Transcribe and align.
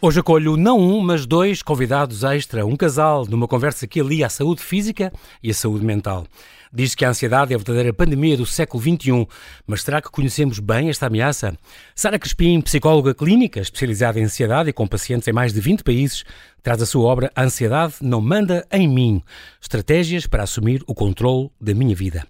Hoje 0.00 0.20
acolho 0.20 0.56
não 0.56 0.78
um, 0.78 1.00
mas 1.00 1.26
dois 1.26 1.60
convidados 1.60 2.22
extra, 2.22 2.64
um 2.64 2.76
casal, 2.76 3.26
numa 3.26 3.48
conversa 3.48 3.84
que 3.84 4.00
alia 4.00 4.26
a 4.26 4.28
saúde 4.28 4.62
física 4.62 5.12
e 5.42 5.50
a 5.50 5.54
saúde 5.54 5.84
mental. 5.84 6.24
Diz 6.72 6.94
que 6.94 7.04
a 7.04 7.08
ansiedade 7.08 7.52
é 7.52 7.56
a 7.56 7.58
verdadeira 7.58 7.92
pandemia 7.92 8.36
do 8.36 8.46
século 8.46 8.80
XXI, 8.80 9.26
mas 9.66 9.82
será 9.82 10.00
que 10.00 10.08
conhecemos 10.08 10.60
bem 10.60 10.88
esta 10.88 11.06
ameaça? 11.06 11.58
Sara 11.96 12.16
Crespim, 12.16 12.60
psicóloga 12.60 13.12
clínica, 13.12 13.58
especializada 13.58 14.20
em 14.20 14.24
ansiedade 14.24 14.70
e 14.70 14.72
com 14.72 14.86
pacientes 14.86 15.26
em 15.26 15.32
mais 15.32 15.52
de 15.52 15.60
20 15.60 15.82
países, 15.82 16.24
traz 16.62 16.80
a 16.80 16.86
sua 16.86 17.02
obra 17.02 17.32
A 17.34 17.42
Ansiedade 17.42 17.94
Não 18.00 18.20
Manda 18.20 18.64
em 18.70 18.86
Mim, 18.86 19.20
estratégias 19.60 20.28
para 20.28 20.44
assumir 20.44 20.80
o 20.86 20.94
controle 20.94 21.50
da 21.60 21.74
minha 21.74 21.96
vida. 21.96 22.24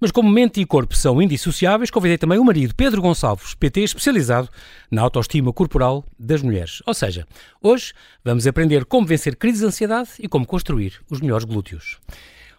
Mas 0.00 0.10
como 0.10 0.30
mente 0.30 0.60
e 0.60 0.66
corpo 0.66 0.94
são 0.94 1.20
indissociáveis, 1.22 1.90
convidei 1.90 2.18
também 2.18 2.38
o 2.38 2.44
marido, 2.44 2.74
Pedro 2.74 3.00
Gonçalves, 3.00 3.54
PT 3.54 3.80
especializado 3.80 4.48
na 4.90 5.02
autoestima 5.02 5.52
corporal 5.52 6.04
das 6.18 6.42
mulheres. 6.42 6.82
Ou 6.86 6.94
seja, 6.94 7.26
hoje 7.62 7.92
vamos 8.24 8.46
aprender 8.46 8.84
como 8.84 9.06
vencer 9.06 9.36
crises 9.36 9.60
de 9.60 9.66
ansiedade 9.66 10.10
e 10.18 10.28
como 10.28 10.46
construir 10.46 11.00
os 11.10 11.20
melhores 11.20 11.44
glúteos. 11.44 11.98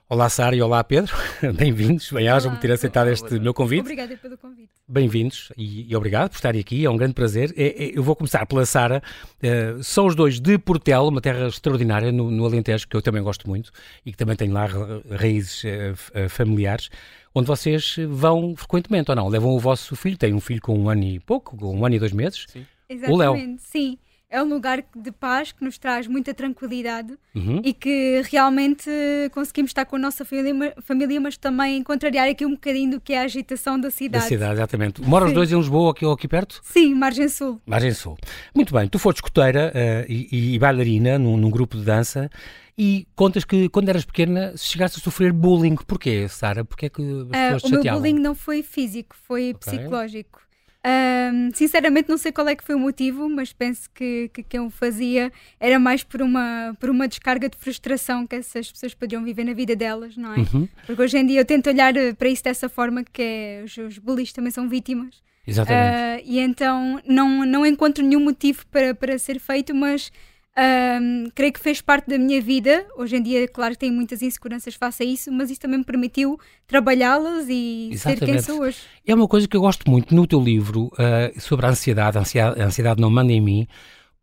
Olá, 0.07 0.29
Sara, 0.29 0.55
e 0.55 0.61
olá, 0.61 0.83
Pedro. 0.83 1.11
Bem-vindos. 1.57 2.11
Bem-ajam 2.11 2.51
por 2.51 2.59
ter 2.59 2.71
aceitado 2.71 3.07
este 3.07 3.39
meu 3.39 3.55
convite. 3.55 3.81
Obrigada 3.81 4.15
pelo 4.15 4.37
convite. 4.37 4.69
Bem-vindos 4.87 5.51
e, 5.57 5.91
e, 5.91 5.95
obrigado 5.95 6.29
por 6.29 6.35
estarem 6.35 6.61
aqui. 6.61 6.85
É 6.85 6.89
um 6.91 6.95
grande 6.95 7.15
prazer. 7.15 7.51
É, 7.57 7.85
é, 7.85 7.97
eu 7.97 8.03
vou 8.03 8.15
começar 8.15 8.45
pela 8.45 8.67
Sara. 8.67 9.01
Uh, 9.41 9.83
são 9.83 10.05
os 10.05 10.13
dois 10.13 10.39
de 10.39 10.59
Portela, 10.59 11.09
uma 11.09 11.21
terra 11.21 11.47
extraordinária 11.47 12.11
no, 12.11 12.29
no, 12.29 12.45
Alentejo, 12.45 12.87
que 12.87 12.95
eu 12.95 13.01
também 13.01 13.23
gosto 13.23 13.49
muito 13.49 13.71
e 14.05 14.11
que 14.11 14.17
também 14.17 14.35
tem 14.35 14.51
lá 14.51 14.67
raízes 15.09 15.63
uh, 15.63 16.29
familiares 16.29 16.91
onde 17.35 17.47
vocês 17.47 17.97
vão 18.09 18.55
frequentemente 18.55 19.11
ou 19.11 19.15
não? 19.15 19.27
Levam 19.27 19.51
o 19.51 19.59
vosso 19.59 19.95
filho, 19.95 20.17
tem 20.17 20.33
um 20.33 20.39
filho 20.39 20.61
com 20.61 20.79
um 20.79 20.89
ano 20.89 21.03
e 21.03 21.19
pouco, 21.19 21.57
com 21.57 21.77
um 21.77 21.85
ano 21.85 21.95
e 21.95 21.99
dois 21.99 22.13
meses. 22.13 22.45
Sim. 22.47 22.65
O 23.09 23.17
Léo. 23.17 23.35
Sim. 23.59 23.97
É 24.27 24.41
um 24.41 24.49
lugar 24.49 24.83
de 24.95 25.11
paz 25.11 25.51
que 25.51 25.63
nos 25.63 25.77
traz 25.77 26.07
muita 26.07 26.33
tranquilidade 26.33 27.13
uhum. 27.33 27.61
e 27.63 27.71
que 27.71 28.21
realmente 28.29 28.89
conseguimos 29.31 29.69
estar 29.69 29.85
com 29.85 29.95
a 29.95 29.99
nossa 29.99 30.25
família, 30.25 31.21
mas 31.21 31.37
também 31.37 31.81
contrariar 31.83 32.27
aqui 32.27 32.45
um 32.45 32.51
bocadinho 32.51 32.91
do 32.91 32.99
que 32.99 33.13
é 33.13 33.19
a 33.19 33.21
agitação 33.21 33.79
da 33.79 33.91
cidade. 33.91 34.23
Da 34.23 34.27
cidade, 34.27 34.53
exatamente. 34.55 35.01
Moram 35.01 35.27
os 35.27 35.33
dois 35.33 35.51
em 35.51 35.55
Lisboa, 35.55 35.91
aqui, 35.91 36.05
aqui 36.05 36.27
perto? 36.27 36.59
Sim, 36.63 36.95
Margem 36.95 37.29
Sul. 37.29 37.61
Margem 37.65 37.93
Sul. 37.93 38.17
Muito 38.53 38.73
bem, 38.73 38.89
tu 38.89 38.97
foste 38.97 39.19
escoteira 39.19 39.71
uh, 39.73 40.11
e, 40.11 40.55
e, 40.55 40.59
bailarina 40.59 41.19
num, 41.19 41.37
num 41.37 41.51
grupo 41.51 41.77
de 41.77 41.83
dança 41.83 42.29
e 42.77 43.07
contas 43.15 43.45
que 43.45 43.69
quando 43.69 43.89
eras 43.89 44.03
pequena 44.03 44.53
chegaste 44.57 44.99
a 44.99 45.03
sofrer 45.03 45.31
bullying. 45.31 45.75
Porquê, 45.75 46.27
Sara? 46.27 46.65
Porquê 46.65 46.87
é 46.87 46.89
que 46.89 47.01
as 47.01 47.27
ah, 47.31 47.53
pessoas 47.53 47.63
uh, 47.63 47.67
O 47.67 47.83
meu 47.83 47.93
bullying 47.93 48.19
não 48.19 48.35
foi 48.35 48.61
físico, 48.61 49.15
foi 49.27 49.51
okay. 49.51 49.79
psicológico. 49.79 50.45
Um, 50.87 51.49
sinceramente 51.51 52.07
não 52.07 52.17
sei 52.17 52.31
qual 52.31 52.47
é 52.47 52.55
que 52.55 52.63
foi 52.63 52.75
o 52.75 52.79
motivo, 52.79 53.27
mas 53.27 53.51
penso 53.51 53.89
que, 53.91 54.29
que 54.31 54.43
quem 54.43 54.59
o 54.59 54.69
fazia 54.69 55.31
era 55.59 55.79
mais 55.79 56.03
por 56.03 56.21
uma, 56.21 56.77
por 56.79 56.91
uma 56.91 57.07
descarga 57.07 57.49
de 57.49 57.57
frustração 57.57 58.27
que 58.27 58.35
essas 58.35 58.71
pessoas 58.71 58.93
podiam 58.93 59.23
viver 59.23 59.45
na 59.45 59.53
vida 59.53 59.75
delas, 59.75 60.15
não 60.15 60.33
é? 60.35 60.37
Uhum. 60.37 60.69
Porque 60.85 61.01
hoje 61.01 61.17
em 61.17 61.25
dia 61.25 61.41
eu 61.41 61.45
tento 61.45 61.67
olhar 61.67 61.97
eh, 61.97 62.13
para 62.13 62.29
isso 62.29 62.43
dessa 62.43 62.69
forma, 62.69 63.03
que 63.03 63.19
é, 63.19 63.63
os, 63.65 63.75
os 63.77 63.97
bullies 63.97 64.31
também 64.31 64.51
são 64.51 64.69
vítimas. 64.69 65.23
Exatamente. 65.47 66.23
Uh, 66.23 66.31
e 66.31 66.39
então 66.39 67.01
não, 67.07 67.43
não 67.45 67.65
encontro 67.65 68.03
nenhum 68.03 68.23
motivo 68.23 68.63
para, 68.67 68.93
para 68.93 69.17
ser 69.17 69.39
feito, 69.39 69.73
mas 69.73 70.11
um, 70.57 71.29
creio 71.35 71.51
que 71.51 71.59
fez 71.59 71.81
parte 71.81 72.07
da 72.09 72.17
minha 72.17 72.41
vida. 72.41 72.85
Hoje 72.97 73.17
em 73.17 73.21
dia, 73.21 73.47
claro 73.47 73.73
que 73.73 73.79
tenho 73.79 73.93
muitas 73.93 74.21
inseguranças 74.21 74.75
face 74.75 75.03
a 75.03 75.05
isso, 75.05 75.31
mas 75.31 75.51
isso 75.51 75.59
também 75.59 75.79
me 75.79 75.85
permitiu 75.85 76.39
trabalhar-las 76.65 77.47
e 77.49 77.89
Exatamente. 77.91 78.19
ser 78.19 78.25
quem 78.25 78.41
sou 78.41 78.61
hoje. 78.61 78.77
É 79.05 79.13
uma 79.13 79.27
coisa 79.27 79.47
que 79.47 79.57
eu 79.57 79.61
gosto 79.61 79.89
muito 79.89 80.15
no 80.15 80.25
teu 80.25 80.39
livro 80.39 80.85
uh, 80.93 81.39
sobre 81.39 81.65
a 81.65 81.69
ansiedade, 81.69 82.17
a 82.17 82.21
ansiedade, 82.21 82.61
a 82.61 82.65
ansiedade 82.65 83.01
não 83.01 83.09
manda 83.09 83.31
em 83.31 83.41
mim, 83.41 83.67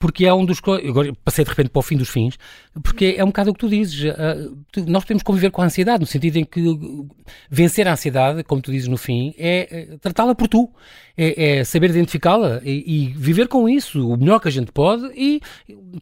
porque 0.03 0.27
é 0.27 0.35
um 0.35 0.45
dos. 0.45 0.61
Agora 0.89 1.13
passei 1.25 1.45
de 1.45 1.51
repente 1.51 1.71
para 1.71 1.79
o 1.79 1.83
fim 1.83 1.97
dos 1.97 2.09
fins, 2.09 2.37
porque 2.83 3.15
é 3.17 3.23
um 3.23 3.29
bocado 3.29 3.51
o 3.51 3.55
que 3.55 3.61
tu 3.61 3.69
dizes. 3.69 4.03
Uh, 4.03 4.59
nós 4.89 5.05
podemos 5.05 5.23
conviver 5.23 5.53
com 5.53 5.63
a 5.63 5.67
ansiedade, 5.67 6.01
no 6.01 6.07
sentido 6.07 6.39
em 6.39 6.45
que 6.45 6.61
vencer 7.49 7.87
a 7.87 7.93
ansiedade, 7.93 8.43
como 8.43 8.61
tu 8.61 8.73
dizes 8.73 8.89
no 8.89 8.97
fim, 8.97 9.33
é, 9.39 9.93
é 9.93 9.99
tratá-la 9.99 10.35
por 10.35 10.49
tu. 10.49 10.69
É, 11.17 11.59
é 11.59 11.65
saber 11.65 11.91
identificá-la 11.91 12.61
e, 12.65 12.85
e, 12.87 13.07
viver 13.09 13.47
com 13.47 13.69
isso 13.69 14.09
o 14.09 14.17
melhor 14.17 14.41
que 14.41 14.49
a 14.49 14.51
gente 14.51 14.73
pode 14.73 15.05
e 15.15 15.43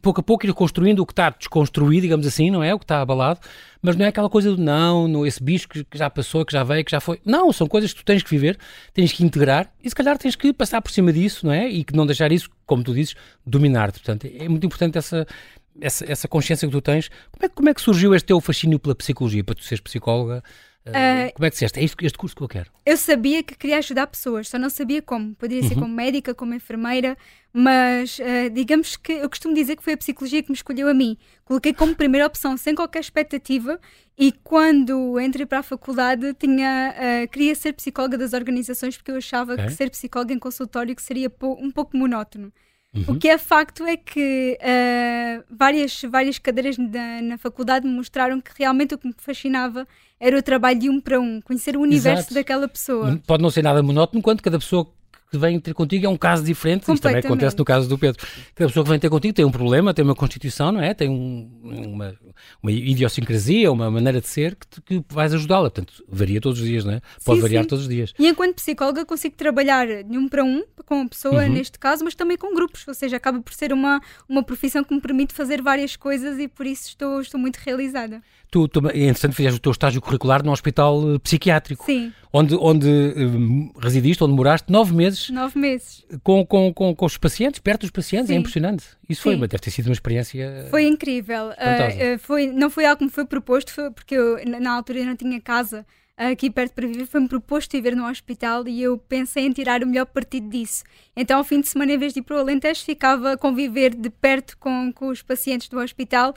pouco 0.01 0.21
a 0.21 0.23
pouco 0.23 0.45
ir 0.45 0.53
construindo 0.53 0.99
o 1.01 1.05
que 1.05 1.11
está 1.11 1.29
desconstruído, 1.29 2.03
digamos 2.03 2.25
assim, 2.25 2.49
não 2.49 2.63
é? 2.63 2.73
O 2.73 2.79
que 2.79 2.85
está 2.85 3.01
abalado 3.01 3.41
mas 3.81 3.95
não 3.95 4.05
é 4.05 4.09
aquela 4.09 4.29
coisa 4.29 4.51
do 4.51 4.61
não, 4.61 5.07
no, 5.07 5.25
esse 5.25 5.41
bicho 5.41 5.67
que, 5.67 5.85
já 5.93 6.09
passou, 6.09 6.45
que 6.45 6.53
já 6.53 6.63
veio, 6.63 6.85
que 6.85 6.91
já 6.91 6.99
foi. 6.99 7.19
Não, 7.25 7.51
são 7.51 7.67
coisas 7.67 7.91
que 7.91 7.99
tu 8.01 8.05
tens 8.05 8.21
que 8.21 8.29
viver, 8.29 8.57
tens 8.93 9.11
que 9.11 9.23
integrar 9.23 9.71
e 9.83 9.89
se 9.89 9.95
calhar 9.95 10.17
tens 10.17 10.35
que 10.35 10.53
passar 10.53 10.81
por 10.81 10.91
cima 10.91 11.11
disso, 11.11 11.45
não 11.45 11.53
é? 11.53 11.67
E 11.67 11.83
que 11.83 11.95
não 11.95 12.05
deixar 12.05 12.31
isso, 12.31 12.49
como 12.65 12.83
tu 12.83 12.93
dizes, 12.93 13.15
dominar-te. 13.45 13.99
Portanto, 13.99 14.29
é 14.31 14.47
muito 14.47 14.65
importante 14.65 14.97
essa, 14.97 15.25
essa, 15.79 16.11
essa 16.11 16.27
consciência 16.27 16.67
que 16.67 16.71
tu 16.71 16.81
tens. 16.81 17.09
Como 17.31 17.45
é, 17.45 17.49
como 17.49 17.69
é 17.69 17.73
que 17.73 17.81
surgiu 17.81 18.13
este 18.13 18.27
teu 18.27 18.39
fascínio 18.39 18.77
pela 18.77 18.93
psicologia, 18.93 19.43
para 19.43 19.55
tu 19.55 19.63
seres 19.63 19.81
psicóloga? 19.81 20.43
Uh, 20.87 21.31
como 21.33 21.45
é 21.45 21.49
que 21.49 21.55
disseste? 21.55 21.79
É 21.79 21.83
este, 21.83 22.05
este 22.05 22.17
curso 22.17 22.35
que 22.35 22.41
eu 22.41 22.47
quero. 22.47 22.71
Eu 22.83 22.97
sabia 22.97 23.43
que 23.43 23.55
queria 23.55 23.77
ajudar 23.77 24.07
pessoas, 24.07 24.49
só 24.49 24.57
não 24.57 24.69
sabia 24.69 25.01
como. 25.01 25.35
Poderia 25.35 25.61
ser 25.67 25.75
uhum. 25.75 25.81
como 25.81 25.93
médica, 25.93 26.33
como 26.33 26.55
enfermeira, 26.55 27.15
mas 27.53 28.17
uh, 28.17 28.49
digamos 28.51 28.97
que 28.97 29.13
eu 29.13 29.29
costumo 29.29 29.53
dizer 29.53 29.75
que 29.75 29.83
foi 29.83 29.93
a 29.93 29.97
psicologia 29.97 30.41
que 30.41 30.49
me 30.49 30.55
escolheu 30.55 30.87
a 30.87 30.93
mim. 30.93 31.17
Coloquei 31.45 31.73
como 31.73 31.95
primeira 31.95 32.25
opção, 32.25 32.57
sem 32.57 32.73
qualquer 32.73 32.99
expectativa, 32.99 33.79
e 34.17 34.31
quando 34.31 35.19
entrei 35.19 35.45
para 35.45 35.59
a 35.59 35.63
faculdade, 35.63 36.33
tinha, 36.33 36.95
uh, 36.97 37.29
queria 37.29 37.53
ser 37.53 37.73
psicóloga 37.73 38.17
das 38.17 38.33
organizações, 38.33 38.97
porque 38.97 39.11
eu 39.11 39.17
achava 39.17 39.53
okay. 39.53 39.65
que 39.67 39.73
ser 39.73 39.89
psicóloga 39.91 40.33
em 40.33 40.39
consultório 40.39 40.95
que 40.95 41.03
seria 41.03 41.31
um 41.59 41.69
pouco 41.69 41.95
monótono. 41.95 42.51
Uhum. 42.93 43.15
O 43.15 43.17
que 43.17 43.29
é 43.29 43.37
facto 43.37 43.85
é 43.85 43.95
que 43.95 44.57
uh, 44.59 45.43
várias, 45.49 46.01
várias 46.01 46.37
cadeiras 46.37 46.77
na, 46.77 47.21
na, 47.21 47.37
faculdade 47.37 47.87
me 47.87 47.93
mostraram 47.93 48.41
que 48.41 48.51
realmente 48.57 48.93
o 48.93 48.97
que 48.97 49.07
me 49.07 49.13
fascinava 49.17 49.87
era 50.19 50.37
o 50.37 50.41
trabalho 50.41 50.77
de 50.77 50.89
um 50.89 50.99
para 50.99 51.19
um, 51.19 51.39
conhecer 51.39 51.77
o 51.77 51.81
universo 51.81 52.23
Exato. 52.23 52.33
daquela 52.33 52.67
pessoa. 52.67 53.17
Pode 53.25 53.41
não 53.41 53.49
ser 53.49 53.63
nada 53.63 53.81
monótono, 53.81 54.21
quanto 54.21 54.43
cada 54.43 54.59
pessoa 54.59 54.85
que 55.31 55.37
vem 55.37 55.57
ter 55.61 55.73
contigo 55.73 56.05
é 56.05 56.09
um 56.09 56.17
caso 56.17 56.43
diferente. 56.43 56.81
Isto 56.81 56.99
também 56.99 57.19
acontece 57.19 57.57
no 57.57 57.63
caso 57.63 57.87
do 57.87 57.97
Pedro. 57.97 58.21
Cada 58.53 58.67
pessoa 58.67 58.83
que 58.83 58.89
vem 58.89 58.99
ter 58.99 59.09
contigo 59.09 59.33
tem 59.33 59.45
um 59.45 59.51
problema, 59.51 59.93
tem 59.93 60.03
uma 60.03 60.13
constituição, 60.13 60.73
não 60.73 60.81
é? 60.81 60.93
Tem 60.93 61.09
um, 61.09 61.49
uma, 61.63 62.13
uma 62.61 62.71
idiosincrasia, 62.71 63.71
uma 63.71 63.89
maneira 63.89 64.19
de 64.19 64.27
ser 64.27 64.57
que, 64.85 65.01
que 65.01 65.05
vais 65.09 65.33
ajudá-la. 65.33 65.69
Portanto, 65.71 66.03
varia 66.05 66.41
todos 66.41 66.59
os 66.59 66.67
dias, 66.67 66.83
não 66.83 66.91
é? 66.91 67.01
Pode 67.23 67.37
sim, 67.37 67.41
variar 67.43 67.63
sim. 67.63 67.69
todos 67.69 67.85
os 67.85 67.89
dias. 67.89 68.13
E 68.19 68.27
enquanto 68.27 68.55
psicóloga 68.55 69.05
consigo 69.05 69.35
trabalhar 69.37 70.03
de 70.03 70.17
um 70.17 70.27
para 70.27 70.43
um 70.43 70.65
com 70.85 71.01
a 71.01 71.07
pessoa, 71.07 71.45
uhum. 71.45 71.53
neste 71.53 71.79
caso, 71.79 72.03
mas 72.03 72.13
também 72.13 72.35
com 72.35 72.53
grupos. 72.53 72.85
Ou 72.85 72.93
seja, 72.93 73.15
acaba 73.15 73.39
por 73.41 73.53
ser 73.53 73.71
uma, 73.71 74.01
uma 74.27 74.43
profissão 74.43 74.83
que 74.83 74.93
me 74.93 74.99
permite 74.99 75.33
fazer 75.33 75.61
várias 75.61 75.95
coisas 75.95 76.39
e 76.39 76.49
por 76.49 76.65
isso 76.65 76.89
estou, 76.89 77.21
estou 77.21 77.39
muito 77.39 77.55
realizada. 77.55 78.21
Tu, 78.51 78.67
tu, 78.67 78.79
entretanto, 78.93 79.33
fizeste 79.33 79.57
o 79.57 79.61
teu 79.61 79.71
estágio 79.71 80.01
curricular 80.01 80.43
num 80.43 80.51
hospital 80.51 81.15
eh, 81.15 81.19
psiquiátrico. 81.19 81.85
Sim. 81.85 82.11
Onde, 82.33 82.53
onde 82.55 82.87
um, 82.87 83.71
residiste, 83.79 84.21
onde 84.23 84.33
moraste 84.33 84.69
nove 84.69 84.93
meses. 84.93 85.29
Nove 85.29 85.57
meses. 85.57 86.05
Com, 86.21 86.45
com, 86.45 86.73
com, 86.73 86.93
com 86.93 87.05
os 87.05 87.17
pacientes, 87.17 87.61
perto 87.61 87.81
dos 87.81 87.91
pacientes, 87.91 88.29
é 88.29 88.33
Sim. 88.33 88.35
é 88.35 88.39
impressionante. 88.39 88.85
Isso 89.07 89.21
foi, 89.21 89.37
deve 89.37 89.57
ter 89.57 89.71
sido 89.71 89.87
uma 89.87 89.93
experiência. 89.93 90.67
Foi 90.69 90.85
incrível. 90.85 91.49
Uh, 91.51 92.19
foi, 92.19 92.47
não 92.47 92.69
foi 92.69 92.85
algo 92.85 92.99
que 92.99 93.05
me 93.05 93.09
foi 93.09 93.25
proposto, 93.25 93.71
foi 93.71 93.89
porque 93.89 94.15
eu, 94.15 94.37
na 94.45 94.73
altura 94.73 94.99
eu 94.99 95.05
não 95.05 95.15
tinha 95.15 95.39
casa 95.39 95.85
aqui 96.29 96.49
perto 96.49 96.73
para 96.73 96.85
viver, 96.85 97.05
foi-me 97.05 97.27
proposto 97.27 97.71
viver 97.71 97.95
no 97.95 98.07
hospital 98.07 98.67
e 98.67 98.81
eu 98.83 98.97
pensei 98.97 99.45
em 99.45 99.51
tirar 99.51 99.81
o 99.81 99.87
melhor 99.87 100.05
partido 100.05 100.49
disso. 100.49 100.83
Então, 101.15 101.37
ao 101.37 101.43
fim 101.43 101.61
de 101.61 101.67
semana, 101.67 101.93
em 101.93 101.97
vez 101.97 102.13
de 102.13 102.19
ir 102.19 102.23
para 102.23 102.35
o 102.35 102.39
Alentejo, 102.39 102.83
ficava 102.83 103.33
a 103.33 103.37
conviver 103.37 103.95
de 103.95 104.09
perto 104.09 104.57
com, 104.57 104.91
com 104.93 105.07
os 105.07 105.21
pacientes 105.21 105.67
do 105.67 105.79
hospital 105.79 106.35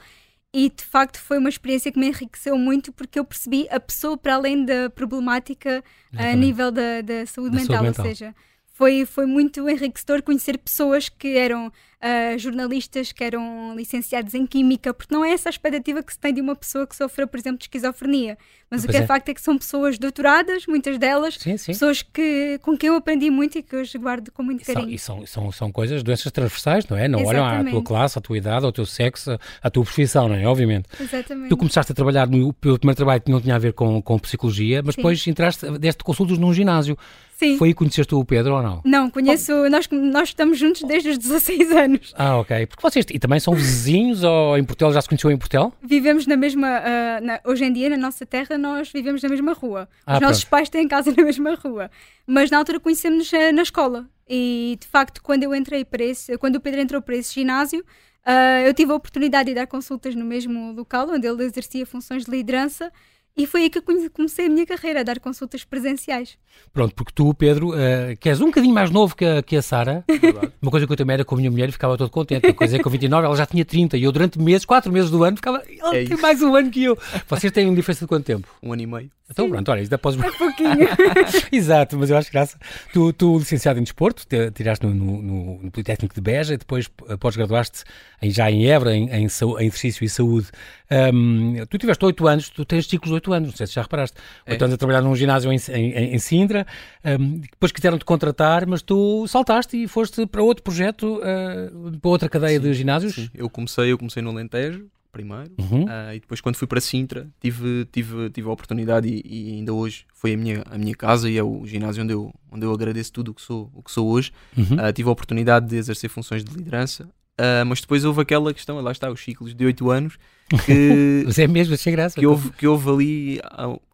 e 0.55 0.71
de 0.71 0.85
facto 0.85 1.19
foi 1.21 1.37
uma 1.37 1.49
experiência 1.49 1.91
que 1.91 1.99
me 1.99 2.07
enriqueceu 2.07 2.57
muito 2.57 2.93
porque 2.93 3.19
eu 3.19 3.25
percebi 3.25 3.67
a 3.71 3.81
pessoa 3.81 4.17
para 4.17 4.37
além 4.37 4.65
da 4.65 4.89
problemática 4.89 5.83
a 6.17 6.33
nível 6.37 6.71
da, 6.71 7.01
da 7.01 7.27
saúde, 7.27 7.57
da 7.57 7.61
mental, 7.61 7.77
saúde 7.77 7.89
mental, 7.89 8.05
ou 8.07 8.11
seja, 8.11 8.35
foi, 8.69 9.05
foi 9.05 9.27
muito 9.27 9.69
enriquecedor 9.69 10.23
conhecer 10.23 10.57
pessoas 10.59 11.09
que 11.09 11.37
eram 11.37 11.73
uh, 12.03 12.39
jornalistas, 12.39 13.13
que 13.13 13.23
eram 13.23 13.75
licenciados 13.77 14.35
em 14.35 14.47
Química, 14.47 14.93
porque 14.93 15.15
não 15.15 15.25
é 15.25 15.33
essa 15.33 15.49
a 15.49 15.51
expectativa 15.51 16.03
que 16.03 16.13
se 16.13 16.19
tem 16.19 16.33
de 16.33 16.41
uma 16.41 16.57
pessoa 16.57 16.87
que 16.87 16.97
sofra, 16.97 17.27
por 17.27 17.39
exemplo, 17.39 17.59
de 17.59 17.65
esquizofrenia. 17.65 18.37
Mas 18.71 18.83
pois 18.83 18.85
o 18.85 18.89
que 18.89 18.97
é. 18.97 19.01
é. 19.01 19.07
facto 19.07 19.29
é 19.29 19.35
que 19.35 19.41
são 19.41 19.57
pessoas 19.57 19.99
doutoradas, 19.99 20.67
muitas 20.67 20.99
delas, 20.99 21.35
sim, 21.35 21.57
sim. 21.57 21.73
pessoas 21.73 22.03
que, 22.03 22.59
com 22.63 22.77
quem 22.77 22.89
eu 22.89 22.97
aprendi 22.97 23.31
muito 23.31 23.59
e 23.59 23.63
que 23.63 23.77
hoje 23.77 23.97
guardo 23.99 24.31
com 24.33 24.43
muito 24.43 24.65
carinho. 24.65 24.91
E 24.91 24.99
são, 24.99 25.23
e 25.23 25.27
são, 25.27 25.43
são, 25.45 25.53
são 25.53 25.73
coisas, 25.73 26.03
doenças 26.03 26.31
transversais, 26.33 26.87
não 26.89 26.97
é? 26.97 27.07
Não 27.07 27.21
Exatamente. 27.21 27.51
olham 27.51 27.69
à 27.69 27.71
tua 27.71 27.83
classe, 27.83 28.19
à 28.19 28.21
tua 28.21 28.37
idade, 28.37 28.65
ao 28.65 28.73
teu 28.73 28.87
sexo, 28.87 29.39
à 29.63 29.71
tua 29.71 29.85
profissão, 29.85 30.29
não 30.29 30.37
é? 30.37 30.47
Obviamente. 30.47 30.89
Exatamente. 31.01 31.49
Tu 31.49 31.57
começaste 31.57 31.93
a 31.93 31.95
trabalhar 31.95 32.27
no 32.27 32.53
teu 32.53 32.79
primeiro 32.79 32.97
trabalho 32.97 33.21
que 33.21 33.31
não 33.31 33.41
tinha 33.41 33.55
a 33.55 33.59
ver 33.59 33.73
com, 33.73 34.03
com 34.03 34.19
psicologia, 34.19 34.83
mas 34.85 34.95
sim. 34.95 35.01
depois 35.01 35.27
entraste, 35.27 35.71
deste 35.79 36.03
consultas 36.03 36.39
num 36.39 36.53
ginásio. 36.53 36.99
Sim. 37.37 37.59
Foi 37.59 37.69
aí 37.69 37.75
que 37.75 37.79
conheceste 37.79 38.15
o 38.15 38.25
Pedro 38.25 38.55
ou 38.55 38.63
não? 38.63 38.81
Não, 38.85 39.11
conheço, 39.11 39.53
oh. 39.53 39.69
nós, 39.69 39.89
nós 39.91 40.29
estamos 40.29 40.57
juntos 40.57 40.83
desde 40.83 41.11
os 41.11 41.19
16 41.19 41.73
anos 41.73 41.94
anos. 41.95 42.15
Ah, 42.17 42.37
ok. 42.39 42.67
Porque 42.67 42.83
vocês 42.83 43.07
e 43.11 43.19
também 43.19 43.41
são 43.41 43.55
vizinhos 43.55 44.23
ou 44.23 44.59
em 44.59 44.65
Portel 44.65 44.93
já 44.93 45.01
se 45.01 45.09
conheceu 45.09 45.31
em 45.31 45.39
Portel? 45.39 45.73
Vivemos 45.83 46.27
na 46.27 46.37
mesma. 46.37 46.81
Uh, 46.81 47.25
na, 47.25 47.41
hoje 47.45 47.65
em 47.65 47.73
dia, 47.73 47.89
na 47.91 47.97
nossa 47.97 48.27
terra, 48.27 48.59
nós 48.59 48.91
vivemos 48.93 49.23
na 49.23 49.29
mesma 49.29 49.53
rua. 49.53 49.89
Ah, 50.07 50.15
Os 50.15 50.21
nossos 50.21 50.45
pais 50.45 50.69
têm 50.69 50.87
casa 50.87 51.13
na 51.17 51.25
mesma 51.25 51.55
rua. 51.55 51.91
Mas 52.27 52.51
na 52.51 52.59
altura 52.59 52.81
conhecemos 52.81 53.33
uh, 53.33 53.53
na 53.55 53.63
escola. 53.63 54.07
E 54.29 54.77
de 54.81 54.87
facto, 54.87 55.23
quando 55.23 55.43
eu 55.43 55.55
entrei 55.55 55.85
para 55.85 56.03
esse. 56.03 56.37
Quando 56.39 56.57
o 56.57 56.61
Pedro 56.61 56.81
entrou 56.81 57.01
para 57.01 57.17
esse 57.17 57.33
ginásio. 57.35 57.85
Uh, 58.27 58.65
eu 58.65 58.73
tive 58.73 58.91
a 58.91 58.95
oportunidade 58.95 59.51
de 59.51 59.55
dar 59.55 59.67
consultas 59.67 60.15
no 60.15 60.25
mesmo 60.25 60.73
local 60.73 61.11
onde 61.11 61.27
ele 61.27 61.45
exercia 61.45 61.85
funções 61.85 62.25
de 62.25 62.31
liderança 62.31 62.91
e 63.37 63.47
foi 63.47 63.63
aí 63.63 63.71
que 63.71 63.79
eu 63.79 63.83
comecei 64.13 64.47
a 64.47 64.49
minha 64.49 64.65
carreira, 64.65 65.01
a 65.01 65.03
dar 65.03 65.19
consultas 65.19 65.65
presenciais. 65.65 66.39
Pronto, 66.73 66.95
porque 66.95 67.13
tu, 67.13 67.35
Pedro, 67.35 67.71
uh, 67.71 68.17
que 68.21 68.29
és 68.29 68.41
um 68.41 68.47
bocadinho 68.47 68.73
mais 68.73 68.91
novo 68.91 69.17
que 69.17 69.25
a, 69.25 69.43
que 69.43 69.57
a 69.57 69.63
Sara, 69.63 70.05
uma 70.63 70.71
coisa 70.71 70.87
que 70.87 70.93
eu 70.93 70.97
também 70.97 71.15
era 71.15 71.25
com 71.25 71.35
a 71.35 71.39
minha 71.39 71.51
mulher 71.51 71.69
e 71.69 71.73
ficava 71.73 71.99
todo 71.99 72.11
contente. 72.11 72.47
Uma 72.47 72.55
coisa 72.55 72.77
é 72.77 72.79
que 72.79 72.85
com 72.85 72.91
29 72.91 73.27
ela 73.27 73.37
já 73.37 73.45
tinha 73.45 73.65
30 73.65 73.97
e 73.97 74.05
eu 74.05 74.13
durante 74.13 74.39
meses, 74.39 74.65
4 74.65 74.93
meses 74.93 75.11
do 75.11 75.25
ano, 75.25 75.37
ficava. 75.37 75.63
Ela 75.79 75.97
é 75.97 76.05
tem 76.05 76.17
mais 76.17 76.41
um 76.43 76.55
ano 76.55 76.71
que 76.71 76.85
eu. 76.85 76.97
Vocês 77.29 77.53
têm 77.53 77.67
uma 77.67 77.75
diferença 77.75 78.05
de 78.05 78.09
quanto 78.09 78.25
tempo? 78.25 78.47
Um 78.63 78.73
ano 78.73 78.83
e 78.83 78.87
meio. 78.87 79.11
Então, 79.31 79.47
Sim. 79.47 79.53
pronto, 79.53 79.71
olha, 79.71 79.81
ainda 79.81 79.97
podes. 79.97 80.23
É 80.23 80.31
pouquinho. 80.33 80.89
Exato, 81.51 81.97
mas 81.99 82.11
eu 82.11 82.17
acho 82.17 82.31
graça. 82.31 82.59
Tu, 82.93 83.11
tu 83.15 83.39
licenciado 83.39 83.81
em 83.81 83.83
Desporto, 83.83 84.27
tiraste 84.53 84.85
no, 84.85 84.93
no, 84.93 85.63
no 85.63 85.71
Politécnico 85.71 86.15
de 86.15 86.21
Beja, 86.21 86.59
depois 86.59 86.91
eh, 87.09 87.17
pós-graduaste 87.17 87.85
já 88.23 88.51
em 88.51 88.67
Évora, 88.67 88.95
em, 88.95 89.09
em, 89.09 89.23
em, 89.23 89.67
Exercício 89.67 90.05
e 90.05 90.09
Saúde. 90.11 90.49
Um, 90.91 91.55
tu 91.71 91.79
tiveste 91.79 92.05
8 92.05 92.27
anos, 92.27 92.51
tu 92.51 92.67
tens 92.67 92.87
ciclos 92.87 93.09
de 93.09 93.15
8 93.15 93.33
anos, 93.33 93.49
não 93.49 93.57
sei 93.57 93.67
se 93.67 93.73
já 93.73 93.83
reparaste. 93.83 94.17
8 94.47 94.61
é. 94.61 94.65
anos 94.65 94.75
a 94.75 94.77
trabalhar 94.77 95.01
num 95.01 95.17
ginásio 95.17 95.51
em, 95.51 95.57
em, 95.71 96.15
em 96.15 96.19
Sintra, 96.19 96.67
um, 97.03 97.39
depois 97.39 97.73
quiseram-te 97.73 98.05
contratar, 98.05 98.67
mas 98.67 98.83
tu 98.83 99.27
saltaste 99.27 99.83
e 99.83 99.89
foste 99.89 100.27
para 100.27 100.43
outro 100.43 100.63
projeto, 100.63 101.19
uh, 101.21 101.99
para 101.99 102.11
outra 102.11 102.29
cadeia 102.29 102.59
sim, 102.59 102.63
de 102.63 102.75
ginásios. 102.75 103.15
Sim, 103.15 103.31
eu 103.35 103.49
comecei, 103.49 103.91
eu 103.91 103.97
comecei 103.97 104.23
no 104.23 104.31
Alentejo, 104.31 104.87
primeiro 105.15 105.51
uhum. 105.59 105.85
uh, 105.85 106.13
e 106.15 106.21
depois 106.21 106.43
quando 106.43 106.57
fui 106.57 106.69
para 106.69 106.81
Sintra 106.81 107.27
tive, 107.41 107.87
tive, 107.91 108.29
tive 108.29 108.47
a 108.47 108.53
oportunidade 108.53 109.09
e, 109.09 109.23
e, 109.25 109.53
ainda 109.55 109.73
hoje 109.73 110.05
foi 110.13 110.35
a 110.35 110.37
minha, 110.37 110.63
a 110.71 110.77
minha 110.77 110.95
casa 110.95 111.31
e 111.31 111.39
é 111.39 111.43
o 111.43 111.67
ginásio 111.67 112.05
onde 112.05 112.13
eu, 112.13 112.31
onde 112.53 112.67
eu 112.67 112.73
agradeço 112.73 113.13
tudo 113.13 113.31
o 113.31 113.35
que 113.35 113.41
sou, 113.41 113.71
o 113.75 113.83
que 113.83 113.91
sou 113.91 114.07
hoje. 114.09 114.31
Uhum. 114.57 114.77
Uh, 114.77 114.93
tive 114.93 115.09
a 115.09 115.13
oportunidade 115.13 115.67
de 115.67 115.77
exercer 115.77 116.11
funções 116.11 116.45
de 116.45 116.55
liderança, 116.55 117.05
uh, 117.05 117.65
mas 117.67 117.81
depois 117.81 118.05
houve 118.05 118.21
aquela 118.21 118.53
questão, 118.53 118.79
lá 118.81 118.93
está, 118.93 119.11
os 119.11 119.23
ciclos 119.23 119.55
de 119.55 119.65
8 119.65 119.91
anos 119.91 120.19
que, 120.65 121.23
mas 121.25 121.39
é 121.39 121.47
mesmo, 121.47 121.75
achei 121.75 121.93
graça. 121.93 122.19
Que 122.19 122.27
houve, 122.27 122.51
que 122.53 122.67
houve 122.67 122.91
ali 122.91 123.41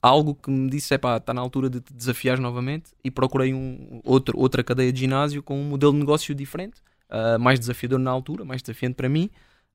algo 0.03 0.35
que 0.35 0.51
me 0.51 0.69
disse: 0.69 0.93
é 0.95 0.99
pá, 0.99 1.17
está 1.17 1.33
na 1.33 1.41
altura 1.41 1.71
de 1.71 1.81
te 1.81 1.93
desafiar 1.93 2.39
novamente. 2.39 2.91
E 3.05 3.11
procurei 3.11 3.55
um, 3.55 4.01
outro, 4.05 4.39
outra 4.39 4.63
cadeia 4.63 4.93
de 4.93 5.01
ginásio 5.01 5.43
com 5.43 5.61
um 5.61 5.65
modelo 5.65 5.93
de 5.93 5.99
negócio 5.99 6.35
diferente, 6.35 6.81
uh, 7.11 7.39
mais 7.39 7.59
desafiador 7.59 7.99
na 7.99 8.11
altura, 8.11 8.45
mais 8.45 8.63
desafiante 8.63 8.95
para 8.95 9.09
mim. 9.09 9.31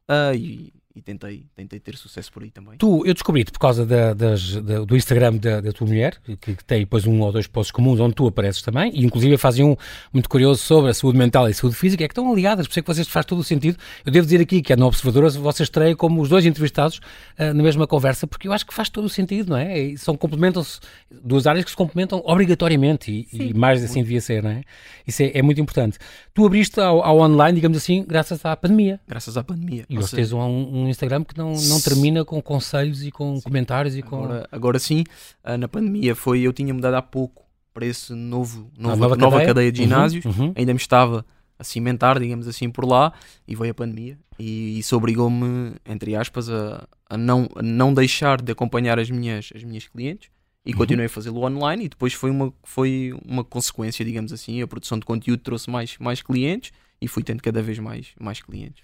Uh, 0.10 0.36
e 0.36 0.74
e 0.96 1.02
tentei, 1.02 1.46
tentei 1.54 1.78
ter 1.78 1.98
sucesso 1.98 2.32
por 2.32 2.42
aí 2.42 2.50
também. 2.50 2.78
Tu, 2.78 3.06
eu 3.06 3.14
descobri-te 3.14 3.52
por 3.52 3.60
causa 3.60 3.86
da, 3.86 4.14
das, 4.14 4.56
da, 4.62 4.86
do 4.86 4.96
Instagram 4.96 5.36
da, 5.36 5.60
da, 5.60 5.74
tua 5.74 5.86
mulher, 5.86 6.18
que, 6.24 6.38
que, 6.38 6.64
tem 6.64 6.80
depois 6.80 7.06
um 7.06 7.20
ou 7.20 7.32
dois 7.34 7.48
posts 7.48 7.72
comuns 7.72 8.00
onde 8.00 8.16
tu 8.16 8.26
apareces 8.26 8.62
também, 8.62 8.92
e 8.96 9.04
inclusive 9.04 9.38
fazem 9.38 9.66
um 9.66 9.76
muito 10.14 10.30
curioso 10.30 10.62
sobre 10.62 10.92
a 10.92 10.94
saúde 10.94 11.18
mental 11.18 11.50
e 11.50 11.52
a 11.52 11.54
saúde 11.54 11.76
física, 11.76 12.04
é 12.04 12.08
que 12.08 12.14
estão 12.14 12.34
ligadas, 12.34 12.66
por 12.66 12.72
isso 12.72 12.80
é 12.80 12.82
que 12.82 12.88
vocês 12.88 13.08
faz 13.10 13.26
todo 13.26 13.40
o 13.40 13.44
sentido. 13.44 13.78
Eu 14.06 14.12
devo 14.12 14.26
dizer 14.26 14.42
aqui 14.42 14.62
que 14.62 14.72
é 14.72 14.76
no 14.78 14.86
Observador, 14.86 15.30
vocês 15.32 15.68
estreiam 15.68 15.98
como 15.98 16.22
os 16.22 16.30
dois 16.30 16.46
entrevistados 16.46 17.00
uh, 17.38 17.54
na 17.54 17.62
mesma 17.62 17.86
conversa, 17.86 18.26
porque 18.26 18.48
eu 18.48 18.54
acho 18.54 18.66
que 18.66 18.74
faz 18.74 18.90
todo 18.90 19.04
o 19.04 19.10
sentido, 19.10 19.50
não 19.50 19.58
é? 19.58 19.78
E 19.78 19.98
são 19.98 20.16
complementam-se, 20.16 20.80
duas 21.12 21.46
áreas 21.46 21.66
que 21.66 21.72
se 21.72 21.78
complementam 21.78 22.22
obrigatoriamente, 22.26 23.12
e, 23.12 23.50
e 23.50 23.54
mais 23.54 23.84
assim 23.84 24.02
devia 24.02 24.22
ser, 24.22 24.42
não 24.42 24.52
é? 24.52 24.62
Isso 25.06 25.22
é, 25.22 25.32
é 25.36 25.42
muito 25.42 25.60
importante. 25.60 25.98
Tu 26.34 26.46
abriste 26.46 26.80
ao, 26.80 27.04
ao, 27.04 27.20
online, 27.20 27.56
digamos 27.56 27.78
assim, 27.78 28.06
graças 28.08 28.44
à 28.46 28.56
pandemia. 28.56 29.00
Graças 29.08 29.36
à 29.38 29.44
pandemia. 29.44 29.86
E 29.90 29.98
vocês 29.98 30.30
têm 30.30 30.38
um, 30.38 30.85
um 30.86 30.90
Instagram 30.90 31.24
que 31.24 31.38
não 31.38 31.54
não 31.54 31.82
termina 31.82 32.24
com 32.24 32.42
conselhos 32.42 33.04
e 33.04 33.12
com 33.12 33.36
sim. 33.36 33.42
comentários 33.42 33.96
e 33.96 34.02
com. 34.02 34.24
Agora, 34.24 34.50
agora 34.52 34.80
sim, 34.80 35.04
ah, 35.44 35.58
na 35.58 35.68
pandemia 35.68 36.16
foi. 36.16 36.42
Eu 36.42 36.54
tinha 36.54 36.74
mudado 36.74 36.94
há 36.96 37.02
pouco 37.02 37.46
para 37.74 37.86
esse 37.86 38.14
novo, 38.14 38.72
novo 38.78 38.96
nova, 38.96 39.16
nova 39.18 39.38
cadeia? 39.38 39.48
cadeia? 39.48 39.72
de 39.72 39.82
uhum, 39.82 39.88
ginásios, 39.88 40.26
uhum, 40.26 40.46
uhum. 40.46 40.54
ainda 40.56 40.74
me 40.74 40.80
estava 40.80 41.26
a 41.60 41.64
cimentar, 41.64 42.18
digamos 42.20 42.48
assim, 42.48 42.70
por 42.70 42.86
lá, 42.86 43.14
e 43.46 43.54
veio 43.54 43.72
a 43.72 43.74
pandemia, 43.74 44.18
e 44.40 44.80
isso 44.80 44.96
obrigou-me, 44.96 45.76
entre 45.86 46.16
aspas, 46.16 46.50
a, 46.50 46.88
a, 47.10 47.18
não, 47.18 47.50
a 47.54 47.62
não 47.62 47.94
deixar 47.94 48.42
de 48.42 48.52
acompanhar 48.52 48.98
as 48.98 49.10
minhas, 49.10 49.50
as 49.54 49.64
minhas 49.64 49.88
clientes, 49.88 50.30
e 50.66 50.72
uhum. 50.72 50.78
continuei 50.78 51.06
a 51.08 51.10
fazê-lo 51.10 51.44
online, 51.44 51.86
e 51.86 51.90
depois 51.90 52.14
foi 52.14 52.30
uma, 52.30 52.54
foi 52.64 53.14
uma 53.26 53.44
consequência, 53.44 54.04
digamos 54.06 54.32
assim, 54.32 54.62
a 54.62 54.68
produção 54.68 54.98
de 54.98 55.06
conteúdo 55.06 55.42
trouxe 55.42 55.70
mais, 55.70 55.98
mais 55.98 56.22
clientes, 56.22 56.72
e 57.02 57.08
fui 57.08 57.24
tendo 57.24 57.42
cada 57.42 57.62
vez 57.62 57.78
mais, 57.78 58.08
mais 58.20 58.42
clientes. 58.42 58.82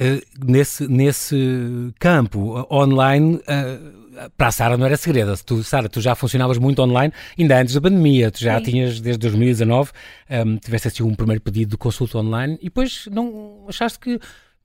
Uh, 0.00 0.22
nesse, 0.42 0.88
nesse 0.88 1.92
campo 1.98 2.58
uh, 2.58 2.66
online, 2.74 3.36
uh, 3.36 4.02
para 4.36 4.48
a 4.48 4.52
Sara 4.52 4.76
não 4.76 4.86
era 4.86 4.96
segredo. 4.96 5.34
Tu, 5.44 5.62
Sara, 5.62 5.88
tu 5.88 6.00
já 6.00 6.14
funcionavas 6.14 6.58
muito 6.58 6.80
online 6.82 7.12
ainda 7.38 7.60
antes 7.60 7.74
da 7.74 7.80
pandemia. 7.80 8.30
Tu 8.30 8.40
já 8.40 8.58
Sim. 8.58 8.64
tinhas, 8.64 9.00
desde 9.00 9.20
2019, 9.20 9.90
um, 10.46 10.56
tiveste 10.56 10.88
assim 10.88 11.02
um 11.02 11.14
primeiro 11.14 11.40
pedido 11.40 11.70
de 11.70 11.76
consulta 11.76 12.18
online 12.18 12.58
e 12.60 12.64
depois 12.64 13.06
não 13.10 13.66
achaste 13.68 13.98
que 13.98 14.18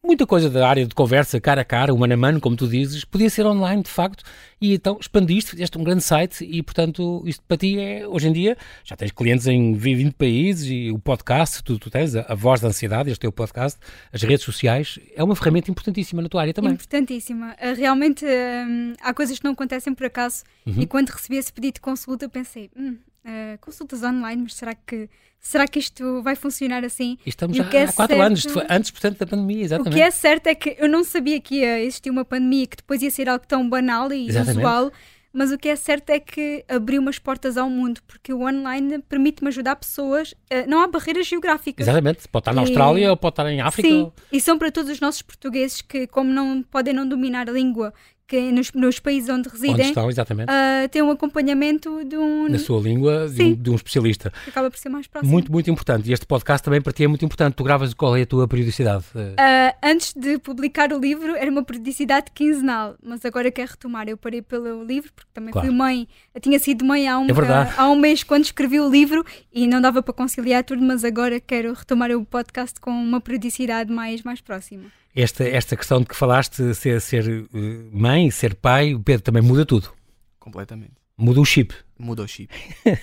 muita 0.08 0.26
coisa 0.26 0.50
da 0.50 0.68
área 0.68 0.86
de 0.86 0.96
conversa, 0.96 1.40
cara 1.40 1.62
a 1.62 1.66
cara, 1.66 1.94
mano 1.94 2.14
a 2.14 2.18
mano, 2.18 2.40
como 2.40 2.56
tu 2.56 2.66
dizes, 2.66 3.04
podia 3.04 3.30
ser 3.30 3.46
online, 3.46 3.84
de 3.84 3.90
facto, 3.90 4.24
e 4.60 4.74
então 4.74 4.98
expandiste, 5.00 5.52
fizeste 5.52 5.78
um 5.78 5.84
grande 5.84 6.02
site 6.02 6.44
e, 6.44 6.64
portanto, 6.64 7.22
isto 7.26 7.44
para 7.46 7.58
ti 7.58 7.78
é, 7.78 8.08
hoje 8.08 8.30
em 8.30 8.32
dia, 8.32 8.58
já 8.86 8.96
tens 8.96 9.12
clientes 9.12 9.46
em 9.46 9.74
20 9.74 10.14
países 10.14 10.70
e 10.70 10.90
o 10.92 10.98
podcast, 10.98 11.62
tu, 11.62 11.78
tu 11.78 11.90
tens 11.90 12.16
a, 12.16 12.22
a, 12.22 12.34
Voz 12.36 12.62
da 12.62 12.70
Ansiedade, 12.70 13.12
este 13.12 13.26
é 13.26 13.30
o 13.30 13.32
podcast, 13.32 13.78
as 14.12 14.22
redes 14.24 14.46
sociais, 14.46 14.98
é 15.14 15.22
uma 15.22 15.36
ferramenta 15.36 15.70
importantíssima 15.70 16.22
na 16.22 16.30
tua 16.30 16.42
área 16.42 16.54
também. 16.54 16.72
Importantíssima. 16.72 17.56
Uh, 17.62 17.76
realmente, 17.76 18.26
uh, 18.26 18.96
há 19.02 19.14
coisas 19.14 19.38
que 19.38 19.44
não 19.44 19.52
acontecem 19.52 19.94
por 19.94 20.06
acaso 20.06 20.44
uhum. 20.66 20.76
e 20.80 20.88
quando 20.88 21.10
recebi 21.10 21.36
esse 21.36 21.52
pedido 21.52 21.76
de 21.76 21.82
consulta 21.82 22.30
pensei, 22.30 22.72
hum, 22.76 22.96
uh, 23.28 23.58
consultas 23.60 24.02
online, 24.04 24.44
mas 24.44 24.56
será 24.56 24.74
que 24.74 25.10
será 25.40 25.68
que 25.68 25.80
isto 25.80 26.22
vai 26.24 26.36
funcionar 26.36 26.84
assim? 26.84 27.18
estamos 27.26 27.56
já 27.56 27.64
é 27.64 27.84
há 27.84 27.94
quatro 27.94 28.16
certo, 28.16 28.22
anos, 28.22 28.46
antes, 28.70 28.92
portanto, 28.92 29.20
da 29.20 29.28
pandemia, 29.28 29.64
exatamente. 29.64 29.94
O 29.94 29.96
que 29.96 30.02
é 30.02 30.12
certo 30.12 30.48
é 30.48 30.56
que 30.56 30.76
eu 30.80 30.90
não 30.90 31.04
sabia 31.04 31.40
que 31.40 31.56
ia 31.56 31.82
existir 31.82 32.10
uma 32.10 32.26
pandemia, 32.26 32.68
que 32.68 32.78
depois 32.78 33.02
ia 33.02 33.12
ser 33.12 33.30
algo 33.30 33.46
tão 33.48 33.70
banal 33.70 34.12
e 34.12 34.28
exatamente. 34.28 34.58
usual, 34.58 34.92
mas 35.32 35.52
o 35.52 35.58
que 35.58 35.70
é 35.70 35.76
certo 35.76 36.10
é 36.10 36.20
que 36.20 36.66
abriu 36.68 37.00
umas 37.02 37.20
portas 37.20 37.58
ao 37.58 37.70
mundo, 37.70 38.02
porque 38.08 38.34
o 38.34 38.42
online 38.42 39.00
permite-me 39.08 39.50
ajudar 39.50 39.76
pessoas, 39.76 40.32
uh, 40.32 40.68
não 40.68 40.82
há 40.82 40.88
barreiras 40.88 41.28
geográficas. 41.28 41.88
Exatamente, 41.88 42.28
pode 42.28 42.42
estar 42.42 42.54
na 42.54 42.62
Austrália 42.62 43.10
ou 43.12 43.18
pode 43.18 43.34
estar 43.34 43.50
em 43.52 43.62
África. 43.62 43.88
Sim, 43.88 44.12
e 44.32 44.42
são 44.42 44.58
para 44.58 44.72
todos 44.72 44.90
os 44.90 45.00
nossos 45.00 45.22
portugueses 45.22 45.82
que, 45.82 46.08
como 46.08 46.32
não 46.32 46.64
podem 46.64 46.94
não 46.94 47.08
dominar 47.08 47.50
a 47.50 47.54
língua 47.54 47.94
que 48.28 48.52
nos, 48.52 48.72
nos 48.74 49.00
países 49.00 49.30
onde 49.30 49.48
residem 49.48 49.74
onde 49.74 49.84
estão, 49.84 50.10
exatamente. 50.10 50.50
Uh, 50.50 50.90
têm 50.90 51.02
um 51.02 51.12
acompanhamento 51.12 52.04
de 52.04 52.18
um... 52.18 52.50
Na 52.50 52.60
sua 52.60 52.82
língua, 52.82 53.30
de 53.30 53.42
um, 53.42 53.54
de 53.56 53.70
um, 53.70 53.76
especialista. 53.76 54.34
Acaba 54.46 54.70
por 54.70 54.78
ser 54.78 54.90
mais 54.90 55.08
próximo. 55.08 55.32
Muito, 55.32 55.52
muito 55.52 55.70
importante. 55.72 56.10
E 56.10 56.14
este 56.14 56.26
podcast 56.26 56.64
também 56.64 56.82
para 56.82 56.92
ti 56.92 57.06
é 57.06 57.08
muito 57.08 57.24
importante. 57.24 57.54
Tu 57.54 57.64
gravas 57.64 57.94
qual 57.94 58.18
é 58.18 58.24
a 58.24 58.26
tua 58.26 58.46
periodicidade? 58.48 59.06
Uh, 59.16 59.78
antes 59.82 60.14
de 60.14 60.38
publicar 60.40 60.92
o 60.92 61.00
livro 61.00 61.36
era 61.36 61.50
uma 61.50 61.64
periodicidade 61.64 62.32
quinzenal, 62.34 62.96
mas 63.02 63.24
agora 63.24 63.50
quero 63.50 63.72
retomar. 63.72 64.10
Eu 64.10 64.18
parei 64.18 64.42
pelo 64.42 64.84
livro, 64.84 65.12
porque 65.14 65.30
também 65.34 65.54
claro. 65.54 65.68
fui 65.68 65.76
mãe, 65.76 66.08
eu 66.36 66.42
tinha 66.42 66.60
sido 66.60 66.84
mãe 66.84 67.08
há 67.08 67.18
um, 67.18 67.28
é 67.28 67.32
uh, 67.32 67.74
há 67.78 67.90
um 67.90 67.96
mês 67.96 68.24
quando 68.24 68.44
escrevi 68.44 68.80
o 68.80 68.90
livro 68.90 69.26
e 69.54 69.66
não 69.68 69.80
dava 69.80 70.04
para 70.04 70.14
conciliar 70.14 70.66
tudo, 70.66 70.84
mas 70.84 71.06
agora 71.06 71.40
quero 71.40 71.74
retomar 71.74 72.12
o 72.12 72.26
podcast 72.26 72.78
com 72.82 72.92
uma 72.92 73.22
periodicidade 73.22 73.92
mais, 73.92 74.22
mais 74.24 74.42
próxima 74.42 74.92
esta, 75.22 75.44
esta 75.44 75.76
questão 75.76 76.00
de 76.00 76.06
que 76.06 76.16
falaste, 76.16 76.76
ser, 76.76 77.02
ser 77.02 77.28
eh, 77.28 77.90
mãe, 77.92 78.30
ser 78.30 78.54
pai, 78.54 78.94
o 78.94 79.00
Pedro 79.00 79.24
também 79.24 79.42
muda 79.42 79.66
tudo. 79.66 79.92
Completamente. 80.40 80.94
Muda 81.18 81.42
o 81.42 81.46
chip. 81.46 81.74
Muda 81.98 82.22
o 82.22 82.28
chip. 82.28 82.54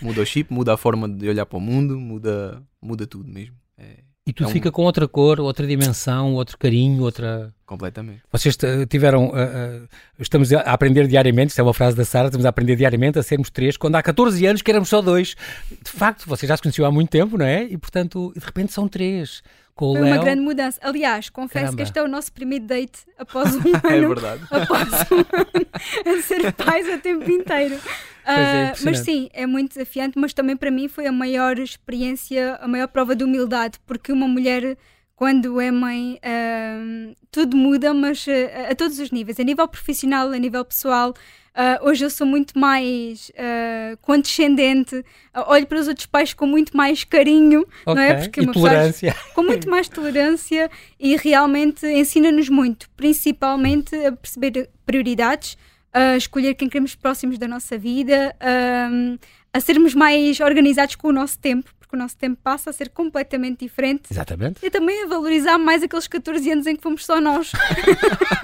muda 0.00 0.21
o 0.21 0.25
chip, 0.25 0.52
muda 0.52 0.75
a 0.75 0.76
forma 0.76 1.09
de 1.09 1.28
olhar 1.28 1.44
para 1.44 1.59
o 1.59 1.61
mundo, 1.61 1.99
muda, 1.99 2.62
muda 2.80 3.04
tudo 3.04 3.28
mesmo. 3.28 3.56
É, 3.76 4.04
e 4.25 4.33
tudo 4.33 4.47
é 4.47 4.49
um... 4.49 4.52
fica 4.52 4.71
com 4.71 4.83
outra 4.83 5.09
cor, 5.09 5.40
outra 5.40 5.66
dimensão, 5.66 6.35
outro 6.35 6.56
carinho, 6.56 7.02
outra. 7.02 7.52
Completamente. 7.66 8.23
Vocês 8.30 8.56
tiveram. 8.88 9.30
Uh, 9.30 9.83
uh, 9.83 9.88
estamos 10.18 10.52
a 10.52 10.61
aprender 10.61 11.09
diariamente, 11.09 11.49
isto 11.49 11.59
é 11.59 11.62
uma 11.64 11.75
frase 11.75 11.97
da 11.97 12.04
Sara, 12.04 12.28
estamos 12.28 12.47
a 12.47 12.49
aprender 12.49 12.76
diariamente 12.76 13.18
a 13.18 13.23
sermos 13.25 13.50
três, 13.50 13.76
quando 13.76 13.97
há 13.97 14.02
14 14.02 14.47
anos 14.47 14.62
que 14.62 14.71
éramos 14.71 14.88
só 14.88 15.02
dois. 15.02 15.35
De 15.85 15.90
facto, 15.90 16.28
vocês 16.28 16.49
já 16.49 16.56
se 16.56 16.62
conheciam 16.62 16.87
há 16.87 16.92
muito 16.92 17.11
tempo, 17.11 17.37
não 17.37 17.44
é? 17.44 17.64
E 17.64 17.76
portanto, 17.76 18.33
de 18.35 18.44
repente 18.44 18.73
são 18.73 18.87
três 18.87 19.42
com 19.75 19.93
Foi 19.93 20.00
o 20.00 20.04
Léo. 20.04 20.14
uma 20.14 20.25
grande 20.25 20.43
mudança. 20.43 20.78
Aliás, 20.83 21.28
confesso 21.28 21.64
Caramba. 21.64 21.76
que 21.76 21.83
este 21.83 21.99
é 21.99 22.02
o 22.02 22.09
nosso 22.09 22.33
primeiro 22.33 22.64
date 22.64 23.00
após 23.19 23.54
um 23.57 23.61
é 23.61 23.97
ano. 23.97 24.04
é 24.04 24.09
verdade. 24.09 24.43
Após 24.50 24.88
um 25.11 25.16
ano 25.16 26.19
a 26.19 26.23
ser 26.23 26.52
pais 26.52 26.88
a 26.88 26.99
tempo 26.99 27.31
inteiro. 27.31 27.78
É, 28.26 28.73
uh, 28.73 28.76
mas 28.87 29.00
sim, 29.00 29.28
é 29.35 29.47
muito 29.47 29.75
desafiante, 29.75 30.19
mas 30.19 30.33
também 30.33 30.57
para 30.57 30.71
mim 30.71 30.88
foi 30.88 31.07
a 31.07 31.12
maior 31.12 31.59
experiência, 31.59 32.57
a 32.59 32.66
maior 32.66 32.88
prova 32.88 33.14
de 33.14 33.23
humildade, 33.23 33.78
porque 33.85 34.11
uma 34.11 34.26
mulher 34.26 34.78
quando 35.14 35.61
é 35.61 35.71
mãe, 35.71 36.19
uh, 36.25 37.14
tudo 37.31 37.54
muda, 37.54 37.93
mas 37.93 38.26
uh, 38.26 38.71
a 38.71 38.75
todos 38.75 38.99
os 38.99 39.11
níveis, 39.11 39.38
a 39.38 39.45
nível 39.45 39.69
profissional, 39.69 40.31
a 40.31 40.38
nível 40.38 40.64
pessoal, 40.64 41.12
Uh, 41.55 41.89
hoje 41.89 42.05
eu 42.05 42.11
sou 42.11 42.27
muito 42.27 42.59
mais 42.59 43.31
uh, 43.31 43.97
condescendente, 44.03 44.97
uh, 44.97 45.05
olho 45.47 45.65
para 45.69 45.79
os 45.79 45.87
outros 45.87 46.07
pais 46.07 46.35
com 46.35 46.47
muito 46.47 46.77
mais 46.77 47.05
carinho, 47.05 47.61
okay. 47.87 47.95
não 47.95 48.03
é? 48.03 48.15
Porque 48.15 48.41
e 48.41 48.47
tolerância. 48.53 49.17
com 49.33 49.43
muito 49.45 49.71
mais 49.71 49.89
tolerância 49.89 50.69
e 50.99 51.15
realmente 51.15 51.87
ensina-nos 51.87 52.49
muito, 52.49 52.91
principalmente 52.97 53.95
a 53.95 54.11
perceber 54.11 54.69
prioridades, 54.85 55.57
a 55.93 56.17
escolher 56.17 56.55
quem 56.55 56.69
queremos 56.69 56.97
próximos 56.97 57.39
da 57.39 57.47
nossa 57.47 57.79
vida, 57.79 58.35
a 59.53 59.61
sermos 59.61 59.95
mais 59.95 60.41
organizados 60.41 60.97
com 60.97 61.07
o 61.07 61.13
nosso 61.13 61.39
tempo, 61.39 61.71
porque 61.95 61.97
o 61.97 61.97
nosso 61.97 62.17
tempo 62.17 62.39
passa 62.43 62.71
a 62.71 62.73
ser 62.73 62.91
completamente 62.91 63.61
diferente. 63.61 64.03
Exatamente. 64.11 64.59
E 64.63 64.71
também 64.71 65.05
a 65.05 65.07
valorizar 65.07 65.57
mais 65.59 65.83
aqueles 65.83 66.09
14 66.09 66.51
anos 66.51 66.67
em 66.67 66.77
que 66.77 66.83
fomos 66.83 67.07
só 67.07 67.21
nós. 67.21 67.53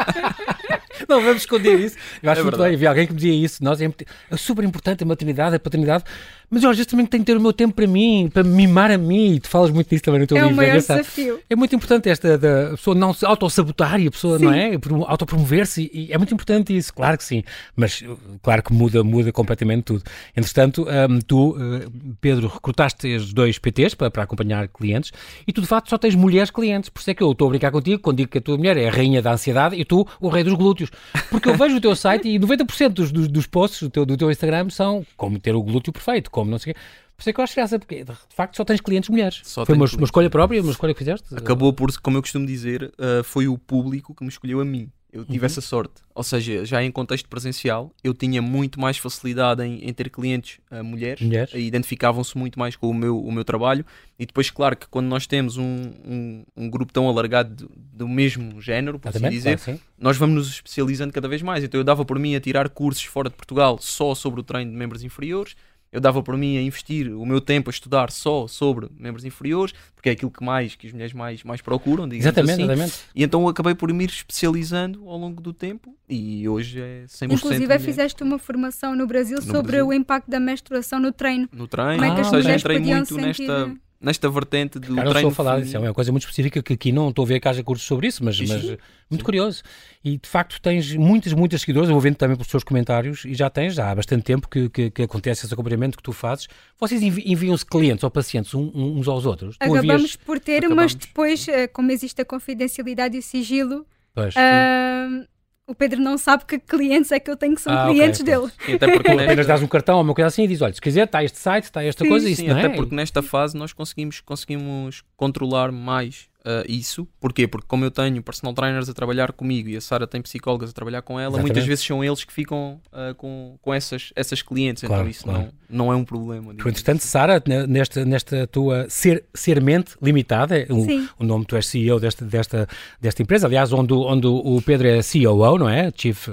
não 1.09 1.21
vamos 1.21 1.43
esconder 1.43 1.79
isso. 1.81 1.97
Eu 2.23 2.31
acho 2.31 2.41
é 2.41 2.45
muito 2.45 2.59
bem. 2.59 2.75
Havia 2.75 2.89
alguém 2.89 3.07
que 3.07 3.13
me 3.13 3.19
dizia 3.19 3.45
isso. 3.45 3.63
Nós, 3.63 3.81
é, 3.81 3.87
é 4.31 4.37
super 4.37 4.65
importante 4.65 5.03
a 5.03 5.07
maternidade, 5.07 5.57
a 5.57 5.61
paternidade, 5.61 6.05
mas 6.51 6.65
eu 6.65 6.71
às 6.71 6.77
vezes 6.77 6.91
também 6.91 7.07
tenho 7.07 7.23
que 7.23 7.33
ter 7.33 7.37
o 7.37 7.41
meu 7.41 7.53
tempo 7.53 7.75
para 7.75 7.87
mim, 7.87 8.29
para 8.33 8.43
mimar 8.43 8.91
a 8.91 8.99
mim. 8.99 9.35
E 9.35 9.41
tu 9.41 9.49
falas 9.49 9.71
muito 9.71 9.89
disso 9.89 10.03
também 10.03 10.21
no 10.21 10.27
teu 10.27 10.37
é 10.37 10.41
livro. 10.41 10.55
O 10.55 10.57
maior 10.57 10.77
é 10.77 10.79
desafio. 10.79 11.41
É 11.49 11.55
muito 11.55 11.75
importante 11.75 12.09
esta 12.09 12.37
da 12.37 12.71
pessoa 12.71 12.97
não 12.97 13.13
se 13.13 13.25
autossabotar 13.25 14.01
e 14.01 14.09
a 14.09 14.11
pessoa, 14.11 14.39
sim. 14.39 14.45
não 14.45 14.53
é? 14.53 14.73
Autopromover-se. 15.07 15.89
E 15.93 16.13
é 16.13 16.19
muito 16.19 16.35
importante 16.35 16.77
isso, 16.77 16.93
claro 16.93 17.17
que 17.17 17.25
sim. 17.25 17.45
Mas 17.77 18.03
claro 18.43 18.63
que 18.63 18.73
muda, 18.73 19.05
muda 19.05 19.31
completamente 19.33 19.85
tudo. 19.85 20.03
Entretanto, 20.37 20.87
um, 20.89 21.21
tu, 21.21 21.51
uh, 21.51 22.17
Pedro, 22.21 22.49
recrutaste 22.49 23.15
os 23.15 23.33
dois 23.33 23.59
PTs 23.59 23.95
para, 23.95 24.11
para 24.11 24.25
acompanhar 24.25 24.67
clientes 24.69 25.13
e 25.47 25.53
tu 25.53 25.61
de 25.61 25.69
facto 25.69 25.89
só 25.89 25.99
tens 25.99 26.17
mulheres 26.17 26.51
clientes. 26.51 26.91
Por 26.91 27.01
isso 27.01 27.11
é 27.11 27.15
que 27.15 27.23
eu 27.23 27.31
estou 27.31 27.47
a 27.47 27.51
brincar 27.51 27.71
contigo 27.71 28.03
quando 28.03 28.17
digo 28.17 28.31
que 28.31 28.39
a 28.39 28.41
tua 28.41 28.57
mulher 28.57 28.77
é 28.77 28.89
a 28.89 28.91
rainha 28.91 29.23
da 29.23 29.33
ansiedade 29.33 29.77
e 29.77 29.85
tu 29.85 30.07
o 30.21 30.29
rei 30.29 30.43
dos 30.43 30.55
glúteos. 30.55 30.91
Porque 31.31 31.49
eu 31.49 31.57
vejo 31.57 31.77
o 31.77 31.81
teu 31.81 31.95
site 31.95 32.29
e 32.29 32.41
90% 32.41 32.89
dos, 32.89 33.13
dos, 33.13 33.29
dos 33.29 33.47
posts 33.47 33.83
do 33.83 33.91
teu, 33.91 34.05
do 34.05 34.17
teu 34.17 34.31
Instagram 34.31 34.69
são 34.71 35.07
como 35.17 35.39
ter 35.39 35.55
o 35.55 35.63
glúteo 35.63 35.93
perfeito, 35.93 36.31
como 36.41 36.51
não 36.51 36.59
sei 36.59 36.73
o 36.73 36.75
quê. 36.75 36.81
Por 37.17 37.23
isso 37.23 37.31
é 37.31 37.33
que 37.35 37.41
eu 37.41 37.45
acho 37.45 37.55
graça, 37.55 37.79
porque 37.79 38.03
de 38.03 38.35
facto 38.35 38.57
só 38.57 38.65
tens 38.65 38.81
clientes 38.81 39.11
mulheres. 39.11 39.41
Só 39.45 39.67
foi 39.67 39.75
uma, 39.75 39.85
uma, 39.85 40.05
escolha 40.05 40.31
própria, 40.31 40.63
uma 40.63 40.73
escolha 40.73 40.95
que 40.95 40.99
fizeste? 40.99 41.35
Acabou 41.35 41.71
por, 41.71 41.95
como 42.01 42.17
eu 42.17 42.23
costumo 42.23 42.47
dizer, 42.47 42.85
uh, 42.85 43.23
foi 43.23 43.47
o 43.47 43.59
público 43.59 44.15
que 44.15 44.23
me 44.23 44.31
escolheu 44.31 44.61
a 44.61 44.65
mim. 44.65 44.91
Eu 45.13 45.25
tive 45.25 45.41
uhum. 45.41 45.47
essa 45.47 45.61
sorte. 45.61 45.95
Ou 46.15 46.23
seja, 46.23 46.65
já 46.65 46.83
em 46.83 46.91
contexto 46.91 47.29
presencial, 47.29 47.93
eu 48.03 48.15
tinha 48.15 48.41
muito 48.41 48.81
mais 48.81 48.97
facilidade 48.97 49.63
em, 49.63 49.85
em 49.85 49.93
ter 49.93 50.09
clientes 50.09 50.61
uh, 50.71 50.85
mulheres, 50.85 51.21
mulheres. 51.21 51.53
identificavam-se 51.53 52.39
muito 52.39 52.59
mais 52.59 52.77
com 52.77 52.89
o 52.89 52.95
meu, 52.95 53.21
o 53.21 53.33
meu 53.33 53.45
trabalho. 53.45 53.85
E 54.19 54.25
depois, 54.25 54.51
claro, 54.51 54.77
que 54.77 54.87
quando 54.87 55.07
nós 55.07 55.27
temos 55.27 55.57
um, 55.57 55.93
um, 56.07 56.45
um 56.57 56.71
grupo 56.71 56.93
tão 56.93 57.09
alargado 57.09 57.55
do, 57.55 57.73
do 57.75 58.09
mesmo 58.09 58.61
género, 58.61 58.99
por 58.99 59.09
assim 59.09 59.29
dizer, 59.29 59.59
claro, 59.59 59.81
nós 59.99 60.17
vamos 60.17 60.37
nos 60.37 60.49
especializando 60.49 61.13
cada 61.13 61.29
vez 61.29 61.43
mais. 61.43 61.65
Então 61.65 61.81
eu 61.81 61.85
dava 61.85 62.05
por 62.05 62.19
mim 62.19 62.37
a 62.37 62.41
tirar 62.41 62.69
cursos 62.69 63.05
fora 63.05 63.29
de 63.29 63.35
Portugal 63.35 63.79
só 63.81 64.15
sobre 64.15 64.41
o 64.41 64.43
treino 64.43 64.71
de 64.71 64.77
membros 64.77 65.03
inferiores 65.03 65.57
eu 65.93 66.01
dava 66.01 66.23
por 66.23 66.37
mim 66.37 66.57
a 66.57 66.63
investir 66.63 67.13
o 67.13 67.27
meu 67.27 67.41
tempo 67.41 67.69
a 67.69 67.73
estudar 67.73 68.11
só 68.11 68.47
sobre 68.47 68.89
membros 68.97 69.25
inferiores, 69.25 69.75
porque 69.95 70.09
é 70.09 70.13
aquilo 70.13 70.31
que 70.31 70.43
mais 70.45 70.75
que 70.77 70.87
as 70.87 70.93
mulheres 70.93 71.13
mais, 71.13 71.43
mais 71.43 71.61
procuram, 71.61 72.09
exatamente, 72.13 72.53
assim. 72.53 72.63
exatamente. 72.63 72.95
E 73.15 73.25
então 73.25 73.49
acabei 73.49 73.75
por 73.75 73.93
me 73.93 74.05
ir 74.05 74.11
especializando 74.11 75.09
ao 75.09 75.19
longo 75.19 75.41
do 75.41 75.53
tempo 75.53 75.97
e 76.09 76.49
hoje 76.49 76.81
é 76.81 77.05
100% 77.07 77.33
Inclusive 77.33 77.65
mulher. 77.65 77.81
fizeste 77.81 78.23
uma 78.23 78.39
formação 78.39 78.95
no 78.95 79.07
Brasil 79.07 79.37
no 79.39 79.43
sobre 79.43 79.73
Brasil. 79.73 79.89
o 79.89 79.93
impacto 79.93 80.31
da 80.31 80.39
menstruação 80.39 81.01
no 81.01 81.13
treino. 81.13 81.49
No 81.53 81.67
treino, 81.67 81.95
Como 81.99 82.05
é 82.05 82.15
que 82.15 82.21
ah, 82.21 82.25
ou 82.25 82.31
seja, 82.31 82.55
entrei 82.55 82.79
muito 82.79 83.15
sentir... 83.15 83.47
nesta 83.49 83.75
nesta 84.01 84.31
vertente 84.31 84.79
do 84.79 84.95
Cara, 84.95 85.11
treino. 85.11 85.29
Estou 85.29 85.31
a 85.31 85.35
falar 85.35 85.61
disso, 85.61 85.77
é 85.77 85.79
uma 85.79 85.93
coisa 85.93 86.11
muito 86.11 86.23
específica 86.23 86.63
que 86.63 86.73
aqui 86.73 86.91
não 86.91 87.11
estou 87.11 87.25
a 87.25 87.29
ver 87.29 87.41
que 87.41 87.47
haja 87.47 87.63
cursos 87.63 87.87
sobre 87.87 88.07
isso, 88.07 88.25
mas, 88.25 88.41
isso, 88.41 88.53
mas 88.53 88.65
muito 88.65 89.21
sim. 89.21 89.25
curioso. 89.25 89.63
E 90.03 90.17
de 90.17 90.29
facto 90.29 90.61
tens 90.61 90.95
muitas, 90.97 91.33
muitas 91.35 91.61
seguidoras, 91.61 91.89
eu 91.91 91.95
vou 91.95 92.01
vendo 92.01 92.17
também 92.17 92.35
pelos 92.35 92.49
teus 92.49 92.65
comentários, 92.65 93.25
e 93.27 93.35
já 93.35 93.51
tens, 93.51 93.75
já 93.75 93.91
há 93.91 93.95
bastante 93.95 94.23
tempo 94.23 94.49
que, 94.49 94.71
que, 94.71 94.91
que 94.91 95.03
acontece 95.03 95.45
esse 95.45 95.53
acompanhamento 95.53 95.99
que 95.99 96.03
tu 96.03 96.13
fazes. 96.13 96.49
Vocês 96.79 97.03
enviam-se 97.03 97.67
clientes 97.67 98.03
ou 98.03 98.11
pacientes 98.11 98.55
uns 98.55 99.07
aos 99.07 99.27
outros? 99.27 99.57
Acabamos 99.61 99.85
envias... 99.85 100.17
por 100.17 100.41
ter, 100.41 100.59
Acabamos. 100.59 100.77
mas 100.77 100.95
depois, 100.95 101.47
eh, 101.49 101.67
como 101.67 101.91
existe 101.93 102.23
a 102.23 102.25
confidencialidade 102.25 103.17
e 103.17 103.19
o 103.19 103.23
sigilo. 103.23 103.87
Pois, 104.15 104.35
uh, 104.35 105.29
o 105.71 105.75
Pedro 105.75 106.01
não 106.01 106.19
sabe 106.19 106.45
que 106.45 106.59
clientes 106.59 107.13
é 107.13 107.21
que 107.21 107.31
eu 107.31 107.37
tenho 107.37 107.55
que 107.55 107.63
são 107.63 107.73
ah, 107.73 107.87
clientes 107.87 108.21
okay, 108.21 108.35
dele. 108.35 108.53
Sim, 108.67 108.75
até 108.75 108.93
porque 108.93 109.11
apenas 109.13 109.47
dás 109.47 109.63
um 109.63 109.69
cartão 109.69 109.97
ou 109.97 110.03
uma 110.03 110.13
coisa 110.13 110.27
assim 110.27 110.43
e 110.43 110.49
diz, 110.49 110.61
olha, 110.61 110.75
se 110.75 110.81
quiser 110.81 111.05
está 111.05 111.23
este 111.23 111.39
site, 111.39 111.65
está 111.65 111.83
esta 111.85 112.03
sim, 112.03 112.11
coisa, 112.11 112.27
sim, 112.27 112.33
isso 112.33 112.45
não 112.45 112.59
até 112.59 112.67
é? 112.67 112.71
porque 112.71 112.93
nesta 112.93 113.23
fase 113.23 113.57
nós 113.57 113.73
conseguimos, 113.73 114.21
conseguimos 114.21 115.05
controlar 115.17 115.71
mais 115.71 116.29
uh, 116.41 116.65
isso. 116.69 117.07
Porquê? 117.21 117.47
Porque 117.47 117.67
como 117.67 117.85
eu 117.85 117.91
tenho 117.91 118.23
personal 118.23 118.55
trainers 118.55 118.89
a 118.89 118.95
trabalhar 118.95 119.33
comigo 119.33 119.69
e 119.69 119.77
a 119.77 119.81
Sara 119.81 120.07
tem 120.07 120.21
psicólogas 120.21 120.71
a 120.71 120.73
trabalhar 120.73 121.03
com 121.03 121.15
ela, 121.19 121.31
Exatamente. 121.31 121.53
muitas 121.53 121.67
vezes 121.67 121.85
são 121.85 122.03
eles 122.05 122.25
que 122.25 122.33
ficam 122.33 122.81
uh, 122.93 123.15
com, 123.15 123.59
com 123.61 123.75
essas, 123.75 124.13
essas 124.15 124.43
clientes, 124.43 124.83
então 124.83 124.95
claro, 124.97 125.09
então 125.09 125.11
isso 125.11 125.25
claro. 125.25 125.49
não, 125.69 125.87
não 125.87 125.93
é 125.93 125.97
um 125.97 126.05
problema. 126.05 126.55
Por 126.55 126.69
entretanto, 126.69 126.99
assim. 126.99 127.09
Sara, 127.09 127.43
nesta, 127.69 128.05
nesta 128.05 128.47
tua 128.47 128.87
ser, 128.89 129.25
ser 129.35 129.61
mente 129.61 129.97
limitada, 130.03 130.59
é 130.59 130.67
o, 130.71 130.87
o 131.19 131.25
nome 131.25 131.45
tu 131.45 131.57
és 131.57 131.67
CEO 131.67 131.99
desta, 132.01 132.25
desta, 132.25 132.69
desta 133.01 133.23
empresa, 133.23 133.47
aliás, 133.47 133.73
onde, 133.73 133.93
onde 133.93 134.27
o 134.27 134.61
Pedro 134.63 134.89
é 134.89 135.01
COO, 135.03 135.59
não 135.59 135.69
é? 135.69 135.93
Chief 135.95 136.29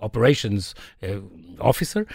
Operations 0.00 0.74
Officer. 1.58 2.06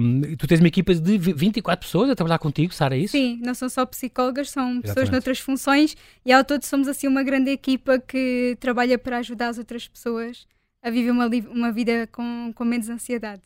Um, 0.00 0.36
tu 0.36 0.46
tens 0.46 0.60
uma 0.60 0.68
equipa 0.68 0.94
de 0.94 1.18
24 1.18 1.86
pessoas 1.86 2.10
a 2.10 2.14
trabalhar 2.14 2.38
contigo, 2.38 2.72
Sara, 2.74 2.96
é 2.96 3.00
isso? 3.00 3.12
Sim, 3.12 3.40
não 3.42 3.54
são 3.54 3.68
só 3.68 3.84
psicólogas, 3.86 4.50
são 4.50 4.64
Exatamente. 4.64 4.86
pessoas 4.86 5.10
noutras 5.10 5.38
funções 5.38 5.96
e 6.24 6.32
ao 6.32 6.44
todo 6.44 6.62
somos 6.64 6.88
assim 6.88 7.06
uma 7.06 7.22
grande 7.22 7.50
equipa 7.50 7.98
que 7.98 8.56
trabalha 8.60 8.98
para 8.98 9.18
ajudar 9.18 9.48
as 9.48 9.58
outras 9.58 9.86
pessoas 9.88 10.46
a 10.82 10.90
viver 10.90 11.10
uma, 11.10 11.28
uma 11.50 11.72
vida 11.72 12.06
com, 12.12 12.52
com 12.54 12.64
menos 12.64 12.88
ansiedade. 12.88 13.42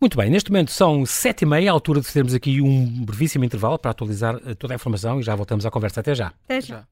Muito 0.00 0.16
bem, 0.16 0.30
neste 0.30 0.50
momento 0.50 0.70
são 0.70 1.04
sete 1.04 1.42
e 1.42 1.46
meia, 1.46 1.70
a 1.70 1.72
altura 1.72 2.00
de 2.00 2.06
fazermos 2.06 2.32
aqui 2.32 2.60
um 2.60 3.04
brevíssimo 3.04 3.44
intervalo 3.44 3.76
para 3.78 3.90
atualizar 3.90 4.40
eh, 4.46 4.54
toda 4.54 4.74
a 4.74 4.76
informação 4.76 5.18
e 5.18 5.24
já 5.24 5.34
voltamos 5.34 5.66
à 5.66 5.70
conversa. 5.72 5.98
Até 5.98 6.14
já. 6.14 6.32
Até 6.44 6.60
já. 6.60 6.86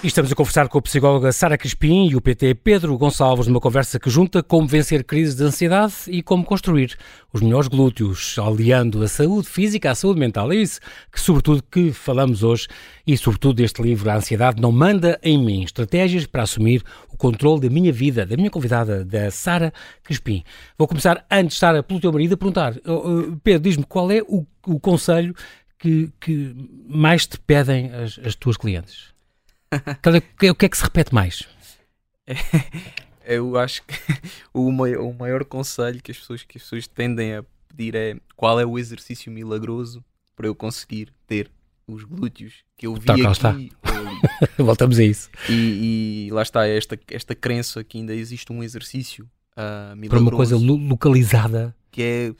E 0.00 0.06
estamos 0.06 0.30
a 0.30 0.34
conversar 0.36 0.68
com 0.68 0.78
a 0.78 0.82
psicóloga 0.82 1.32
Sara 1.32 1.58
Crispim 1.58 2.08
e 2.08 2.14
o 2.14 2.20
PT 2.20 2.54
Pedro 2.54 2.96
Gonçalves 2.96 3.48
numa 3.48 3.58
conversa 3.58 3.98
que 3.98 4.08
junta 4.08 4.44
como 4.44 4.64
vencer 4.64 5.02
crises 5.02 5.34
de 5.34 5.42
ansiedade 5.42 5.92
e 6.06 6.22
como 6.22 6.44
construir 6.44 6.96
os 7.32 7.40
melhores 7.40 7.66
glúteos, 7.66 8.38
aliando 8.38 9.02
a 9.02 9.08
saúde 9.08 9.48
física 9.48 9.90
à 9.90 9.96
saúde 9.96 10.20
mental. 10.20 10.52
É 10.52 10.54
isso 10.54 10.78
que, 11.10 11.20
sobretudo, 11.20 11.64
que 11.64 11.90
falamos 11.90 12.44
hoje 12.44 12.68
e, 13.04 13.18
sobretudo, 13.18 13.54
deste 13.54 13.82
livro 13.82 14.08
A 14.08 14.14
Ansiedade 14.14 14.62
Não 14.62 14.70
Manda 14.70 15.18
em 15.20 15.36
Mim, 15.36 15.64
Estratégias 15.64 16.26
para 16.26 16.44
Assumir 16.44 16.84
o 17.12 17.16
Controle 17.16 17.62
da 17.62 17.68
Minha 17.68 17.92
Vida, 17.92 18.24
da 18.24 18.36
minha 18.36 18.50
convidada, 18.50 19.04
da 19.04 19.32
Sara 19.32 19.72
Crispim. 20.04 20.44
Vou 20.78 20.86
começar, 20.86 21.26
antes, 21.28 21.58
Sara, 21.58 21.82
pelo 21.82 21.98
teu 21.98 22.12
marido, 22.12 22.34
a 22.34 22.36
perguntar, 22.36 22.76
uh, 22.86 23.36
Pedro, 23.42 23.62
diz-me 23.64 23.82
qual 23.82 24.12
é 24.12 24.22
o, 24.22 24.46
o 24.64 24.78
conselho 24.78 25.34
que, 25.76 26.08
que 26.20 26.54
mais 26.88 27.26
te 27.26 27.36
pedem 27.36 27.92
as, 27.92 28.16
as 28.24 28.36
tuas 28.36 28.56
clientes? 28.56 29.17
O 30.50 30.54
que 30.54 30.66
é 30.66 30.68
que 30.68 30.76
se 30.76 30.82
repete 30.82 31.14
mais? 31.14 31.48
eu 33.24 33.58
acho 33.58 33.82
que 33.84 33.94
o 34.52 34.70
maior, 34.72 35.02
o 35.02 35.12
maior 35.12 35.44
conselho 35.44 36.02
que 36.02 36.10
as, 36.10 36.18
pessoas, 36.18 36.42
que 36.42 36.56
as 36.56 36.62
pessoas 36.62 36.86
tendem 36.86 37.34
a 37.34 37.44
pedir 37.68 37.94
é 37.94 38.16
qual 38.36 38.58
é 38.58 38.66
o 38.66 38.78
exercício 38.78 39.30
milagroso 39.30 40.04
para 40.34 40.46
eu 40.46 40.54
conseguir 40.54 41.12
ter 41.26 41.50
os 41.86 42.04
glúteos 42.04 42.64
que 42.76 42.86
eu 42.86 42.94
vi 42.94 43.06
tá, 43.06 43.50
aqui. 43.50 43.72
Voltamos 44.58 44.98
a 44.98 45.04
isso. 45.04 45.30
E, 45.48 46.28
e, 46.28 46.30
lá 46.32 46.42
está, 46.42 46.66
esta, 46.66 46.98
esta 47.10 47.34
crença 47.34 47.82
que 47.82 47.98
ainda 47.98 48.14
existe 48.14 48.52
um 48.52 48.62
exercício 48.62 49.28
uh, 49.56 49.96
milagroso. 49.96 50.08
Para 50.08 50.18
uma 50.18 50.30
coisa 50.30 50.56
localizada 50.56 51.74
que 51.98 52.02
é... 52.02 52.32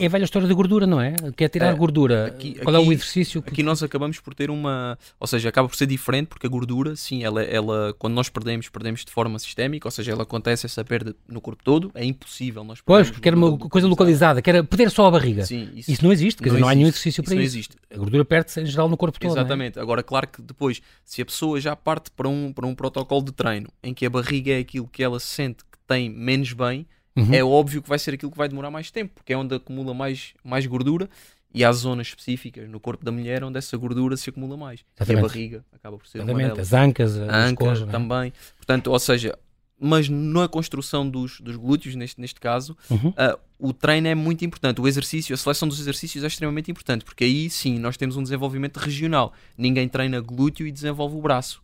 É 0.00 0.06
a 0.06 0.08
velha 0.08 0.24
história 0.24 0.46
da 0.46 0.54
gordura, 0.54 0.86
não 0.86 1.00
é? 1.00 1.14
Que 1.36 1.44
é 1.44 1.48
tirar 1.48 1.66
é, 1.66 1.74
gordura. 1.74 2.26
Aqui, 2.28 2.54
Qual 2.54 2.74
aqui, 2.74 2.84
é 2.84 2.88
o 2.88 2.92
exercício? 2.92 3.42
Que... 3.42 3.50
Aqui 3.50 3.62
nós 3.62 3.82
acabamos 3.82 4.20
por 4.20 4.32
ter 4.32 4.48
uma... 4.48 4.96
Ou 5.18 5.26
seja, 5.26 5.48
acaba 5.48 5.68
por 5.68 5.76
ser 5.76 5.86
diferente 5.86 6.28
porque 6.28 6.46
a 6.46 6.48
gordura, 6.48 6.94
sim, 6.96 7.22
ela, 7.24 7.42
ela 7.42 7.92
quando 7.98 8.14
nós 8.14 8.28
perdemos, 8.28 8.68
perdemos 8.68 9.04
de 9.04 9.10
forma 9.10 9.38
sistémica, 9.38 9.86
ou 9.86 9.90
seja, 9.90 10.12
ela 10.12 10.22
acontece 10.22 10.66
essa 10.66 10.84
perda 10.84 11.14
no 11.28 11.40
corpo 11.40 11.62
todo, 11.62 11.90
é 11.94 12.04
impossível 12.04 12.64
nós 12.64 12.80
Pois, 12.80 13.10
porque 13.10 13.28
era 13.28 13.36
uma 13.36 13.58
coisa 13.58 13.86
localizada, 13.88 14.40
que 14.40 14.48
era 14.48 14.64
perder 14.64 14.90
só 14.90 15.06
a 15.06 15.10
barriga. 15.10 15.44
Sim, 15.44 15.68
isso, 15.74 15.90
isso 15.90 16.04
não 16.04 16.12
existe, 16.12 16.40
quer 16.40 16.50
dizer, 16.50 16.60
não, 16.60 16.68
há 16.68 16.74
nenhum 16.74 16.88
exercício 16.88 17.22
para 17.22 17.34
isso. 17.34 17.42
isso. 17.42 17.52
Não 17.52 17.58
existe. 17.58 17.76
A 17.92 17.98
gordura 17.98 18.24
perde-se 18.24 18.60
em 18.60 18.66
geral 18.66 18.88
no 18.88 18.96
corpo 18.96 19.18
todo. 19.18 19.28
É? 19.28 19.32
Exatamente. 19.32 19.78
É? 19.78 19.82
Agora, 19.82 20.02
claro 20.02 20.28
que 20.28 20.40
depois, 20.40 20.80
se 21.04 21.20
a 21.20 21.26
pessoa 21.26 21.60
já 21.60 21.74
parte 21.74 22.10
para 22.12 22.28
um, 22.28 22.52
para 22.52 22.66
um 22.66 22.74
protocolo 22.74 23.24
de 23.24 23.32
treino 23.32 23.68
em 23.82 23.92
que 23.92 24.06
a 24.06 24.10
barriga 24.10 24.52
é 24.52 24.60
aquilo 24.60 24.86
que 24.86 25.02
ela 25.02 25.18
sente 25.18 25.64
que 25.64 25.78
tem 25.86 26.08
menos 26.08 26.52
bem, 26.52 26.86
uhum. 27.16 27.32
é 27.32 27.42
óbvio 27.42 27.82
que 27.82 27.88
vai 27.88 27.98
ser 27.98 28.14
aquilo 28.14 28.30
que 28.30 28.38
vai 28.38 28.48
demorar 28.48 28.70
mais 28.70 28.90
tempo, 28.90 29.12
porque 29.14 29.32
é 29.32 29.36
onde 29.36 29.54
acumula 29.54 29.94
mais, 29.94 30.34
mais 30.44 30.66
gordura 30.66 31.08
e 31.54 31.64
há 31.64 31.72
zonas 31.72 32.08
específicas 32.08 32.68
no 32.68 32.80
corpo 32.80 33.04
da 33.04 33.12
mulher 33.12 33.44
onde 33.44 33.58
essa 33.58 33.76
gordura 33.76 34.16
se 34.16 34.30
acumula 34.30 34.56
mais. 34.56 34.80
Exatamente. 34.96 35.22
E 35.22 35.24
a 35.24 35.28
barriga 35.28 35.64
acaba 35.72 35.98
por 35.98 36.06
ser 36.06 36.18
Exatamente. 36.18 36.60
As 36.60 36.72
ancas, 36.72 37.18
a 37.18 37.36
anca 37.36 37.64
é? 37.66 37.86
também. 37.86 38.32
Portanto, 38.56 38.86
ou 38.88 38.98
seja, 38.98 39.38
mas 39.78 40.08
na 40.08 40.48
construção 40.48 41.08
dos, 41.08 41.40
dos 41.40 41.56
glúteos, 41.56 41.94
neste, 41.94 42.20
neste 42.20 42.40
caso, 42.40 42.76
uhum. 42.88 43.08
uh, 43.08 43.38
o 43.58 43.72
treino 43.72 44.08
é 44.08 44.14
muito 44.14 44.44
importante. 44.44 44.80
O 44.80 44.86
exercício, 44.86 45.34
a 45.34 45.36
seleção 45.36 45.68
dos 45.68 45.80
exercícios 45.80 46.24
é 46.24 46.26
extremamente 46.26 46.70
importante, 46.70 47.04
porque 47.04 47.24
aí 47.24 47.50
sim 47.50 47.78
nós 47.78 47.96
temos 47.96 48.16
um 48.16 48.22
desenvolvimento 48.22 48.78
regional. 48.78 49.32
Ninguém 49.58 49.88
treina 49.88 50.20
glúteo 50.20 50.66
e 50.66 50.72
desenvolve 50.72 51.16
o 51.16 51.20
braço. 51.20 51.62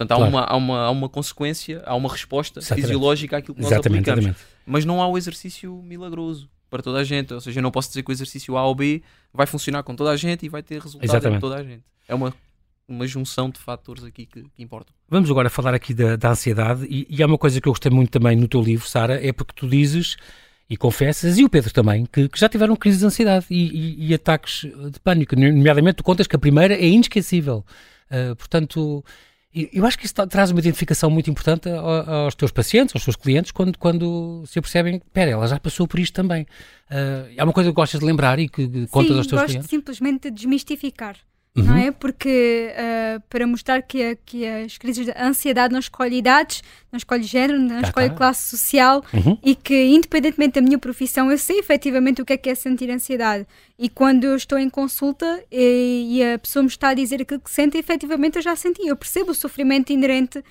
Portanto, 0.00 0.12
há, 0.12 0.16
claro. 0.16 0.30
uma, 0.30 0.44
há, 0.44 0.56
uma, 0.56 0.78
há 0.86 0.90
uma 0.90 1.08
consequência, 1.10 1.82
há 1.84 1.94
uma 1.94 2.08
resposta 2.08 2.60
exatamente. 2.60 2.86
fisiológica 2.86 3.36
àquilo 3.36 3.54
que 3.54 3.60
nós 3.60 3.70
exatamente, 3.70 4.08
aplicamos. 4.10 4.24
Exatamente. 4.24 4.62
Mas 4.64 4.84
não 4.86 5.02
há 5.02 5.06
o 5.06 5.18
exercício 5.18 5.82
milagroso 5.82 6.48
para 6.70 6.82
toda 6.82 7.00
a 7.00 7.04
gente. 7.04 7.34
Ou 7.34 7.40
seja, 7.40 7.58
eu 7.58 7.62
não 7.62 7.70
posso 7.70 7.88
dizer 7.88 8.02
que 8.02 8.10
o 8.10 8.12
exercício 8.12 8.56
A 8.56 8.66
ou 8.66 8.74
B 8.74 9.02
vai 9.32 9.46
funcionar 9.46 9.82
com 9.82 9.94
toda 9.94 10.10
a 10.10 10.16
gente 10.16 10.46
e 10.46 10.48
vai 10.48 10.62
ter 10.62 10.80
resultado 10.80 11.28
com 11.28 11.38
toda 11.38 11.56
a 11.56 11.62
gente. 11.62 11.82
É 12.08 12.14
uma, 12.14 12.32
uma 12.88 13.06
junção 13.06 13.50
de 13.50 13.58
fatores 13.58 14.02
aqui 14.02 14.24
que, 14.24 14.42
que 14.42 14.62
importam. 14.62 14.94
Vamos 15.06 15.30
agora 15.30 15.50
falar 15.50 15.74
aqui 15.74 15.92
da, 15.92 16.16
da 16.16 16.30
ansiedade 16.30 16.86
e, 16.88 17.06
e 17.10 17.22
há 17.22 17.26
uma 17.26 17.36
coisa 17.36 17.60
que 17.60 17.68
eu 17.68 17.72
gostei 17.72 17.92
muito 17.92 18.10
também 18.10 18.34
no 18.36 18.48
teu 18.48 18.62
livro, 18.62 18.88
Sara, 18.88 19.22
é 19.22 19.34
porque 19.34 19.52
tu 19.54 19.68
dizes 19.68 20.16
e 20.68 20.78
confessas, 20.78 21.36
e 21.36 21.44
o 21.44 21.50
Pedro 21.50 21.72
também, 21.74 22.06
que, 22.06 22.26
que 22.26 22.40
já 22.40 22.48
tiveram 22.48 22.74
crises 22.74 23.00
de 23.00 23.06
ansiedade 23.06 23.44
e, 23.50 23.66
e, 23.66 24.06
e, 24.06 24.14
ataques 24.14 24.60
de 24.60 25.00
pânico. 25.00 25.34
Nomeadamente, 25.36 25.96
tu 25.96 26.04
contas 26.04 26.26
que 26.26 26.36
a 26.36 26.38
primeira 26.38 26.72
é 26.72 26.86
inesquecível. 26.86 27.66
Uh, 28.10 28.34
portanto, 28.36 29.04
eu 29.52 29.84
acho 29.84 29.98
que 29.98 30.06
isso 30.06 30.14
traz 30.28 30.52
uma 30.52 30.60
identificação 30.60 31.10
muito 31.10 31.28
importante 31.28 31.68
aos 31.68 32.36
teus 32.36 32.52
pacientes, 32.52 32.94
aos 32.94 33.04
teus 33.04 33.16
clientes, 33.16 33.50
quando, 33.50 33.76
quando 33.76 34.44
se 34.46 34.60
percebem, 34.60 34.96
espera, 34.96 35.32
ela 35.32 35.46
já 35.48 35.58
passou 35.58 35.88
por 35.88 35.98
isto 35.98 36.14
também. 36.14 36.42
Uh, 36.88 37.32
é 37.36 37.42
uma 37.42 37.52
coisa 37.52 37.70
que 37.70 37.74
gostas 37.74 37.98
de 37.98 38.06
lembrar 38.06 38.38
e 38.38 38.48
que 38.48 38.86
contas 38.86 39.10
Sim, 39.10 39.18
aos 39.18 39.26
teus 39.26 39.40
gosto 39.40 39.46
clientes? 39.46 39.70
simplesmente 39.70 40.30
de 40.30 40.30
desmistificar. 40.30 41.16
Uhum. 41.56 41.64
Não 41.64 41.76
é? 41.76 41.90
Porque 41.90 42.72
uh, 42.72 43.20
para 43.28 43.44
mostrar 43.44 43.82
que, 43.82 44.16
que 44.24 44.46
as 44.46 44.78
crises 44.78 45.06
de 45.06 45.12
ansiedade 45.18 45.72
não 45.72 45.80
escolhe 45.80 46.16
idades, 46.16 46.62
não 46.90 46.96
escolhe 46.98 47.22
género, 47.22 47.58
não 47.58 47.80
escolhe 47.80 48.08
tá. 48.08 48.14
classe 48.14 48.48
social 48.56 49.04
uhum. 49.14 49.38
e 49.42 49.54
que, 49.54 49.74
independentemente 49.74 50.54
da 50.54 50.60
minha 50.60 50.78
profissão, 50.78 51.30
eu 51.30 51.38
sei 51.38 51.58
efetivamente 51.58 52.20
o 52.20 52.24
que 52.24 52.32
é 52.32 52.36
que 52.36 52.50
é 52.50 52.54
sentir 52.54 52.90
ansiedade. 52.90 53.46
E 53.78 53.88
quando 53.88 54.24
eu 54.24 54.36
estou 54.36 54.58
em 54.58 54.68
consulta 54.68 55.42
e, 55.50 56.18
e, 56.18 56.24
a 56.34 56.38
pessoa 56.38 56.62
me 56.62 56.68
está 56.68 56.88
a 56.88 56.94
dizer 56.94 57.22
aquilo 57.22 57.40
que 57.40 57.50
sente, 57.50 57.78
efetivamente 57.78 58.36
eu 58.36 58.42
já 58.42 58.54
senti. 58.54 58.86
Eu 58.86 58.94
percebo 58.94 59.30
o 59.30 59.34
sofrimento 59.34 59.90
inerente 59.90 60.38
uh, 60.38 60.42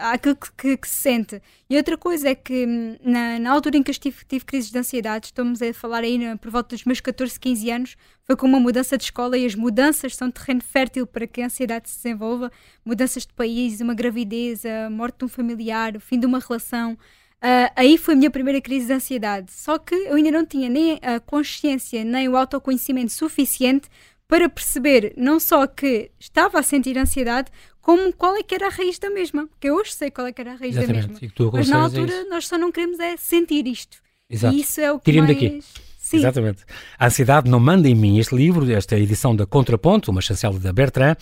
àquilo 0.00 0.34
que, 0.36 0.50
que, 0.56 0.76
que, 0.78 0.88
se 0.88 0.94
sente. 0.94 1.42
E 1.68 1.76
outra 1.76 1.98
coisa 1.98 2.30
é 2.30 2.34
que, 2.34 2.64
hum, 2.66 2.96
na, 3.02 3.38
na 3.38 3.50
altura 3.50 3.76
em 3.76 3.82
que 3.82 3.90
eu 3.90 3.94
tive, 3.94 4.24
tive 4.26 4.44
crises 4.44 4.70
de 4.70 4.78
ansiedade, 4.78 5.26
estamos 5.26 5.60
a 5.60 5.74
falar 5.74 6.02
aí 6.02 6.16
na, 6.16 6.36
por 6.38 6.50
volta 6.50 6.74
dos 6.74 6.84
meus 6.86 7.00
14, 7.00 7.38
15 7.38 7.70
anos, 7.70 7.96
foi 8.26 8.36
com 8.36 8.46
uma 8.46 8.58
mudança 8.58 8.96
de 8.96 9.04
escola 9.04 9.36
e 9.36 9.44
as 9.44 9.54
mudanças 9.54 10.16
são 10.16 10.30
terreno 10.30 10.62
fértil 10.62 11.06
para 11.06 11.26
que 11.26 11.42
a 11.42 11.46
ansiedade 11.46 11.90
se 11.90 11.96
desenvolva. 11.96 12.50
Mudanças 12.82 13.26
de 13.26 13.32
país, 13.34 13.82
uma 13.82 13.92
gravidez, 13.92 14.64
a 14.64 14.88
morte 14.88 15.18
de 15.24 15.26
um 15.26 15.28
familiar, 15.28 15.96
o 15.96 16.00
fim 16.00 16.18
de 16.18 16.26
uma 16.26 16.38
relação. 16.38 16.92
Uh, 16.92 17.68
aí 17.76 17.98
foi 17.98 18.14
a 18.14 18.16
minha 18.16 18.30
primeira 18.30 18.60
crise 18.60 18.86
de 18.86 18.92
ansiedade. 18.92 19.52
Só 19.52 19.78
que 19.78 19.94
eu 19.94 20.14
ainda 20.14 20.30
não 20.30 20.46
tinha 20.46 20.68
nem 20.68 20.98
a 21.02 21.20
consciência, 21.20 22.04
nem 22.04 22.28
o 22.28 22.36
autoconhecimento 22.36 23.12
suficiente 23.12 23.88
para 24.26 24.48
perceber 24.48 25.12
não 25.16 25.38
só 25.38 25.66
que 25.66 26.10
estava 26.18 26.58
a 26.58 26.62
sentir 26.62 26.96
ansiedade, 26.96 27.50
como 27.80 28.12
qual 28.14 28.34
é 28.36 28.42
que 28.42 28.54
era 28.54 28.66
a 28.66 28.70
raiz 28.70 28.98
da 28.98 29.10
mesma. 29.10 29.46
Porque 29.46 29.68
eu 29.68 29.76
hoje 29.76 29.92
sei 29.92 30.10
qual 30.10 30.26
é 30.26 30.32
que 30.32 30.40
era 30.40 30.52
a 30.52 30.56
raiz 30.56 30.76
Exatamente. 30.76 31.06
da 31.06 31.20
mesma. 31.20 31.50
Mas 31.52 31.68
na 31.68 31.82
altura 31.82 32.24
nós 32.24 32.46
só 32.46 32.56
não 32.56 32.72
queremos 32.72 32.98
é 32.98 33.16
sentir 33.16 33.66
isto. 33.66 33.98
Exato. 34.28 34.54
E 34.54 34.60
isso 34.60 34.80
é 34.80 34.90
o 34.90 34.98
que 34.98 35.12
mais... 35.12 35.28
daqui. 35.28 35.60
Sim. 36.04 36.18
Exatamente. 36.18 36.64
A 36.98 37.06
Ansiedade 37.06 37.50
Não 37.50 37.58
Manda 37.58 37.88
em 37.88 37.94
Mim. 37.94 38.18
Este 38.18 38.36
livro, 38.36 38.70
esta 38.70 38.94
edição 38.94 39.34
da 39.34 39.46
Contraponto, 39.46 40.10
uma 40.10 40.20
chancela 40.20 40.60
da 40.60 40.70
Bertrand, 40.70 41.16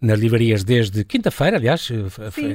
nas 0.00 0.18
livrarias 0.18 0.64
desde 0.64 1.04
quinta-feira, 1.04 1.56
aliás, 1.56 1.88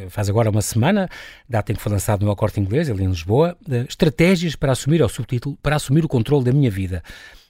faz 0.10 0.30
agora 0.30 0.50
uma 0.50 0.62
semana, 0.62 1.08
data 1.48 1.72
em 1.72 1.76
que 1.76 1.82
foi 1.82 1.94
lançado 1.94 2.26
no 2.26 2.36
Corte 2.36 2.60
Inglês, 2.60 2.90
ali 2.90 3.06
em 3.06 3.08
Lisboa, 3.08 3.58
Estratégias 3.88 4.58
para 4.58 4.74
assumir, 4.74 5.02
ao 5.02 5.08
subtítulo, 5.08 5.58
para 5.64 5.78
assumir 5.78 6.04
o 6.04 6.10
controle 6.10 6.44
da 6.44 6.52
minha 6.52 6.70
vida. 6.70 7.02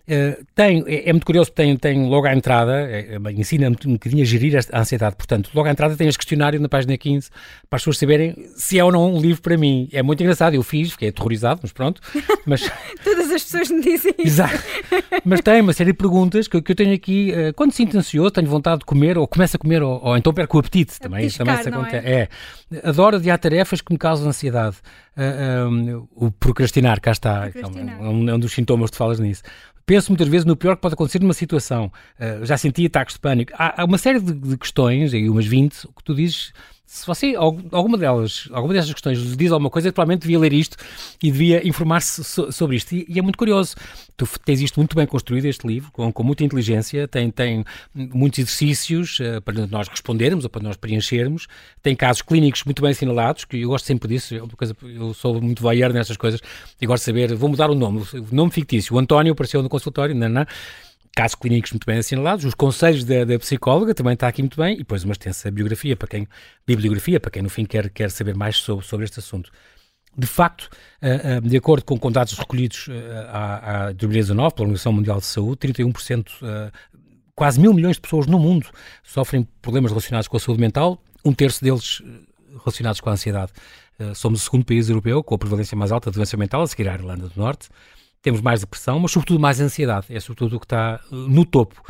Uh, 0.09 0.43
tem, 0.55 0.83
é, 0.87 1.09
é, 1.09 1.13
muito 1.13 1.25
curioso, 1.25 1.51
tem, 1.51 1.77
tem 1.77 2.09
logo 2.09 2.25
à 2.25 2.33
entrada, 2.33 2.81
é, 2.81 3.15
é 3.15 3.31
ensina-me 3.31 3.77
um 3.85 3.93
bocadinho 3.93 4.23
a 4.23 4.25
gerir 4.25 4.59
a 4.71 4.79
ansiedade. 4.79 5.15
Portanto, 5.15 5.51
logo 5.53 5.67
à 5.67 5.71
entrada 5.71 5.95
tem 5.95 6.07
este 6.07 6.17
questionário 6.17 6.59
na 6.59 6.67
página 6.67 6.97
15 6.97 7.29
para 7.69 7.77
as 7.77 7.83
pessoas 7.83 7.99
saberem 7.99 8.35
se 8.55 8.79
é 8.79 8.83
ou 8.83 8.91
não 8.91 9.13
um 9.13 9.21
livro 9.21 9.39
para 9.39 9.55
mim. 9.55 9.87
É 9.93 10.01
muito 10.01 10.21
engraçado, 10.23 10.55
eu 10.55 10.63
fiz, 10.63 10.93
fiquei 10.93 11.09
aterrorizado, 11.09 11.59
mas 11.61 11.71
pronto. 11.71 12.01
Mas... 12.43 12.61
Todas 13.03 13.31
as 13.31 13.43
pessoas 13.43 13.69
me 13.69 13.81
dizem 13.81 14.13
isso. 14.17 14.27
Exato. 14.27 14.63
Mas 15.23 15.41
tem 15.41 15.61
uma 15.61 15.73
série 15.73 15.91
de 15.91 15.97
perguntas 15.97 16.47
que, 16.47 16.59
que 16.59 16.71
eu 16.71 16.75
tenho 16.75 16.93
aqui. 16.93 17.31
Uh, 17.31 17.53
quando 17.53 17.71
sinto 17.71 17.95
ansioso, 17.95 18.31
tenho 18.31 18.47
vontade 18.47 18.79
de 18.79 18.85
comer, 18.85 19.15
ou 19.15 19.27
começo 19.27 19.57
a 19.57 19.59
comer, 19.59 19.83
ou, 19.83 20.01
ou 20.03 20.17
então 20.17 20.33
perco 20.33 20.57
o 20.57 20.59
apetite. 20.59 20.99
Também, 20.99 21.25
piscar, 21.25 21.45
também 21.45 21.61
se 21.61 21.69
acontece. 21.69 22.07
É? 22.07 22.29
é. 22.71 22.89
Adoro 22.89 23.17
adiar 23.17 23.37
tarefas 23.37 23.81
que 23.81 23.91
me 23.93 23.99
causam 23.99 24.27
ansiedade. 24.27 24.77
Uh, 25.15 25.21
ah, 25.21 25.67
um, 25.67 26.07
o 26.15 26.31
procrastinar, 26.31 26.99
cá 27.01 27.11
está. 27.11 27.49
Procrastinar. 27.51 27.99
É, 27.99 28.03
um, 28.03 28.29
é 28.29 28.33
um 28.33 28.39
dos 28.39 28.53
sintomas 28.53 28.89
que 28.89 28.95
tu 28.95 28.97
falas 28.97 29.19
nisso. 29.19 29.43
Penso 29.89 30.11
muitas 30.11 30.27
vezes 30.27 30.45
no 30.45 30.55
pior 30.55 30.75
que 30.75 30.83
pode 30.83 30.93
acontecer 30.93 31.19
numa 31.19 31.33
situação. 31.33 31.91
Uh, 32.19 32.45
já 32.45 32.55
senti 32.59 32.85
ataques 32.85 33.15
de 33.15 33.21
pânico. 33.21 33.51
Há, 33.55 33.81
há 33.81 33.85
uma 33.85 33.97
série 33.97 34.19
de, 34.19 34.33
de, 34.33 34.55
questões, 34.55 35.15
aí 35.15 35.27
umas 35.27 35.47
20, 35.47 35.87
que 35.87 36.03
tu 36.03 36.13
dizes 36.13 36.53
se 36.91 37.05
você, 37.05 37.35
alguma 37.35 37.95
delas, 37.99 38.49
alguma 38.51 38.73
dessas 38.73 38.91
questões 38.91 39.19
lhe 39.19 39.35
diz 39.35 39.51
alguma 39.51 39.69
coisa, 39.69 39.93
provavelmente 39.93 40.23
devia 40.23 40.39
ler 40.39 40.51
isto 40.51 40.75
e 41.21 41.31
devia 41.31 41.65
informar-se 41.65 42.23
so, 42.23 42.51
sobre 42.51 42.77
isto. 42.77 42.93
E, 42.93 43.05
e, 43.07 43.19
é 43.19 43.21
muito 43.21 43.37
curioso. 43.37 43.75
Tu 44.17 44.27
tens 44.43 44.59
isto 44.59 44.79
muito 44.79 44.95
bem 44.95 45.05
construído, 45.05 45.45
este 45.45 45.67
livro, 45.67 45.91
com, 45.91 46.11
com 46.11 46.23
muita 46.23 46.43
inteligência, 46.43 47.07
tem, 47.07 47.29
tem 47.29 47.63
muitos 47.93 48.39
exercícios 48.39 49.19
uh, 49.19 49.39
para 49.39 49.67
nós 49.67 49.87
respondermos 49.87 50.45
ou 50.45 50.49
para 50.49 50.63
nós 50.63 50.77
preenchermos, 50.77 51.47
tem 51.83 51.95
casos 51.95 52.23
clínicos 52.23 52.63
muito 52.63 52.81
bem 52.81 52.89
assinalados, 52.89 53.45
que 53.45 53.57
eu 53.61 53.69
gosto 53.69 53.85
sempre 53.85 54.09
disso, 54.09 54.33
é 54.33 54.41
uma 54.41 54.49
coisa, 54.49 54.75
eu 54.81 55.13
sou 55.13 55.39
muito 55.39 55.61
voyeur 55.61 55.93
nestas 55.93 56.17
coisas, 56.17 56.41
e 56.81 56.87
gosto 56.87 57.03
de 57.03 57.05
saber, 57.05 57.35
vou 57.35 57.49
mudar 57.49 57.69
o 57.69 57.75
nome, 57.75 58.01
o 58.13 58.35
nome 58.35 58.49
fictício, 58.49 58.95
o 58.95 58.99
António 58.99 59.33
apareceu 59.33 59.61
no 59.61 59.69
consultório, 59.69 60.15
não, 60.15 60.27
não, 60.27 60.45
casos 61.15 61.35
clínicos 61.35 61.71
muito 61.71 61.85
bem 61.85 61.97
assinalados, 61.97 62.45
os 62.45 62.53
conselhos 62.53 63.03
da, 63.03 63.25
da, 63.25 63.39
psicóloga 63.39 63.93
também 63.93 64.13
está 64.13 64.27
aqui 64.27 64.41
muito 64.41 64.57
bem, 64.57 64.75
e 64.75 64.77
depois 64.79 65.03
uma 65.03 65.13
extensa 65.13 65.51
biografia 65.51 65.95
para 65.95 66.07
quem, 66.07 66.27
bibliografia 66.65 67.19
para 67.19 67.31
quem 67.31 67.41
no 67.41 67.49
fim 67.49 67.65
quer, 67.65 67.89
quer 67.89 68.09
saber 68.11 68.35
mais 68.35 68.57
sobre, 68.57 68.85
sobre 68.85 69.05
este 69.05 69.19
assunto. 69.19 69.51
De 70.17 70.27
facto, 70.27 70.69
uh, 71.01 71.37
uh, 71.37 71.41
de 71.41 71.57
acordo 71.57 71.83
com, 71.85 72.11
dados 72.11 72.33
recolhidos 72.33 72.89
à, 73.29 73.87
à 73.87 73.91
2019 73.91 74.55
pela 74.55 74.65
Organização 74.65 74.91
Mundial 74.91 75.19
de 75.19 75.25
Saúde, 75.25 75.67
31%, 75.67 76.71
quase 77.35 77.59
mil 77.59 77.73
milhões 77.73 77.95
de 77.95 78.01
pessoas 78.01 78.25
no 78.25 78.39
mundo 78.39 78.67
sofrem 79.03 79.47
problemas 79.61 79.91
relacionados 79.91 80.27
com 80.27 80.37
a 80.37 80.39
saúde 80.39 80.59
mental, 80.59 81.01
um 81.23 81.33
terço 81.33 81.63
deles 81.63 82.01
relacionados 82.59 82.99
com 82.99 83.09
a 83.09 83.13
ansiedade. 83.13 83.51
somos 84.15 84.41
o 84.41 84.43
segundo 84.43 84.65
país 84.65 84.89
europeu 84.89 85.23
com 85.23 85.35
a 85.35 85.37
prevalência 85.37 85.77
mais 85.77 85.91
alta 85.91 86.09
de 86.09 86.15
doença 86.15 86.35
mental, 86.35 86.63
a 86.63 86.67
seguir 86.67 86.89
à 86.89 86.95
Irlanda 86.95 87.27
do 87.27 87.39
Norte 87.39 87.69
temos 88.21 88.41
mais 88.41 88.61
depressão, 88.61 88.99
mas 88.99 89.11
sobretudo 89.11 89.39
mais 89.39 89.59
ansiedade. 89.59 90.07
É 90.09 90.19
sobretudo 90.19 90.55
o 90.55 90.59
que 90.59 90.65
está 90.65 90.99
uh, 91.11 91.15
no 91.15 91.45
topo. 91.45 91.81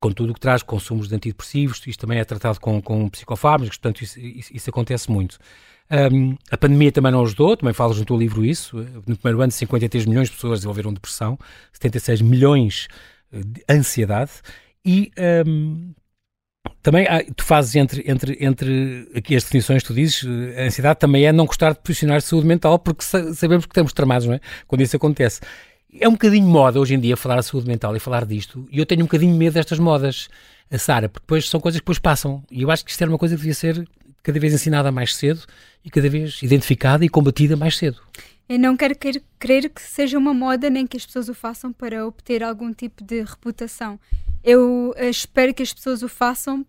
Com 0.00 0.12
tudo 0.12 0.30
o 0.30 0.34
que 0.34 0.40
traz 0.40 0.62
consumos 0.62 1.08
de 1.08 1.14
antidepressivos, 1.14 1.82
isto 1.86 2.00
também 2.00 2.18
é 2.18 2.24
tratado 2.24 2.60
com, 2.60 2.80
com 2.82 3.08
psicofármacos, 3.08 3.78
portanto 3.78 4.02
isso, 4.02 4.20
isso, 4.20 4.54
isso 4.54 4.70
acontece 4.70 5.10
muito. 5.10 5.38
Um, 5.90 6.36
a 6.50 6.56
pandemia 6.56 6.92
também 6.92 7.12
não 7.12 7.22
ajudou, 7.22 7.56
também 7.56 7.72
falas 7.72 7.98
no 7.98 8.04
teu 8.04 8.16
livro 8.16 8.44
isso. 8.44 8.76
No 9.06 9.16
primeiro 9.16 9.40
ano, 9.40 9.52
53 9.52 10.04
milhões 10.04 10.28
de 10.28 10.34
pessoas 10.34 10.60
desenvolveram 10.60 10.92
depressão, 10.92 11.38
76 11.72 12.20
milhões 12.22 12.88
uh, 13.32 13.42
de 13.44 13.64
ansiedade. 13.70 14.32
E 14.84 15.10
um, 15.46 15.94
também 16.86 17.04
há, 17.08 17.20
tu 17.34 17.42
fazes 17.42 17.74
entre, 17.74 18.04
entre, 18.06 18.36
entre 18.38 19.10
aqui 19.12 19.34
as 19.34 19.42
definições 19.42 19.82
que 19.82 19.88
tu 19.88 19.92
dizes, 19.92 20.24
a 20.56 20.62
ansiedade 20.62 21.00
também 21.00 21.26
é 21.26 21.32
não 21.32 21.44
gostar 21.44 21.72
de 21.72 21.80
profissionais 21.80 22.22
de 22.22 22.28
saúde 22.28 22.46
mental, 22.46 22.78
porque 22.78 23.02
sabemos 23.02 23.66
que 23.66 23.72
estamos 23.72 23.92
tramados, 23.92 24.24
não 24.28 24.34
é? 24.34 24.40
Quando 24.68 24.82
isso 24.82 24.94
acontece. 24.94 25.40
É 25.98 26.08
um 26.08 26.12
bocadinho 26.12 26.46
moda 26.46 26.78
hoje 26.78 26.94
em 26.94 27.00
dia 27.00 27.16
falar 27.16 27.40
de 27.40 27.46
saúde 27.46 27.66
mental 27.66 27.96
e 27.96 27.98
falar 27.98 28.24
disto, 28.24 28.68
e 28.70 28.78
eu 28.78 28.86
tenho 28.86 29.00
um 29.00 29.06
bocadinho 29.06 29.34
medo 29.34 29.54
destas 29.54 29.80
modas, 29.80 30.28
a 30.70 30.78
Sara, 30.78 31.08
porque 31.08 31.24
depois 31.24 31.50
são 31.50 31.58
coisas 31.58 31.80
que 31.80 31.82
depois 31.82 31.98
passam. 31.98 32.40
E 32.52 32.62
eu 32.62 32.70
acho 32.70 32.84
que 32.84 32.92
isto 32.92 33.02
era 33.02 33.10
uma 33.10 33.18
coisa 33.18 33.34
que 33.34 33.40
devia 33.40 33.54
ser 33.54 33.84
cada 34.22 34.38
vez 34.38 34.54
ensinada 34.54 34.92
mais 34.92 35.12
cedo 35.16 35.42
e 35.84 35.90
cada 35.90 36.08
vez 36.08 36.38
identificada 36.40 37.04
e 37.04 37.08
combatida 37.08 37.56
mais 37.56 37.76
cedo. 37.76 38.00
Eu 38.48 38.60
não 38.60 38.76
quero 38.76 38.94
crer 39.40 39.68
que 39.70 39.82
seja 39.82 40.16
uma 40.16 40.32
moda 40.32 40.70
nem 40.70 40.86
que 40.86 40.96
as 40.96 41.04
pessoas 41.04 41.28
o 41.28 41.34
façam 41.34 41.72
para 41.72 42.06
obter 42.06 42.44
algum 42.44 42.72
tipo 42.72 43.02
de 43.02 43.24
reputação 43.24 43.98
eu 44.46 44.94
eh, 44.96 45.10
espero 45.10 45.52
que 45.52 45.62
as 45.62 45.74
pessoas 45.74 46.04
o 46.04 46.08
façam 46.08 46.64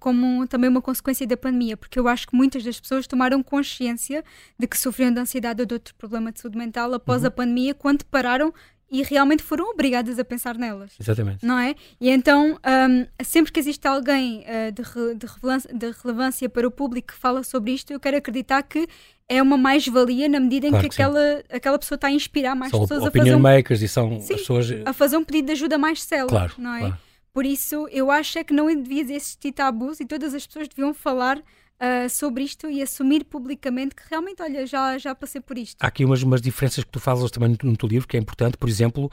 como 0.00 0.46
também 0.46 0.70
uma 0.70 0.80
consequência 0.80 1.26
da 1.26 1.36
pandemia, 1.36 1.76
porque 1.76 1.98
eu 1.98 2.08
acho 2.08 2.26
que 2.26 2.34
muitas 2.34 2.64
das 2.64 2.80
pessoas 2.80 3.06
tomaram 3.06 3.42
consciência 3.42 4.24
de 4.58 4.66
que 4.66 4.78
sofriam 4.78 5.12
de 5.12 5.20
ansiedade 5.20 5.60
ou 5.60 5.66
de 5.66 5.74
outro 5.74 5.94
problema 5.96 6.32
de 6.32 6.40
saúde 6.40 6.56
mental 6.56 6.94
após 6.94 7.20
uhum. 7.20 7.28
a 7.28 7.30
pandemia, 7.30 7.74
quando 7.74 8.06
pararam 8.06 8.54
e 8.90 9.02
realmente 9.02 9.42
foram 9.42 9.70
obrigadas 9.70 10.18
a 10.18 10.24
pensar 10.24 10.56
nelas. 10.56 10.92
Exatamente. 11.00 11.44
Não 11.44 11.58
é? 11.58 11.74
E 12.00 12.08
então, 12.08 12.58
um, 12.88 13.24
sempre 13.24 13.52
que 13.52 13.58
existe 13.58 13.86
alguém 13.88 14.42
uh, 14.42 14.72
de, 14.72 14.82
re, 14.82 15.14
de, 15.14 15.26
relevância, 15.26 15.74
de, 15.74 15.90
relevância, 15.90 16.48
para 16.48 16.66
o 16.66 16.70
público 16.70 17.08
que 17.12 17.18
fala 17.18 17.42
sobre 17.42 17.72
isto, 17.72 17.92
eu 17.92 18.00
quero 18.00 18.16
acreditar 18.16 18.62
que 18.62 18.86
é 19.28 19.42
uma 19.42 19.56
mais-valia 19.56 20.28
na 20.28 20.38
medida 20.38 20.66
em 20.66 20.70
claro 20.70 20.88
que, 20.88 20.94
que 20.96 21.02
aquela, 21.02 21.44
aquela 21.50 21.78
pessoa 21.78 21.96
está 21.96 22.08
a 22.08 22.12
inspirar 22.12 22.54
mais 22.54 22.70
são 22.70 22.80
pessoas 22.80 23.04
a 23.04 23.10
fazer 23.10 23.34
um, 23.34 23.40
makers 23.40 23.82
e 23.82 23.88
são 23.88 24.20
sim, 24.20 24.36
pessoas 24.36 24.68
a 24.84 24.92
fazer 24.92 25.16
um 25.16 25.24
pedido 25.24 25.46
de 25.46 25.52
ajuda 25.52 25.78
mais 25.78 26.02
célebre, 26.02 26.30
claro, 26.30 26.54
não 26.58 26.74
é? 26.74 26.80
Claro. 26.80 26.98
Por 27.32 27.44
isso, 27.44 27.88
eu 27.90 28.12
acho 28.12 28.38
é 28.38 28.44
que 28.44 28.54
não 28.54 28.66
devia 28.66 29.00
existir 29.00 29.50
tabus 29.50 29.98
e 29.98 30.06
todas 30.06 30.34
as 30.34 30.46
pessoas 30.46 30.68
deviam 30.68 30.94
falar 30.94 31.38
uh, 31.38 32.08
sobre 32.08 32.44
isto 32.44 32.68
e 32.70 32.80
assumir 32.80 33.24
publicamente 33.24 33.94
que 33.94 34.02
realmente, 34.08 34.40
olha, 34.40 34.64
já, 34.64 34.96
já 34.98 35.14
passei 35.16 35.40
por 35.40 35.58
isto. 35.58 35.76
Há 35.80 35.88
aqui 35.88 36.04
umas, 36.04 36.22
umas 36.22 36.40
diferenças 36.40 36.84
que 36.84 36.90
tu 36.90 37.00
falas 37.00 37.30
também 37.32 37.50
no, 37.50 37.70
no 37.70 37.76
teu 37.76 37.88
livro, 37.88 38.06
que 38.06 38.16
é 38.16 38.20
importante. 38.20 38.56
Por 38.56 38.68
exemplo, 38.68 39.10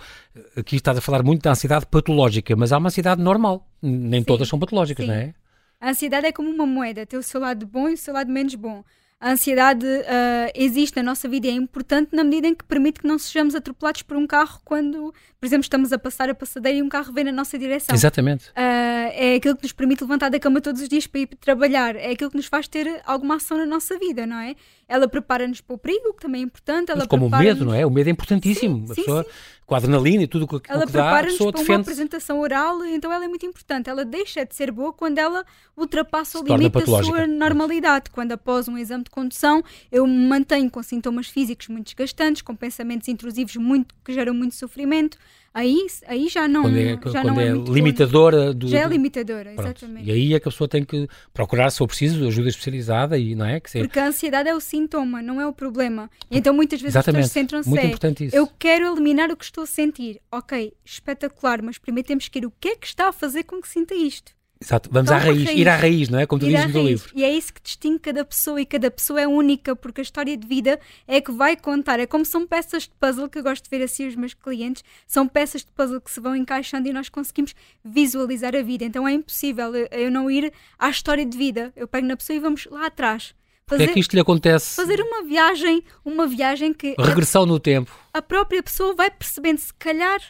aqui 0.56 0.76
estás 0.76 0.98
a 0.98 1.02
falar 1.02 1.24
muito 1.24 1.42
da 1.42 1.52
ansiedade 1.52 1.88
patológica, 1.88 2.56
mas 2.56 2.72
há 2.72 2.78
uma 2.78 2.90
ansiedade 2.90 3.22
normal. 3.22 3.68
Nem 3.82 4.22
Sim. 4.22 4.26
todas 4.26 4.48
são 4.48 4.60
patológicas, 4.60 5.06
Sim. 5.06 5.12
não 5.12 5.18
é? 5.18 5.34
A 5.80 5.90
ansiedade 5.90 6.28
é 6.28 6.32
como 6.32 6.48
uma 6.48 6.68
moeda, 6.68 7.08
tem 7.08 7.18
o 7.18 7.24
seu 7.24 7.42
lado 7.42 7.66
bom 7.66 7.90
e 7.90 7.94
o 7.94 7.98
seu 7.98 8.14
lado 8.14 8.32
menos 8.32 8.54
bom. 8.54 8.84
A 9.22 9.34
ansiedade 9.34 9.86
uh, 9.86 10.52
existe 10.56 10.98
na 10.98 11.04
nossa 11.04 11.30
vida 11.30 11.46
e 11.46 11.52
é 11.52 11.54
importante 11.54 12.10
na 12.12 12.24
medida 12.24 12.48
em 12.48 12.56
que 12.56 12.66
permite 12.66 13.02
que 13.02 13.08
não 13.08 13.20
sejamos 13.20 13.54
atropelados 13.54 14.02
por 14.02 14.18
um 14.18 14.26
carro 14.26 14.60
quando, 14.66 15.14
por 15.40 15.46
exemplo, 15.46 15.62
estamos 15.62 15.94
a 15.94 16.00
passar 16.00 16.28
a 16.28 16.34
passadeira 16.34 16.80
e 16.80 16.82
um 16.82 16.90
carro 16.90 17.14
vem 17.14 17.26
na 17.26 17.32
nossa 17.32 17.56
direção. 17.56 17.94
Exatamente. 17.94 18.50
Uh, 18.50 19.14
é 19.14 19.36
aquilo 19.36 19.56
que 19.56 19.62
nos 19.62 19.74
permite 19.74 20.02
levantar 20.02 20.30
da 20.30 20.40
cama 20.40 20.60
todos 20.60 20.82
os 20.82 20.90
dias 20.90 21.06
para 21.06 21.22
ir 21.22 21.28
trabalhar. 21.40 21.96
É 21.96 22.10
aquilo 22.10 22.32
que 22.32 22.38
nos 22.38 22.48
faz 22.48 22.68
ter 22.68 23.00
alguma 23.06 23.36
ação 23.36 23.60
na 23.60 23.66
nossa 23.68 23.96
vida, 24.00 24.26
não 24.26 24.40
é? 24.40 24.56
Ela 24.88 25.08
prepara-nos 25.08 25.62
para 25.62 25.76
o 25.76 25.78
perigo, 25.78 26.16
que 26.16 26.22
também 26.22 26.42
é 26.42 26.44
importante. 26.44 26.90
Ela 26.90 27.02
Mas 27.02 27.08
como 27.08 27.28
o 27.28 27.30
medo, 27.30 27.64
não 27.64 27.76
é? 27.76 27.86
O 27.86 27.92
medo 27.92 28.08
é 28.08 28.12
importantíssimo. 28.12 28.88
Sim, 28.88 28.92
a 28.92 28.96
pessoa, 28.96 29.24
sim, 29.24 29.30
sim. 29.30 29.36
Com 29.72 29.76
a 29.76 29.78
adrenalina 29.78 30.24
e 30.24 30.28
tudo 30.28 30.44
o 30.44 30.60
que, 30.60 30.70
ela 30.70 30.86
que 30.86 30.92
dá, 30.92 31.18
a 31.18 31.24
pessoa 31.24 31.50
para 31.50 31.62
defende. 31.62 31.78
uma 31.78 31.82
apresentação 31.82 32.42
oral, 32.42 32.84
então 32.84 33.10
ela 33.10 33.24
é 33.24 33.28
muito 33.30 33.46
importante. 33.46 33.90
Ela 33.90 34.04
deixa 34.04 34.46
de 34.46 34.54
ser 34.54 34.70
boa 34.70 34.92
quando 34.92 35.18
ela 35.18 35.46
ultrapassa 35.78 36.42
o 36.42 36.44
limite 36.44 36.78
da 36.78 36.86
sua 37.02 37.26
normalidade. 37.26 38.10
Quando 38.12 38.34
após 38.34 38.68
um 38.68 38.78
exame 38.78 39.06
de 39.06 39.10
condução 39.10 39.64
eu 39.90 40.06
me 40.06 40.28
mantenho 40.28 40.70
com 40.70 40.84
sintomas 40.84 41.28
físicos 41.28 41.70
muito 41.70 41.86
desgastantes, 41.86 42.42
com 42.42 42.54
pensamentos 42.54 43.08
intrusivos 43.08 43.56
muito, 43.56 43.96
que 44.04 44.12
geram 44.12 44.34
muito 44.34 44.56
sofrimento, 44.56 45.18
aí, 45.54 45.86
aí 46.08 46.28
já 46.28 46.48
não, 46.48 46.64
quando 46.64 46.78
é, 46.78 46.90
já 46.90 46.98
quando 46.98 47.26
não 47.26 47.42
é, 47.42 47.48
é 47.48 47.54
limitadora 47.54 48.54
do, 48.54 48.68
já 48.68 48.80
é 48.80 48.88
limitadora, 48.88 49.54
exatamente. 49.54 50.08
E 50.08 50.12
aí 50.12 50.34
é 50.34 50.40
que 50.40 50.48
a 50.48 50.52
pessoa 50.52 50.68
tem 50.68 50.84
que 50.84 51.08
procurar, 51.34 51.70
se 51.70 51.78
for 51.78 51.88
preciso, 51.88 52.28
ajuda 52.28 52.50
especializada 52.50 53.18
e 53.18 53.36
não 53.36 53.46
é 53.46 53.60
que 53.60 53.80
Porque 53.80 54.00
a 54.00 54.08
ansiedade 54.08 54.50
é 54.50 54.56
o 54.56 54.60
sintoma, 54.60 55.22
não 55.22 55.40
é 55.40 55.48
o 55.48 55.54
problema. 55.54 56.10
Então 56.30 56.54
muitas 56.54 56.82
vezes 56.82 56.96
exatamente. 56.96 57.26
as 57.26 57.32
pessoas 57.32 57.66
centram-se 57.66 58.36
é, 58.36 58.38
eu 58.38 58.48
quero 58.48 58.86
eliminar 58.86 59.30
o 59.32 59.38
que 59.38 59.44
estou 59.44 59.64
a 59.64 59.68
sentir. 59.68 60.22
Ok, 60.32 60.74
espetacular, 60.86 61.62
mas 61.62 61.78
primeiro 61.78 62.08
temos 62.08 62.28
que 62.28 62.40
ir 62.40 62.46
o 62.46 62.52
que 62.60 62.70
é 62.70 62.76
que 62.76 62.88
está 62.88 63.10
a 63.10 63.14
fazer 63.14 63.44
com 63.44 63.62
que 63.62 63.68
sinta 63.68 63.94
isto. 63.94 64.34
Exato, 64.62 64.90
vamos 64.92 65.10
à 65.10 65.18
raiz, 65.18 65.44
raiz, 65.44 65.60
ir 65.60 65.68
à 65.68 65.76
raiz, 65.76 66.08
não 66.08 66.20
é? 66.20 66.28
Como 66.28 66.40
tu 66.40 66.46
ir 66.46 66.56
dizes 66.56 66.74
no 66.74 66.84
livro. 66.84 67.12
E 67.16 67.24
é 67.24 67.34
isso 67.34 67.52
que 67.52 67.62
distingue 67.62 67.98
cada 67.98 68.24
pessoa 68.24 68.62
e 68.62 68.66
cada 68.66 68.92
pessoa 68.92 69.20
é 69.20 69.28
única, 69.28 69.76
porque 69.76 70.02
a 70.02 70.04
história 70.04 70.38
de 70.38 70.48
vida 70.48 70.80
é 71.08 71.20
que 71.20 71.32
vai 71.32 71.56
contar. 71.56 72.00
É 72.00 72.06
como 72.06 72.24
são 72.24 72.46
peças 72.46 72.84
de 72.84 72.92
puzzle, 73.00 73.28
que 73.28 73.40
eu 73.40 73.44
gosto 73.44 73.64
de 73.64 73.70
ver 73.76 73.84
assim 73.84 74.08
os 74.08 74.16
meus 74.16 74.36
clientes, 74.36 74.84
são 75.08 75.28
peças 75.28 75.62
de 75.62 75.72
puzzle 75.72 76.00
que 76.00 76.12
se 76.12 76.20
vão 76.20 76.36
encaixando 76.36 76.88
e 76.88 76.94
nós 76.94 77.10
conseguimos 77.10 77.56
visualizar 77.84 78.56
a 78.56 78.62
vida. 78.62 78.86
Então 78.86 79.08
é 79.08 79.14
impossível 79.14 79.74
eu 79.76 80.12
não 80.12 80.30
ir 80.30 80.54
à 80.78 80.90
história 80.92 81.26
de 81.26 81.36
vida. 81.36 81.74
Eu 81.76 81.88
pego 81.88 82.06
na 82.06 82.16
pessoa 82.16 82.38
e 82.38 82.40
vamos 82.40 82.68
lá 82.70 82.86
atrás. 82.86 83.34
Fazer, 83.66 83.84
é 83.86 83.88
que 83.88 84.00
isto 84.00 84.14
lhe 84.14 84.20
acontece? 84.20 84.76
Fazer 84.76 85.02
uma 85.02 85.24
viagem, 85.24 85.84
uma 86.06 86.28
viagem 86.28 86.74
que. 86.74 86.94
Regressão 87.00 87.44
a, 87.44 87.46
no 87.46 87.60
tempo. 87.60 87.92
A 88.14 88.22
própria 88.22 88.62
pessoa 88.62 88.94
vai 88.94 89.10
percebendo, 89.10 89.58
se 89.58 89.74
calhar 89.74 90.22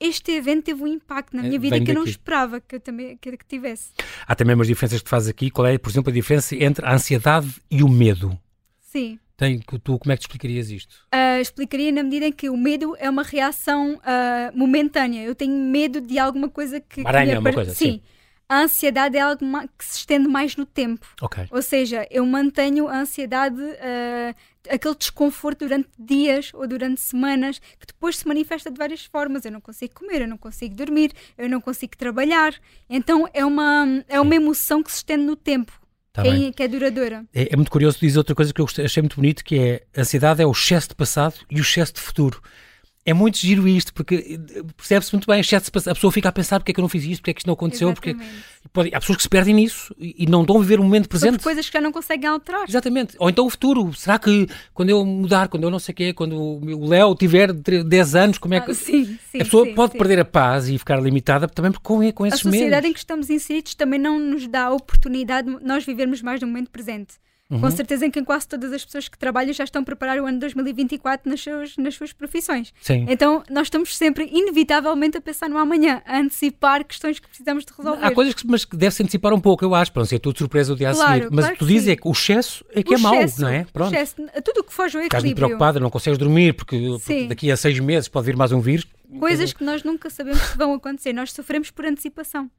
este 0.00 0.32
evento 0.32 0.64
teve 0.64 0.82
um 0.82 0.86
impacto 0.86 1.36
na 1.36 1.42
minha 1.42 1.56
é, 1.56 1.58
vida 1.58 1.80
que 1.80 1.90
eu 1.90 1.94
não 1.94 2.04
esperava 2.04 2.60
que 2.60 2.76
eu 2.76 2.80
também 2.80 3.16
que, 3.16 3.36
que 3.36 3.44
tivesse. 3.44 3.90
Há 4.26 4.34
também 4.34 4.54
umas 4.54 4.66
diferenças 4.66 5.00
que 5.00 5.04
tu 5.04 5.10
fazes 5.10 5.28
aqui. 5.28 5.50
Qual 5.50 5.66
é, 5.66 5.76
por 5.76 5.90
exemplo, 5.90 6.10
a 6.10 6.14
diferença 6.14 6.54
entre 6.54 6.84
a 6.84 6.94
ansiedade 6.94 7.60
e 7.70 7.82
o 7.82 7.88
medo? 7.88 8.38
Sim. 8.80 9.18
Tem, 9.36 9.60
tu, 9.60 9.98
como 9.98 10.12
é 10.12 10.16
que 10.16 10.22
te 10.22 10.24
explicarias 10.24 10.70
isto? 10.70 10.96
Uh, 11.14 11.40
explicaria 11.40 11.92
na 11.92 12.02
medida 12.02 12.26
em 12.26 12.32
que 12.32 12.50
o 12.50 12.56
medo 12.56 12.96
é 12.98 13.08
uma 13.08 13.22
reação 13.22 13.94
uh, 13.94 14.58
momentânea. 14.58 15.22
Eu 15.22 15.34
tenho 15.34 15.54
medo 15.54 16.00
de 16.00 16.18
alguma 16.18 16.48
coisa 16.48 16.80
que. 16.80 17.06
Aranha, 17.06 17.38
uma 17.38 17.52
coisa. 17.52 17.72
Sim. 17.72 17.92
sim. 17.92 18.02
A 18.48 18.62
ansiedade 18.62 19.16
é 19.16 19.20
algo 19.20 19.44
que 19.76 19.84
se 19.84 19.98
estende 19.98 20.26
mais 20.26 20.56
no 20.56 20.64
tempo. 20.64 21.06
Okay. 21.20 21.46
Ou 21.50 21.60
seja, 21.60 22.06
eu 22.10 22.24
mantenho 22.24 22.88
a 22.88 23.00
ansiedade, 23.00 23.60
uh, 23.60 24.34
aquele 24.70 24.94
desconforto 24.94 25.66
durante 25.66 25.90
dias 25.98 26.50
ou 26.54 26.66
durante 26.66 26.98
semanas, 26.98 27.58
que 27.58 27.86
depois 27.86 28.16
se 28.16 28.26
manifesta 28.26 28.70
de 28.70 28.78
várias 28.78 29.04
formas. 29.04 29.44
Eu 29.44 29.52
não 29.52 29.60
consigo 29.60 29.92
comer, 29.94 30.22
eu 30.22 30.28
não 30.28 30.38
consigo 30.38 30.74
dormir, 30.74 31.12
eu 31.36 31.46
não 31.46 31.60
consigo 31.60 31.94
trabalhar. 31.94 32.54
Então 32.88 33.28
é 33.34 33.44
uma, 33.44 34.02
é 34.08 34.18
uma 34.18 34.34
emoção 34.34 34.82
que 34.82 34.90
se 34.90 34.98
estende 34.98 35.24
no 35.24 35.36
tempo. 35.36 35.72
Tá 36.10 36.22
que, 36.22 36.28
é, 36.28 36.52
que, 36.52 36.62
é, 36.62 36.68
duradoura. 36.68 37.26
É, 37.34 37.52
é, 37.52 37.56
muito 37.56 37.70
curioso 37.70 37.98
dizer 38.00 38.16
outra 38.16 38.34
coisa 38.34 38.52
que 38.52 38.60
eu 38.62 38.66
achei 38.82 39.02
muito 39.02 39.16
bonito, 39.16 39.44
que 39.44 39.58
é 39.58 39.82
a 39.94 40.00
ansiedade 40.00 40.40
é 40.40 40.46
o 40.46 40.52
excesso 40.52 40.88
de 40.88 40.94
passado 40.94 41.34
e 41.50 41.60
o 41.60 41.62
excesso 41.62 41.92
de 41.92 42.00
futuro 42.00 42.40
é 43.08 43.14
muito 43.14 43.38
giro 43.38 43.66
isto, 43.66 43.94
porque 43.94 44.38
eh, 44.38 44.62
percebe-se 44.76 45.14
muito 45.14 45.26
bem, 45.26 45.40
a 45.40 45.94
pessoa 45.94 46.12
fica 46.12 46.28
a 46.28 46.32
pensar 46.32 46.60
porque 46.60 46.72
é 46.72 46.74
que 46.74 46.80
eu 46.80 46.82
não 46.82 46.90
fiz 46.90 47.04
isto, 47.04 47.22
porque 47.22 47.30
é 47.30 47.34
que 47.34 47.40
isto 47.40 47.46
não 47.46 47.54
aconteceu, 47.54 47.90
porque 47.94 48.14
pode, 48.70 48.94
há 48.94 49.00
pessoas 49.00 49.16
que 49.16 49.22
se 49.22 49.28
perdem 49.30 49.54
nisso 49.54 49.96
e 49.98 50.26
não 50.26 50.42
estão 50.42 50.58
a 50.58 50.60
viver 50.60 50.78
o 50.78 50.82
momento 50.82 51.08
presente. 51.08 51.30
Sobre 51.30 51.42
coisas 51.42 51.66
que 51.66 51.72
já 51.72 51.80
não 51.80 51.90
conseguem 51.90 52.28
alterar. 52.28 52.68
Exatamente. 52.68 53.16
Ou 53.18 53.30
então 53.30 53.46
o 53.46 53.50
futuro. 53.50 53.94
Será 53.94 54.18
que 54.18 54.46
quando 54.74 54.90
eu 54.90 55.06
mudar, 55.06 55.48
quando 55.48 55.64
eu 55.64 55.70
não 55.70 55.78
sei 55.78 55.94
o 55.94 55.96
quê, 55.96 56.12
quando 56.12 56.36
o 56.36 56.86
Léo 56.86 57.14
tiver 57.14 57.50
10 57.50 58.14
anos, 58.14 58.36
como 58.36 58.52
é 58.52 58.60
que. 58.60 58.72
Ah, 58.72 58.74
sim, 58.74 59.18
sim, 59.32 59.40
a 59.40 59.44
pessoa 59.44 59.64
sim, 59.64 59.74
pode 59.74 59.92
sim. 59.92 59.98
perder 59.98 60.20
a 60.20 60.24
paz 60.26 60.68
e 60.68 60.76
ficar 60.76 61.00
limitada 61.00 61.48
também 61.48 61.72
com, 61.72 62.12
com 62.12 62.26
esses 62.26 62.42
medos. 62.42 62.46
A 62.46 62.58
sociedade 62.58 62.70
medos. 62.70 62.90
em 62.90 62.92
que 62.92 62.98
estamos 62.98 63.30
inseridos 63.30 63.74
também 63.74 63.98
não 63.98 64.18
nos 64.18 64.46
dá 64.46 64.64
a 64.64 64.72
oportunidade 64.72 65.48
de 65.48 65.64
nós 65.64 65.82
vivermos 65.82 66.20
mais 66.20 66.42
no 66.42 66.46
momento 66.46 66.70
presente. 66.70 67.14
Uhum. 67.50 67.62
Com 67.62 67.70
certeza 67.70 68.04
em 68.04 68.10
que 68.10 68.22
quase 68.22 68.46
todas 68.46 68.70
as 68.74 68.84
pessoas 68.84 69.08
que 69.08 69.16
trabalham 69.16 69.54
já 69.54 69.64
estão 69.64 69.80
a 69.80 69.84
preparar 69.84 70.20
o 70.20 70.26
ano 70.26 70.38
2024 70.38 71.30
nas 71.30 71.40
suas, 71.40 71.76
nas 71.78 71.94
suas 71.94 72.12
profissões. 72.12 72.74
Sim. 72.82 73.06
Então 73.08 73.42
nós 73.48 73.68
estamos 73.68 73.96
sempre, 73.96 74.28
inevitavelmente, 74.30 75.16
a 75.16 75.20
pensar 75.20 75.48
no 75.48 75.56
amanhã, 75.56 76.02
a 76.04 76.18
antecipar 76.18 76.84
questões 76.84 77.18
que 77.18 77.26
precisamos 77.26 77.64
de 77.64 77.72
resolver. 77.74 78.04
Há 78.04 78.10
coisas 78.10 78.34
que, 78.34 78.46
mas 78.46 78.66
que 78.66 78.76
deve-se 78.76 79.02
antecipar 79.02 79.32
um 79.32 79.40
pouco, 79.40 79.64
eu 79.64 79.74
acho, 79.74 79.90
para 79.92 80.00
não 80.00 80.06
ser 80.06 80.18
tudo 80.18 80.36
surpresa 80.36 80.74
o 80.74 80.76
dia 80.76 80.92
claro, 80.92 81.10
a 81.10 81.14
seguir. 81.14 81.28
Mas 81.34 81.44
claro 81.46 81.58
tu 81.58 81.66
dizes 81.66 81.88
é 81.88 81.96
que 81.96 82.06
o 82.06 82.12
excesso 82.12 82.62
é 82.70 82.82
que 82.82 82.92
o 82.92 82.96
é 82.96 82.98
mau, 82.98 83.14
não 83.38 83.48
é? 83.48 83.66
Pronto. 83.72 83.94
Excesso, 83.94 84.16
tudo 84.44 84.60
o 84.60 84.64
que 84.64 84.72
foge 84.72 84.98
ao 84.98 85.04
equilíbrio. 85.04 85.30
Estás 85.30 85.34
preocupada, 85.34 85.80
não 85.80 85.88
consegues 85.88 86.18
dormir 86.18 86.52
porque, 86.52 86.76
porque 86.76 87.28
daqui 87.28 87.50
a 87.50 87.56
seis 87.56 87.78
meses 87.80 88.08
pode 88.08 88.26
vir 88.26 88.36
mais 88.36 88.52
um 88.52 88.60
vírus. 88.60 88.86
Coisas 89.18 89.54
que 89.54 89.64
nós 89.64 89.82
nunca 89.82 90.10
sabemos 90.10 90.50
que 90.50 90.58
vão 90.58 90.74
acontecer, 90.74 91.14
nós 91.14 91.32
sofremos 91.32 91.70
por 91.70 91.86
antecipação. 91.86 92.50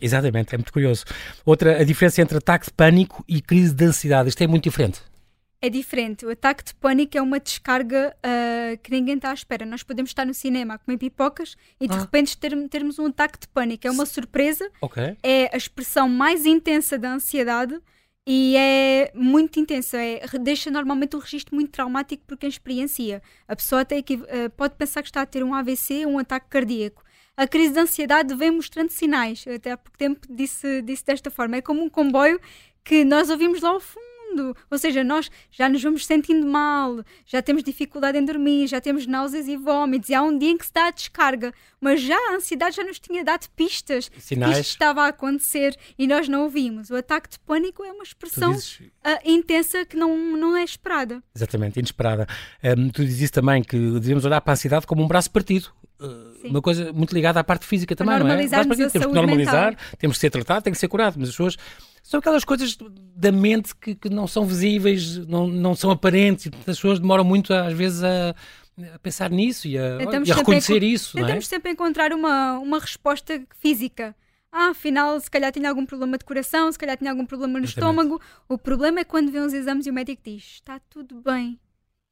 Exatamente, 0.00 0.54
é 0.54 0.58
muito 0.58 0.72
curioso. 0.72 1.04
Outra, 1.44 1.80
a 1.80 1.84
diferença 1.84 2.20
entre 2.22 2.38
ataque 2.38 2.66
de 2.66 2.72
pânico 2.72 3.24
e 3.28 3.40
crise 3.40 3.74
de 3.74 3.84
ansiedade, 3.84 4.28
isto 4.28 4.42
é 4.42 4.46
muito 4.46 4.64
diferente 4.64 5.00
é 5.60 5.70
diferente. 5.70 6.24
O 6.24 6.30
ataque 6.30 6.64
de 6.64 6.74
pânico 6.74 7.16
é 7.16 7.22
uma 7.22 7.40
descarga 7.40 8.14
uh, 8.18 8.78
que 8.78 8.90
ninguém 8.90 9.16
está 9.16 9.30
à 9.30 9.34
espera. 9.34 9.64
Nós 9.66 9.82
podemos 9.82 10.10
estar 10.10 10.24
no 10.24 10.34
cinema 10.34 10.74
a 10.74 10.78
comer 10.78 10.98
pipocas 10.98 11.56
e 11.80 11.88
de 11.88 11.94
ah. 11.94 12.00
repente 12.00 12.36
ter, 12.36 12.68
termos 12.68 12.98
um 12.98 13.06
ataque 13.06 13.38
de 13.40 13.48
pânico. 13.48 13.86
É 13.86 13.90
uma 13.90 14.06
surpresa, 14.06 14.70
okay. 14.80 15.16
é 15.22 15.50
a 15.52 15.56
expressão 15.56 16.08
mais 16.08 16.46
intensa 16.46 16.98
da 16.98 17.12
ansiedade 17.12 17.78
e 18.26 18.56
é 18.56 19.10
muito 19.14 19.58
intensa. 19.58 19.98
É, 19.98 20.20
deixa 20.40 20.70
normalmente 20.70 21.16
um 21.16 21.18
registro 21.18 21.54
muito 21.54 21.70
traumático 21.70 22.22
por 22.26 22.36
quem 22.36 22.48
experiencia. 22.48 23.22
A 23.48 23.56
pessoa 23.56 23.80
até 23.80 24.00
que, 24.02 24.14
uh, 24.14 24.50
pode 24.56 24.74
pensar 24.76 25.02
que 25.02 25.08
está 25.08 25.22
a 25.22 25.26
ter 25.26 25.42
um 25.42 25.54
AVC, 25.54 26.06
um 26.06 26.18
ataque 26.18 26.46
cardíaco. 26.48 27.02
A 27.36 27.46
crise 27.46 27.74
de 27.74 27.80
ansiedade 27.80 28.34
vem 28.34 28.50
mostrando 28.50 28.90
sinais. 28.90 29.44
Eu 29.46 29.56
até 29.56 29.72
há 29.72 29.76
pouco 29.76 29.98
tempo 29.98 30.26
disse, 30.30 30.80
disse 30.82 31.04
desta 31.04 31.30
forma. 31.30 31.56
É 31.56 31.60
como 31.60 31.82
um 31.82 31.90
comboio 31.90 32.40
que 32.82 33.04
nós 33.04 33.28
ouvimos 33.28 33.60
lá 33.60 33.70
ao 33.70 33.80
fundo. 33.80 34.56
Ou 34.70 34.78
seja, 34.78 35.02
nós 35.04 35.30
já 35.50 35.68
nos 35.68 35.82
vamos 35.82 36.04
sentindo 36.04 36.46
mal, 36.46 37.02
já 37.24 37.40
temos 37.40 37.62
dificuldade 37.62 38.18
em 38.18 38.24
dormir, 38.24 38.66
já 38.66 38.80
temos 38.80 39.06
náuseas 39.06 39.48
e 39.48 39.56
vómitos, 39.56 40.10
e 40.10 40.14
há 40.14 40.22
um 40.22 40.36
dia 40.36 40.50
em 40.50 40.58
que 40.58 40.66
se 40.66 40.72
dá 40.72 40.88
a 40.88 40.90
descarga. 40.90 41.54
Mas 41.80 42.02
já 42.02 42.16
a 42.16 42.34
ansiedade 42.34 42.76
já 42.76 42.84
nos 42.84 42.98
tinha 42.98 43.24
dado 43.24 43.48
pistas 43.56 44.10
Sinais. 44.18 44.54
que 44.54 44.60
isto 44.60 44.72
estava 44.72 45.04
a 45.04 45.08
acontecer 45.08 45.76
e 45.98 46.06
nós 46.06 46.28
não 46.28 46.42
ouvimos. 46.42 46.90
O 46.90 46.96
ataque 46.96 47.30
de 47.30 47.38
pânico 47.40 47.82
é 47.84 47.92
uma 47.92 48.02
expressão 48.02 48.52
dizes... 48.52 48.80
uh, 48.80 49.18
intensa 49.24 49.86
que 49.86 49.96
não, 49.96 50.16
não 50.36 50.56
é 50.56 50.64
esperada. 50.64 51.22
Exatamente, 51.34 51.78
inesperada. 51.78 52.26
Tu 52.92 53.04
dizes 53.04 53.30
também 53.30 53.62
que 53.62 53.76
devemos 53.76 54.24
olhar 54.24 54.40
para 54.40 54.52
a 54.52 54.54
ansiedade 54.54 54.86
como 54.86 55.02
um 55.02 55.08
braço 55.08 55.30
partido. 55.30 55.70
Uh, 55.98 56.48
uma 56.48 56.60
coisa 56.60 56.92
muito 56.92 57.14
ligada 57.14 57.40
à 57.40 57.44
parte 57.44 57.66
física 57.66 57.96
também, 57.96 58.18
não 58.18 58.28
é? 58.28 58.46
Temos 58.46 58.92
que 58.92 58.98
normalizar, 58.98 59.70
mental. 59.70 59.86
temos 59.98 60.16
que 60.16 60.20
ser 60.20 60.30
tratado, 60.30 60.62
tem 60.62 60.72
que 60.72 60.78
ser 60.78 60.88
curado, 60.88 61.16
mas 61.18 61.30
as 61.30 61.34
pessoas 61.34 61.56
são 62.02 62.20
aquelas 62.20 62.44
coisas 62.44 62.76
da 63.16 63.32
mente 63.32 63.74
que, 63.74 63.94
que 63.94 64.10
não 64.10 64.26
são 64.26 64.44
visíveis, 64.44 65.16
não, 65.26 65.46
não 65.46 65.74
são 65.74 65.90
aparentes, 65.90 66.46
e 66.46 66.50
as 66.58 66.64
pessoas 66.76 67.00
demoram 67.00 67.24
muito 67.24 67.52
às 67.54 67.72
vezes 67.72 68.04
a, 68.04 68.34
a 68.94 68.98
pensar 68.98 69.30
nisso 69.30 69.66
e 69.66 69.78
a, 69.78 69.98
e 70.24 70.30
a 70.30 70.34
reconhecer 70.34 70.82
isso. 70.82 71.14
Tentamos 71.14 71.46
é? 71.46 71.48
sempre 71.48 71.72
encontrar 71.72 72.12
uma, 72.12 72.58
uma 72.58 72.78
resposta 72.78 73.42
física. 73.58 74.14
Ah, 74.52 74.68
afinal, 74.68 75.18
se 75.18 75.30
calhar 75.30 75.50
tinha 75.50 75.68
algum 75.68 75.84
problema 75.84 76.16
de 76.16 76.24
coração, 76.24 76.70
se 76.70 76.78
calhar 76.78 76.96
tinha 76.96 77.10
algum 77.10 77.26
problema 77.26 77.58
no 77.58 77.64
Exatamente. 77.64 77.98
estômago. 77.98 78.22
O 78.48 78.56
problema 78.56 79.00
é 79.00 79.04
quando 79.04 79.30
vê 79.30 79.40
uns 79.40 79.52
exames 79.52 79.86
e 79.86 79.90
o 79.90 79.92
médico 79.92 80.22
diz: 80.24 80.44
está 80.44 80.78
tudo 80.90 81.20
bem. 81.20 81.58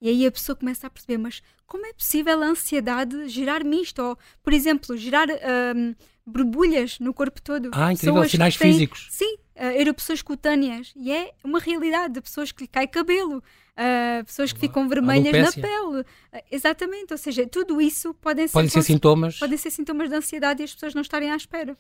E 0.05 0.09
aí 0.11 0.27
a 0.27 0.31
pessoa 0.31 0.55
começa 0.55 0.87
a 0.87 0.91
perceber, 0.91 1.17
mas 1.17 1.41
como 1.67 1.87
é 1.87 1.93
possível 1.95 2.43
a 2.43 2.47
ansiedade 2.47 3.27
gerar-me 3.27 3.81
isto? 3.81 4.03
Ou, 4.03 4.19
por 4.43 4.53
exemplo, 4.53 4.95
gerar 4.99 5.29
um, 5.31 5.95
borbulhas 6.27 6.99
no 6.99 7.13
corpo 7.13 7.41
todo. 7.41 7.71
Ah, 7.73 7.93
incrível, 7.93 8.29
sinais 8.29 8.57
têm, 8.57 8.73
físicos. 8.73 9.09
Sim, 9.11 9.37
uh, 9.57 9.65
erupções 9.79 10.23
cutâneas. 10.23 10.93
E 10.97 11.13
é 11.13 11.33
uma 11.43 11.59
realidade 11.59 12.15
de 12.15 12.21
pessoas 12.21 12.51
que 12.51 12.63
lhe 12.63 12.69
cai 12.69 12.87
cabelo, 12.87 13.39
uh, 13.39 14.25
pessoas 14.25 14.53
que 14.53 14.59
ficam 14.59 14.89
vermelhas 14.89 15.33
na 15.33 15.53
pele. 15.53 16.01
Uh, 16.01 16.05
exatamente, 16.51 17.13
ou 17.13 17.19
seja, 17.19 17.47
tudo 17.47 17.79
isso 17.81 18.15
podem 18.15 18.47
ser, 18.47 18.53
podem 18.55 18.71
ser 18.71 18.83
sintomas. 18.83 19.39
Podem 19.39 19.59
ser 19.59 19.71
sintomas 19.71 20.09
de 20.09 20.17
ansiedade 20.17 20.63
e 20.63 20.65
as 20.65 20.73
pessoas 20.73 20.95
não 20.95 21.03
estarem 21.03 21.31
à 21.31 21.37
espera. 21.37 21.77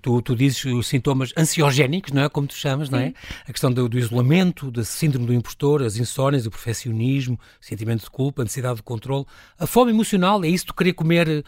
Tu, 0.00 0.22
tu 0.22 0.34
dizes 0.34 0.64
os 0.64 0.86
sintomas 0.86 1.32
ansiogénicos, 1.36 2.12
não 2.12 2.22
é? 2.22 2.28
Como 2.30 2.46
tu 2.46 2.54
chamas, 2.54 2.88
Sim. 2.88 2.94
não 2.94 3.00
é? 3.00 3.12
A 3.46 3.52
questão 3.52 3.70
do, 3.70 3.88
do 3.88 3.98
isolamento, 3.98 4.70
da 4.70 4.84
síndrome 4.84 5.26
do 5.26 5.34
impostor, 5.34 5.82
as 5.82 5.96
insónias, 5.96 6.46
o 6.46 6.50
perfeccionismo, 6.50 7.38
sentimento 7.60 8.04
de 8.04 8.10
culpa, 8.10 8.40
a 8.40 8.44
necessidade 8.44 8.76
de 8.76 8.82
controle, 8.82 9.26
a 9.58 9.66
fome 9.66 9.90
emocional, 9.90 10.42
é 10.42 10.48
isso 10.48 10.66
de 10.66 10.72
querer 10.72 10.94
comer 10.94 11.44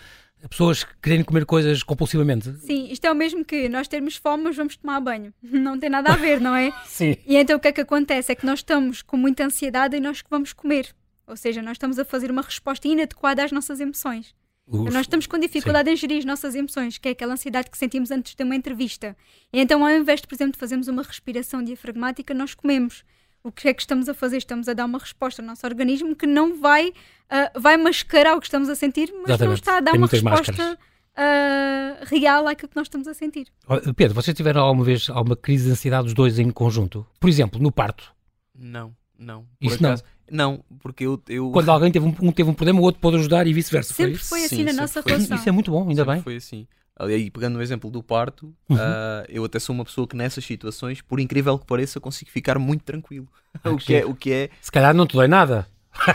pessoas 0.48 0.84
querendo 1.02 1.24
comer 1.24 1.44
coisas 1.44 1.82
compulsivamente. 1.82 2.52
Sim, 2.60 2.90
isto 2.90 3.04
é 3.06 3.12
o 3.12 3.14
mesmo 3.14 3.44
que 3.44 3.68
nós 3.68 3.88
termos 3.88 4.16
fome, 4.16 4.44
mas 4.44 4.56
vamos 4.56 4.76
tomar 4.76 5.00
banho. 5.00 5.32
Não 5.42 5.78
tem 5.78 5.90
nada 5.90 6.12
a 6.12 6.16
ver, 6.16 6.40
não 6.40 6.54
é? 6.54 6.72
Sim. 6.86 7.16
E 7.26 7.36
então 7.36 7.56
o 7.56 7.60
que 7.60 7.68
é 7.68 7.72
que 7.72 7.80
acontece? 7.80 8.32
É 8.32 8.34
que 8.34 8.46
nós 8.46 8.60
estamos 8.60 9.02
com 9.02 9.16
muita 9.16 9.44
ansiedade 9.44 9.96
e 9.96 10.00
nós 10.00 10.22
que 10.22 10.30
vamos 10.30 10.52
comer. 10.52 10.94
Ou 11.26 11.36
seja, 11.36 11.60
nós 11.60 11.72
estamos 11.72 11.98
a 11.98 12.04
fazer 12.04 12.30
uma 12.30 12.42
resposta 12.42 12.86
inadequada 12.88 13.44
às 13.44 13.52
nossas 13.52 13.80
emoções. 13.80 14.34
Uf, 14.66 14.92
nós 14.92 15.02
estamos 15.02 15.26
com 15.26 15.38
dificuldade 15.38 15.88
sim. 15.88 15.94
em 15.94 15.96
gerir 15.96 16.18
as 16.18 16.24
nossas 16.24 16.54
emoções, 16.54 16.98
que 16.98 17.08
é 17.08 17.12
aquela 17.12 17.32
ansiedade 17.32 17.70
que 17.70 17.78
sentimos 17.78 18.10
antes 18.10 18.34
de 18.34 18.44
uma 18.44 18.54
entrevista. 18.54 19.16
E 19.52 19.60
então, 19.60 19.84
ao 19.84 19.90
invés 19.90 20.20
de, 20.20 20.26
por 20.26 20.34
exemplo, 20.34 20.52
de 20.52 20.58
fazermos 20.58 20.88
uma 20.88 21.02
respiração 21.02 21.62
diafragmática, 21.62 22.34
nós 22.34 22.54
comemos. 22.54 23.02
O 23.42 23.52
que 23.52 23.68
é 23.68 23.74
que 23.74 23.80
estamos 23.80 24.08
a 24.08 24.14
fazer? 24.14 24.38
Estamos 24.38 24.68
a 24.68 24.72
dar 24.72 24.84
uma 24.84 24.98
resposta 24.98 25.40
ao 25.40 25.46
nosso 25.46 25.66
organismo 25.66 26.14
que 26.14 26.26
não 26.26 26.60
vai, 26.60 26.88
uh, 26.88 27.60
vai 27.60 27.76
mascarar 27.76 28.36
o 28.36 28.40
que 28.40 28.46
estamos 28.46 28.68
a 28.68 28.74
sentir, 28.74 29.12
mas 29.12 29.30
Exatamente. 29.30 29.46
não 29.46 29.54
está 29.54 29.76
a 29.78 29.80
dar 29.80 29.92
Tem 29.92 30.00
uma 30.00 30.06
resposta 30.06 30.78
uh, 31.18 32.04
real 32.06 32.46
àquilo 32.46 32.68
que 32.68 32.76
nós 32.76 32.86
estamos 32.86 33.08
a 33.08 33.14
sentir. 33.14 33.48
Pedro, 33.96 34.14
vocês 34.14 34.36
tiveram 34.36 34.62
alguma 34.62 34.84
vez 34.84 35.08
alguma 35.08 35.36
crise 35.36 35.66
de 35.66 35.72
ansiedade 35.72 36.08
os 36.08 36.14
dois 36.14 36.38
em 36.38 36.50
conjunto? 36.50 37.06
Por 37.20 37.28
exemplo, 37.28 37.60
no 37.60 37.72
parto? 37.72 38.12
Não, 38.54 38.94
não. 39.18 39.42
Por 39.60 39.66
Isso 39.66 39.76
acaso, 39.76 40.02
não? 40.02 40.18
Não, 40.30 40.64
porque 40.80 41.06
eu, 41.06 41.22
eu... 41.28 41.50
Quando 41.50 41.70
alguém 41.70 41.90
teve 41.90 42.06
um, 42.06 42.14
um, 42.20 42.32
teve 42.32 42.50
um 42.50 42.54
problema, 42.54 42.80
o 42.80 42.82
outro 42.82 43.00
pode 43.00 43.16
ajudar 43.16 43.46
e 43.46 43.52
vice-versa. 43.52 43.94
Sempre 43.94 44.16
foi, 44.16 44.40
foi 44.40 44.44
assim 44.46 44.56
Sim, 44.56 44.64
na 44.64 44.72
nossa 44.72 45.00
relação. 45.00 45.36
Isso 45.36 45.48
é 45.48 45.52
muito 45.52 45.70
bom, 45.70 45.88
ainda 45.88 46.02
sempre 46.02 46.14
bem. 46.14 46.22
Foi 46.22 46.36
assim. 46.36 46.66
Aí, 46.98 47.30
pegando 47.30 47.54
no 47.54 47.62
exemplo 47.62 47.90
do 47.90 48.02
parto, 48.02 48.52
uhum. 48.68 48.76
uh, 48.76 49.24
eu 49.28 49.44
até 49.44 49.58
sou 49.60 49.72
uma 49.72 49.84
pessoa 49.84 50.06
que 50.06 50.16
nessas 50.16 50.44
situações, 50.44 51.00
por 51.00 51.20
incrível 51.20 51.56
que 51.56 51.64
pareça, 51.64 52.00
consigo 52.00 52.30
ficar 52.30 52.58
muito 52.58 52.82
tranquilo. 52.82 53.28
Ah, 53.62 53.70
o, 53.70 53.76
que 53.76 53.94
é, 53.94 54.04
o 54.04 54.14
que 54.14 54.32
é. 54.32 54.50
Se 54.60 54.72
calhar 54.72 54.92
não 54.92 55.06
te 55.06 55.14
dói 55.14 55.28
nada. 55.28 55.66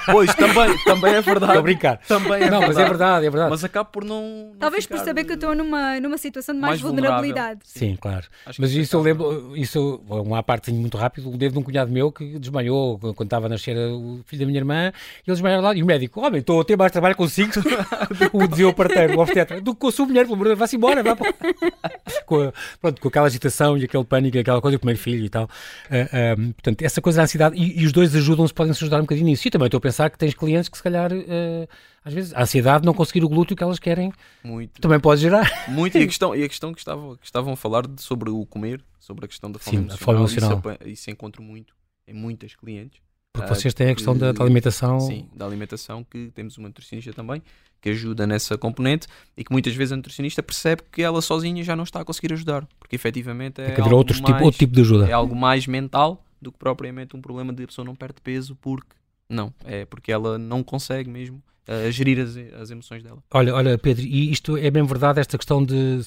Pois, 0.05 0.33
também, 0.35 0.77
também 0.85 1.13
é 1.13 1.21
verdade. 1.21 1.51
Estou 1.51 1.59
a 1.59 1.61
brincar. 1.61 1.97
Também 2.07 2.43
é 2.43 2.49
não, 2.49 2.59
verdade. 2.59 2.67
mas 2.67 2.77
é 2.77 2.85
verdade, 2.85 3.25
é 3.25 3.29
verdade. 3.29 3.49
Mas 3.51 3.63
acabo 3.63 3.89
por 3.89 4.03
não. 4.03 4.21
não 4.51 4.55
Talvez 4.59 4.87
por 4.87 4.97
saber 4.99 5.23
que 5.23 5.31
eu 5.31 5.35
estou 5.35 5.55
numa, 5.55 5.99
numa 5.99 6.17
situação 6.17 6.55
de 6.55 6.61
mais, 6.61 6.71
mais 6.73 6.81
vulnerabilidade. 6.81 7.61
Sim, 7.63 7.79
Sim, 7.79 7.97
claro. 7.99 8.25
Acho 8.45 8.61
mas 8.61 8.71
isso 8.71 8.95
eu 8.95 9.01
lembro, 9.01 9.53
isso, 9.55 10.01
uma 10.07 10.41
parte 10.41 10.71
muito 10.71 10.97
rápido, 10.97 11.29
o 11.29 11.37
dedo 11.37 11.53
de 11.53 11.59
um 11.59 11.63
cunhado 11.63 11.91
meu 11.91 12.11
que 12.11 12.39
desmaiou 12.39 12.97
quando 12.97 13.23
estava 13.23 13.45
a 13.47 13.49
nascer 13.49 13.75
o 13.77 14.21
filho 14.25 14.41
da 14.41 14.45
minha 14.45 14.59
irmã, 14.59 14.91
e 15.25 15.29
ele 15.29 15.35
desmaiou 15.35 15.61
lá, 15.61 15.75
e 15.75 15.83
o 15.83 15.85
médico, 15.85 16.25
homem, 16.25 16.39
estou 16.39 16.61
a 16.61 16.65
ter 16.65 16.77
mais 16.77 16.91
trabalho 16.91 17.15
consigo, 17.15 17.51
o 18.31 18.47
dizia 18.47 18.67
o 18.67 18.73
parteiro, 18.73 19.17
o 19.17 19.21
obstetra, 19.21 19.61
do 19.61 19.73
que 19.73 19.81
com 19.81 19.87
a 19.87 19.91
sua 19.91 20.05
mulher, 20.05 20.23
pelo 20.23 20.35
amor 20.35 20.45
de 20.45 20.49
Deus, 20.49 20.59
vá-se 20.59 20.75
embora, 20.75 21.03
vá 21.03 21.15
com, 22.25 22.41
a, 22.41 22.53
pronto, 22.81 23.01
com 23.01 23.07
aquela 23.07 23.27
agitação 23.27 23.77
e 23.77 23.83
aquele 23.83 24.03
pânico, 24.03 24.37
aquela 24.37 24.61
coisa, 24.61 24.77
o 24.77 24.79
primeiro 24.79 24.99
filho 24.99 25.25
e 25.25 25.29
tal. 25.29 25.43
Uh, 25.43 25.47
uh, 25.47 26.53
portanto, 26.53 26.81
essa 26.81 27.01
coisa 27.01 27.17
da 27.17 27.23
ansiedade, 27.23 27.55
e, 27.57 27.81
e 27.81 27.85
os 27.85 27.91
dois 27.91 28.15
ajudam-se, 28.15 28.53
podem-se 28.53 28.83
ajudar 28.83 28.97
um 28.97 29.01
bocadinho 29.01 29.27
nisso. 29.27 29.47
E 29.47 29.51
também 29.51 29.69
estou 29.73 29.79
a 29.79 29.81
pensar 29.81 30.09
que 30.09 30.17
tens 30.17 30.33
clientes 30.33 30.69
que 30.69 30.77
se 30.77 30.83
calhar, 30.83 31.11
uh, 31.11 31.67
às 32.03 32.13
vezes, 32.13 32.33
a 32.33 32.43
ansiedade 32.43 32.85
não 32.85 32.93
conseguir 32.93 33.23
o 33.23 33.29
glúteo 33.29 33.55
que 33.55 33.63
elas 33.63 33.79
querem 33.79 34.11
Muito. 34.43 34.79
também 34.79 34.99
pode 34.99 35.21
gerar. 35.21 35.49
Muito, 35.67 35.97
e 35.97 36.03
a 36.03 36.05
questão, 36.07 36.35
e 36.35 36.43
a 36.43 36.47
questão 36.47 36.73
que, 36.73 36.79
estavam, 36.79 37.15
que 37.15 37.25
estavam 37.25 37.53
a 37.53 37.55
falar 37.55 37.87
de, 37.87 38.01
sobre 38.01 38.29
o 38.29 38.45
comer, 38.45 38.83
sobre 38.99 39.25
a 39.25 39.27
questão 39.27 39.51
da 39.51 39.59
fome 39.59 39.77
Sim, 39.77 39.83
emocional, 39.83 39.99
fome 39.99 40.17
emocional. 40.19 40.61
Isso, 40.81 40.89
isso 40.89 41.11
encontro 41.11 41.41
muito 41.41 41.73
em 42.07 42.13
muitas 42.13 42.55
clientes. 42.55 43.01
Porque 43.33 43.51
uh, 43.51 43.55
vocês 43.55 43.73
têm 43.73 43.89
a 43.89 43.95
questão 43.95 44.15
da, 44.15 44.31
da, 44.31 44.43
alimentação. 44.43 44.99
Sim, 44.99 45.27
da 45.33 45.45
alimentação, 45.45 46.03
que 46.03 46.29
temos 46.35 46.57
uma 46.57 46.67
nutricionista 46.67 47.11
também 47.13 47.41
que 47.81 47.89
ajuda 47.89 48.25
nessa 48.25 48.57
componente 48.57 49.07
e 49.35 49.43
que 49.43 49.51
muitas 49.51 49.75
vezes 49.75 49.91
a 49.91 49.97
nutricionista 49.97 50.41
percebe 50.41 50.83
que 50.89 51.01
ela 51.01 51.21
sozinha 51.21 51.61
já 51.63 51.75
não 51.75 51.83
está 51.83 51.99
a 51.99 52.05
conseguir 52.05 52.31
ajudar, 52.31 52.65
porque 52.79 52.95
efetivamente 52.95 53.59
é, 53.59 53.77
algo, 53.77 53.95
outro 53.95 54.15
mais, 54.21 54.33
tipo, 54.33 54.45
outro 54.45 54.59
tipo 54.59 54.73
de 54.73 54.81
ajuda. 54.81 55.09
é 55.09 55.11
algo 55.11 55.35
mais 55.35 55.67
mental 55.67 56.23
do 56.41 56.49
que 56.49 56.57
propriamente 56.57 57.13
um 57.15 57.21
problema 57.21 57.51
de 57.51 57.63
a 57.63 57.67
pessoa 57.67 57.83
não 57.83 57.93
perde 57.93 58.21
peso 58.21 58.55
porque 58.61 58.95
não, 59.29 59.53
é 59.65 59.85
porque 59.85 60.11
ela 60.11 60.37
não 60.37 60.63
consegue 60.63 61.09
mesmo 61.09 61.41
uh, 61.67 61.91
gerir 61.91 62.19
as, 62.19 62.35
as 62.61 62.71
emoções 62.71 63.03
dela. 63.03 63.23
Olha, 63.31 63.53
olha, 63.53 63.77
Pedro, 63.77 64.03
e 64.03 64.31
isto 64.31 64.57
é 64.57 64.69
bem 64.69 64.83
verdade, 64.83 65.19
esta 65.19 65.37
questão 65.37 65.63
de 65.63 66.01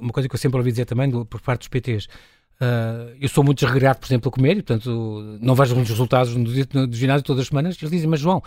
uma 0.00 0.12
coisa 0.12 0.28
que 0.28 0.34
eu 0.34 0.38
sempre 0.38 0.58
ouvi 0.58 0.70
dizer 0.70 0.84
também 0.84 1.08
do, 1.10 1.24
por 1.24 1.40
parte 1.40 1.60
dos 1.60 1.68
PTs. 1.68 2.06
Uh, 2.06 2.08
eh, 2.60 3.16
eu 3.22 3.28
sou 3.28 3.42
muito 3.42 3.58
desregrado, 3.58 3.98
por 3.98 4.06
exemplo, 4.06 4.28
a 4.28 4.32
comer 4.32 4.52
e, 4.52 4.62
portanto, 4.62 5.38
não 5.40 5.54
vejo 5.54 5.74
muitos 5.74 5.90
resultados 5.90 6.34
no, 6.36 6.44
no, 6.44 6.86
no 6.86 6.92
ginásio 6.92 7.24
todas 7.24 7.42
as 7.42 7.48
semanas. 7.48 7.76
Eles 7.80 7.90
dizem, 7.90 8.08
mas 8.08 8.20
João, 8.20 8.42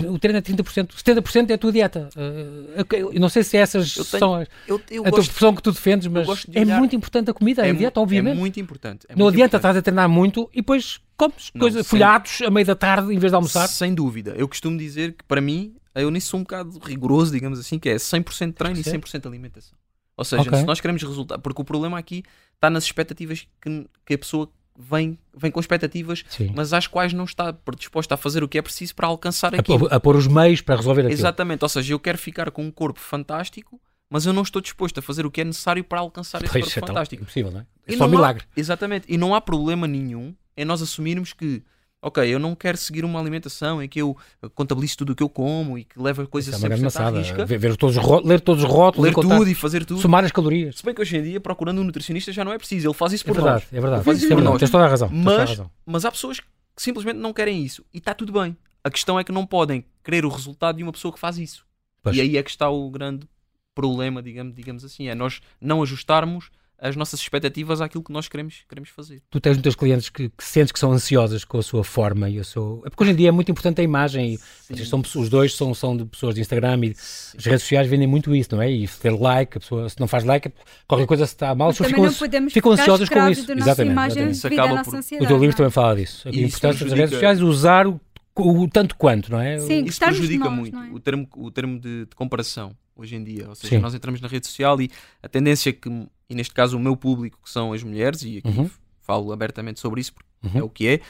o 0.00 0.18
treino 0.18 0.38
é 0.38 0.42
30%, 0.42 0.88
70% 0.88 1.50
é 1.50 1.54
a 1.54 1.58
tua 1.58 1.72
dieta. 1.72 2.08
Uh, 2.16 3.12
eu 3.12 3.20
não 3.20 3.28
sei 3.28 3.42
se 3.42 3.56
essas 3.56 3.94
tenho, 3.94 4.04
são 4.06 4.34
as, 4.34 4.48
eu, 4.66 4.80
eu 4.90 5.02
a 5.02 5.10
gosto, 5.10 5.14
tua 5.14 5.22
expressão 5.22 5.54
que 5.54 5.62
tu 5.62 5.72
defendes, 5.72 6.06
mas 6.06 6.44
de 6.44 6.58
é 6.58 6.64
muito 6.64 6.94
importante 6.96 7.30
a 7.30 7.34
comida, 7.34 7.66
é, 7.66 7.70
a 7.70 7.72
dieta, 7.72 8.00
obviamente. 8.00 8.36
É 8.36 8.38
muito 8.38 8.60
importante. 8.60 9.06
É 9.08 9.12
não 9.14 9.24
muito 9.24 9.34
adianta 9.34 9.56
estás 9.56 9.76
a 9.76 9.82
treinar 9.82 10.08
muito 10.08 10.48
e 10.52 10.56
depois 10.56 11.00
comes 11.16 11.50
não, 11.54 11.60
coisa, 11.60 11.82
sem, 11.82 11.88
folhados 11.88 12.42
a 12.42 12.50
meio 12.50 12.66
da 12.66 12.74
tarde 12.74 13.14
em 13.14 13.18
vez 13.18 13.30
de 13.30 13.36
almoçar. 13.36 13.68
Sem 13.68 13.94
dúvida. 13.94 14.34
Eu 14.36 14.48
costumo 14.48 14.76
dizer 14.76 15.12
que 15.12 15.24
para 15.24 15.40
mim, 15.40 15.76
eu 15.94 16.10
nisso 16.10 16.28
sou 16.28 16.40
um 16.40 16.42
bocado 16.42 16.78
rigoroso, 16.78 17.32
digamos 17.32 17.58
assim, 17.58 17.78
que 17.78 17.88
é 17.88 17.96
100% 17.96 18.54
treino 18.54 18.78
e 18.78 18.82
100% 18.82 19.26
alimentação. 19.26 19.76
Ou 20.16 20.24
seja, 20.24 20.42
okay. 20.42 20.60
se 20.60 20.64
nós 20.64 20.80
queremos 20.80 21.02
resultar, 21.02 21.38
porque 21.38 21.60
o 21.60 21.64
problema 21.64 21.98
aqui 21.98 22.22
está 22.54 22.70
nas 22.70 22.84
expectativas 22.84 23.46
que, 23.60 23.86
que 24.06 24.14
a 24.14 24.18
pessoa 24.18 24.48
vem, 24.78 25.18
vem 25.36 25.50
com 25.50 25.60
expectativas, 25.60 26.24
Sim. 26.28 26.52
mas 26.54 26.72
às 26.72 26.86
quais 26.86 27.12
não 27.12 27.24
está 27.24 27.52
predisposta 27.52 28.14
a 28.14 28.16
fazer 28.16 28.42
o 28.42 28.48
que 28.48 28.58
é 28.58 28.62
preciso 28.62 28.94
para 28.94 29.06
alcançar 29.06 29.54
aquilo. 29.54 29.88
A, 29.90 29.96
a 29.96 30.00
pôr 30.00 30.16
os 30.16 30.26
meios 30.26 30.60
para 30.60 30.76
resolver 30.76 31.02
aquilo. 31.02 31.14
Exatamente, 31.14 31.62
ou 31.62 31.68
seja, 31.68 31.94
eu 31.94 32.00
quero 32.00 32.18
ficar 32.18 32.50
com 32.50 32.64
um 32.64 32.70
corpo 32.70 33.00
fantástico, 33.00 33.80
mas 34.10 34.26
eu 34.26 34.32
não 34.32 34.42
estou 34.42 34.60
disposto 34.60 34.98
a 34.98 35.02
fazer 35.02 35.24
o 35.24 35.30
que 35.30 35.40
é 35.40 35.44
necessário 35.44 35.84
para 35.84 36.00
alcançar 36.00 36.42
esse 36.42 36.52
pois, 36.52 36.64
corpo 36.64 36.78
é 36.78 36.86
fantástico. 36.88 37.22
É 37.22 37.24
impossível, 37.24 37.50
não 37.52 37.60
é? 37.60 37.66
É 37.86 37.96
só 37.96 38.06
um 38.06 38.08
milagre. 38.08 38.44
Há, 38.44 38.60
exatamente, 38.60 39.06
e 39.08 39.16
não 39.16 39.34
há 39.34 39.40
problema 39.40 39.86
nenhum 39.86 40.34
em 40.56 40.64
nós 40.64 40.82
assumirmos 40.82 41.32
que 41.32 41.62
ok, 42.04 42.22
eu 42.22 42.38
não 42.38 42.54
quero 42.54 42.76
seguir 42.76 43.04
uma 43.04 43.18
alimentação 43.18 43.82
em 43.82 43.88
que 43.88 44.00
eu 44.00 44.14
contabilizo 44.54 44.98
tudo 44.98 45.12
o 45.12 45.16
que 45.16 45.22
eu 45.22 45.28
como 45.28 45.78
e 45.78 45.84
que 45.84 45.98
leva 45.98 46.26
coisas 46.26 46.54
é 46.54 46.58
sempre 46.58 46.74
à 46.74 47.10
risca. 47.10 47.46
Ver, 47.46 47.58
ver 47.58 47.76
todos 47.76 47.96
os 47.96 48.24
ler 48.24 48.40
todos 48.42 48.62
os 48.62 48.70
rótulos, 48.70 49.08
ler 49.08 49.14
tudo 49.14 49.48
e 49.48 49.54
fazer 49.54 49.84
tudo. 49.86 50.00
Somar 50.00 50.22
as 50.24 50.30
calorias. 50.30 50.76
Se 50.76 50.84
bem 50.84 50.94
que 50.94 51.00
hoje 51.00 51.16
em 51.16 51.22
dia, 51.22 51.40
procurando 51.40 51.80
um 51.80 51.84
nutricionista 51.84 52.30
já 52.30 52.44
não 52.44 52.52
é 52.52 52.58
preciso, 52.58 52.88
ele 52.88 52.94
faz 52.94 53.14
isso 53.14 53.24
é 53.24 53.26
por 53.26 53.34
verdade, 53.34 53.64
nós. 53.64 53.72
É 53.72 53.80
verdade, 53.80 54.04
faz 54.04 54.18
isso 54.18 54.32
é 54.32 54.36
verdade. 54.36 54.58
Tens 54.58 54.70
toda 54.70 54.84
a 54.84 54.88
razão. 54.88 55.08
Mas, 55.10 55.34
a 55.34 55.44
razão. 55.44 55.70
mas 55.86 56.04
há 56.04 56.12
pessoas 56.12 56.40
que 56.40 56.46
simplesmente 56.76 57.16
não 57.16 57.32
querem 57.32 57.64
isso 57.64 57.82
e 57.92 57.98
está 57.98 58.12
tudo 58.12 58.32
bem. 58.32 58.54
A 58.82 58.90
questão 58.90 59.18
é 59.18 59.24
que 59.24 59.32
não 59.32 59.46
podem 59.46 59.82
querer 60.02 60.26
o 60.26 60.28
resultado 60.28 60.76
de 60.76 60.82
uma 60.82 60.92
pessoa 60.92 61.12
que 61.12 61.18
faz 61.18 61.38
isso. 61.38 61.64
Pois. 62.02 62.14
E 62.14 62.20
aí 62.20 62.36
é 62.36 62.42
que 62.42 62.50
está 62.50 62.68
o 62.68 62.90
grande 62.90 63.26
problema, 63.74 64.22
digamos, 64.22 64.54
digamos 64.54 64.84
assim, 64.84 65.08
é 65.08 65.14
nós 65.14 65.40
não 65.58 65.82
ajustarmos 65.82 66.50
as 66.78 66.96
nossas 66.96 67.20
expectativas 67.20 67.80
àquilo 67.80 68.02
que 68.02 68.12
nós 68.12 68.28
queremos, 68.28 68.64
queremos 68.68 68.90
fazer. 68.90 69.22
Tu 69.30 69.40
tens 69.40 69.54
muitos 69.54 69.74
clientes 69.74 70.08
que, 70.08 70.28
que 70.28 70.44
sentes 70.44 70.72
que 70.72 70.78
são 70.78 70.92
ansiosas 70.92 71.44
com 71.44 71.58
a 71.58 71.62
sua 71.62 71.82
forma 71.82 72.28
e 72.28 72.38
a 72.38 72.44
sua... 72.44 72.82
É 72.84 72.90
porque 72.90 73.04
hoje 73.04 73.12
em 73.12 73.16
dia 73.16 73.28
é 73.28 73.32
muito 73.32 73.50
importante 73.50 73.80
a 73.80 73.84
imagem 73.84 74.38
e 74.70 74.84
são, 74.84 75.02
os 75.16 75.28
dois 75.28 75.54
são, 75.54 75.72
são 75.72 75.96
de 75.96 76.04
pessoas 76.04 76.34
de 76.34 76.40
Instagram 76.40 76.80
e 76.84 76.94
Sim. 76.94 77.38
as 77.38 77.44
redes 77.44 77.62
sociais 77.62 77.88
vendem 77.88 78.06
muito 78.06 78.34
isso, 78.34 78.54
não 78.54 78.62
é? 78.62 78.70
E 78.70 78.86
se 78.86 79.00
ter 79.00 79.10
like, 79.10 79.56
a 79.56 79.60
pessoa 79.60 79.88
se 79.88 79.98
não 79.98 80.06
faz 80.06 80.24
like, 80.24 80.52
qualquer 80.86 81.06
coisa 81.06 81.26
se 81.26 81.34
está 81.34 81.54
mal, 81.54 81.70
as 81.70 81.78
pessoas 81.78 82.16
ficam, 82.18 82.50
ficam 82.50 82.72
ansiosas 82.72 83.08
com 83.08 83.28
isso. 83.28 83.50
Exatamente. 83.50 83.92
Imagem 83.92 84.28
exatamente. 84.28 84.84
Por... 84.84 85.22
O 85.22 85.26
teu 85.26 85.38
livro 85.38 85.56
também 85.56 85.70
fala 85.70 85.96
disso. 85.96 86.28
A 86.28 86.30
importância 86.30 86.84
das 86.84 86.98
redes 86.98 87.10
sociais 87.10 87.40
usar 87.40 87.86
o, 87.86 88.00
o, 88.36 88.68
tanto 88.68 88.96
quanto, 88.96 89.30
não 89.30 89.40
é? 89.40 89.58
Sim, 89.60 89.84
isso 89.84 90.00
prejudica 90.00 90.44
nós, 90.44 90.54
muito. 90.54 90.76
É? 90.76 90.90
O 90.92 91.00
termo, 91.00 91.28
o 91.36 91.50
termo 91.50 91.78
de, 91.78 92.06
de 92.06 92.16
comparação 92.16 92.76
hoje 92.96 93.16
em 93.16 93.24
dia. 93.24 93.48
Ou 93.48 93.54
seja, 93.54 93.76
Sim. 93.76 93.82
nós 93.82 93.94
entramos 93.94 94.20
na 94.20 94.28
rede 94.28 94.46
social 94.46 94.80
e 94.80 94.90
a 95.22 95.28
tendência 95.28 95.72
que, 95.72 95.88
e 96.28 96.34
neste 96.34 96.54
caso 96.54 96.76
o 96.76 96.80
meu 96.80 96.96
público, 96.96 97.38
que 97.42 97.50
são 97.50 97.72
as 97.72 97.82
mulheres, 97.82 98.22
e 98.22 98.38
aqui 98.38 98.48
uhum. 98.48 98.70
falo 99.00 99.32
abertamente 99.32 99.80
sobre 99.80 100.00
isso 100.00 100.12
porque 100.14 100.28
uhum. 100.44 100.60
é 100.60 100.62
o 100.62 100.68
que 100.68 100.88
é, 100.88 101.00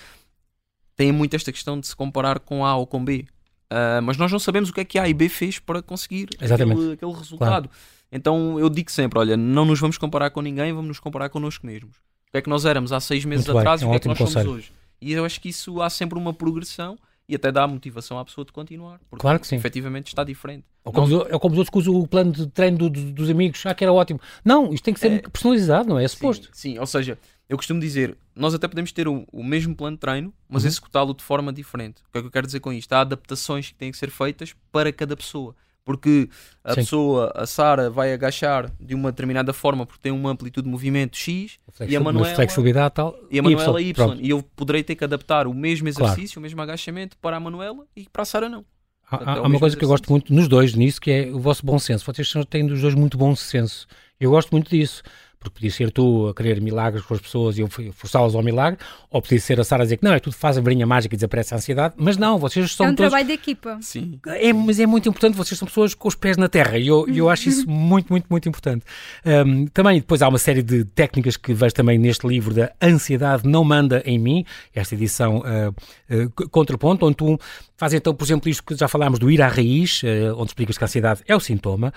tem 0.97 1.13
muito 1.13 1.35
esta 1.35 1.53
questão 1.53 1.79
de 1.79 1.87
se 1.87 1.95
comparar 1.95 2.41
com 2.41 2.65
A 2.65 2.77
ou 2.77 2.87
com 2.87 3.05
B. 3.05 3.27
Uh, 3.73 4.01
mas 4.03 4.17
nós 4.17 4.31
não 4.31 4.39
sabemos 4.39 4.71
o 4.71 4.73
que 4.73 4.81
é 4.81 4.85
que 4.85 4.99
A 4.99 5.09
e 5.09 5.15
B 5.15 5.29
fez 5.29 5.59
para 5.59 5.83
conseguir 5.83 6.29
aquele, 6.39 6.93
aquele, 6.93 7.13
resultado. 7.13 7.69
Claro. 7.69 7.71
Então 8.13 8.59
eu 8.61 8.69
digo 8.69 8.91
sempre: 8.91 9.19
olha, 9.19 9.37
não 9.37 9.65
nos 9.65 9.81
vamos 9.81 9.99
comparar 9.99 10.31
com 10.31 10.41
ninguém, 10.41 10.73
vamos 10.73 10.89
nos 10.89 11.01
comparar 11.01 11.29
connosco 11.29 11.67
mesmos. 11.67 11.97
O 11.97 12.31
que 12.31 12.39
é 12.39 12.43
que 12.43 12.49
nós 12.49 12.65
éramos 12.65 12.93
há 12.93 13.01
seis 13.01 13.25
meses 13.25 13.47
muito 13.47 13.59
atrás 13.59 13.81
e 13.81 13.85
é 13.85 13.87
um 13.87 13.91
o 13.91 13.93
que 13.93 13.97
é 13.97 14.01
que 14.01 14.09
nós 14.09 14.19
conselho. 14.19 14.45
somos 14.45 14.59
hoje? 14.59 14.73
E 15.01 15.13
eu 15.13 15.25
acho 15.25 15.41
que 15.41 15.49
isso 15.49 15.81
há 15.83 15.91
sempre 15.91 16.19
uma 16.19 16.33
progressão 16.33 16.97
e 17.29 17.35
até 17.35 17.51
dá 17.51 17.67
motivação 17.67 18.19
à 18.19 18.25
pessoa 18.25 18.45
de 18.45 18.53
continuar. 18.53 19.01
Porque 19.09 19.23
claro 19.23 19.41
que 19.41 19.47
sim. 19.47 19.57
efetivamente 19.57 20.09
está 20.09 20.23
diferente. 20.25 20.65
É 20.85 20.91
como, 20.93 21.09
não... 21.09 21.23
é 21.23 21.39
como 21.39 21.55
os 21.55 21.59
outros 21.59 21.71
que 21.71 21.79
usam 21.79 21.95
o 21.95 22.07
plano 22.07 22.33
de 22.33 22.47
treino 22.49 22.77
do, 22.77 22.91
do, 22.91 23.13
dos 23.13 23.31
amigos, 23.31 23.65
ah, 23.65 23.75
que 23.75 23.83
era 23.83 23.93
ótimo. 23.93 24.21
Não, 24.45 24.73
isto 24.73 24.85
tem 24.85 24.93
que 24.93 25.01
ser 25.01 25.13
é... 25.13 25.19
personalizado, 25.21 25.89
não 25.89 25.99
é? 25.99 26.05
É 26.05 26.09
suposto. 26.09 26.49
Sim, 26.53 26.73
sim, 26.75 26.79
ou 26.79 26.87
seja, 26.87 27.19
eu 27.49 27.57
costumo 27.57 27.81
dizer, 27.81 28.17
nós 28.35 28.55
até 28.55 28.69
podemos 28.69 28.93
ter 28.93 29.09
o, 29.09 29.25
o 29.33 29.43
mesmo 29.43 29.75
plano 29.75 29.97
de 29.97 30.01
treino, 30.01 30.35
mas 30.49 30.63
uhum. 30.63 30.69
executá-lo 30.69 31.15
de 31.15 31.23
forma 31.23 31.53
diferente. 31.53 32.03
O 32.09 32.13
que 32.13 32.19
é 32.19 32.21
que 32.21 32.27
eu 32.27 32.31
quero 32.31 32.47
dizer 32.47 32.61
com 32.61 32.73
isto? 32.73 32.93
Há 32.93 33.01
adaptações 33.01 33.69
que 33.69 33.75
têm 33.75 33.91
que 33.91 33.97
ser 33.97 34.11
feitas 34.11 34.55
para 34.71 34.93
cada 34.93 35.17
pessoa. 35.17 35.55
Porque 35.85 36.31
a 36.63 36.71
Sim. 36.71 36.77
pessoa, 36.77 37.33
a 37.35 37.47
Sara, 37.47 37.91
vai 37.91 38.13
agachar 38.13 38.71
de 38.81 38.95
uma 38.95 39.13
determinada 39.13 39.53
forma 39.53 39.85
porque 39.85 40.01
tem 40.03 40.13
uma 40.13 40.31
amplitude 40.31 40.65
de 40.65 40.71
movimento 40.71 41.17
X 41.17 41.59
e 41.87 41.95
a 41.95 42.01
Manuela, 42.01 42.35
flexibilidade 42.35 42.95
tal, 42.95 43.15
e 43.31 43.39
a 43.39 43.43
Manuela 43.43 43.83
Y. 43.83 43.93
y 43.93 44.21
e 44.27 44.31
eu 44.31 44.43
poderei 44.57 44.83
ter 44.83 44.95
que 44.95 45.05
adaptar 45.05 45.47
o 45.47 45.53
mesmo 45.53 45.87
exercício, 45.87 46.35
claro. 46.35 46.39
o 46.39 46.43
mesmo 46.43 46.63
agachamento 46.63 47.19
para 47.19 47.37
a 47.37 47.41
Manuela 47.41 47.85
e 47.95 48.09
para 48.11 48.23
a 48.23 48.25
Sara 48.25 48.49
não. 48.49 48.65
Há, 49.07 49.19
Portanto, 49.19 49.37
é 49.37 49.41
há 49.41 49.43
uma 49.43 49.61
coisa 49.61 49.77
exercício. 49.77 49.79
que 49.79 49.85
eu 49.85 49.89
gosto 49.89 50.11
muito 50.11 50.33
nos 50.33 50.49
dois 50.49 50.75
nisso, 50.75 50.99
que 50.99 51.11
é 51.11 51.27
o 51.31 51.39
vosso 51.39 51.67
bom 51.67 51.79
senso. 51.79 52.05
Vocês 52.07 52.33
têm 52.49 52.67
dos 52.67 52.81
dois 52.81 52.95
muito 52.95 53.19
bom 53.19 53.37
senso. 53.37 53.87
Eu 54.19 54.31
gosto 54.31 54.51
muito 54.53 54.71
disso 54.71 55.03
porque 55.45 55.61
podia 55.61 55.71
ser 55.71 55.91
tu 55.93 56.29
a 56.29 56.35
querer 56.35 56.61
milagres 56.61 57.05
com 57.05 57.15
as 57.15 57.21
pessoas 57.21 57.59
e 57.59 57.61
eu 57.61 57.69
forçá-las 57.93 58.35
ao 58.35 58.43
milagre, 58.43 58.79
ou 59.11 59.23
podia 59.23 59.39
ser 59.39 59.61
a 59.61 59.65
Sara 59.65 59.83
a 59.83 59.87
dizer 59.87 59.99
que 59.99 60.05
não, 60.05 60.13
é 60.13 60.19
tudo 60.19 60.35
faz 60.35 60.59
a 60.59 60.61
varinha 60.61 60.87
mágica 60.87 61.15
e 61.15 61.17
desaparece 61.17 61.55
a 61.55 61.57
ansiedade, 61.59 61.95
mas 61.97 62.17
não, 62.17 62.39
vocês 62.39 62.73
são 62.75 62.87
É 62.87 62.91
um 62.91 62.95
todos... 62.95 63.11
trabalho 63.11 63.27
de 63.27 63.35
equipa. 63.35 63.79
Sim. 63.81 64.19
É, 64.27 64.53
mas 64.53 64.81
é 64.81 64.87
muito 64.87 65.09
importante, 65.09 65.37
vocês 65.37 65.59
são 65.59 65.67
pessoas 65.67 65.95
com 65.95 66.09
os 66.09 66.15
pés 66.15 66.37
na 66.37 66.49
terra 66.49 66.79
e 66.79 66.89
eu, 66.89 67.07
eu 67.09 67.29
acho 67.29 67.49
isso 67.49 67.69
muito, 67.69 68.11
muito, 68.11 68.27
muito 68.29 68.49
importante. 68.49 68.85
Um, 69.25 69.67
também 69.67 69.99
depois 70.01 70.23
há 70.23 70.29
uma 70.29 70.39
série 70.39 70.63
de 70.63 70.85
técnicas 70.85 71.37
que 71.37 71.53
vejo 71.53 71.75
também 71.75 71.99
neste 71.99 72.27
livro 72.27 72.55
da 72.55 72.73
Ansiedade 72.81 73.49
Não 73.49 73.65
Manda 73.65 74.03
em 74.05 74.19
Mim, 74.19 74.45
esta 74.75 74.95
edição 74.95 75.39
uh, 75.39 75.71
uh, 76.15 76.49
Contraponto, 76.49 77.07
onde 77.07 77.17
tu 77.17 77.39
fazes 77.77 77.99
então, 77.99 78.15
por 78.15 78.25
exemplo, 78.25 78.49
isto 78.49 78.63
que 78.63 78.77
já 78.77 78.87
falámos 78.89 79.19
do 79.19 79.31
ir 79.31 79.43
à 79.43 79.49
raiz, 79.49 80.03
uh, 80.03 80.35
onde 80.37 80.51
explicas 80.51 80.79
que 80.79 80.85
a 80.85 80.87
ansiedade 80.87 81.23
é 81.27 81.35
o 81.35 81.41
sintoma, 81.41 81.93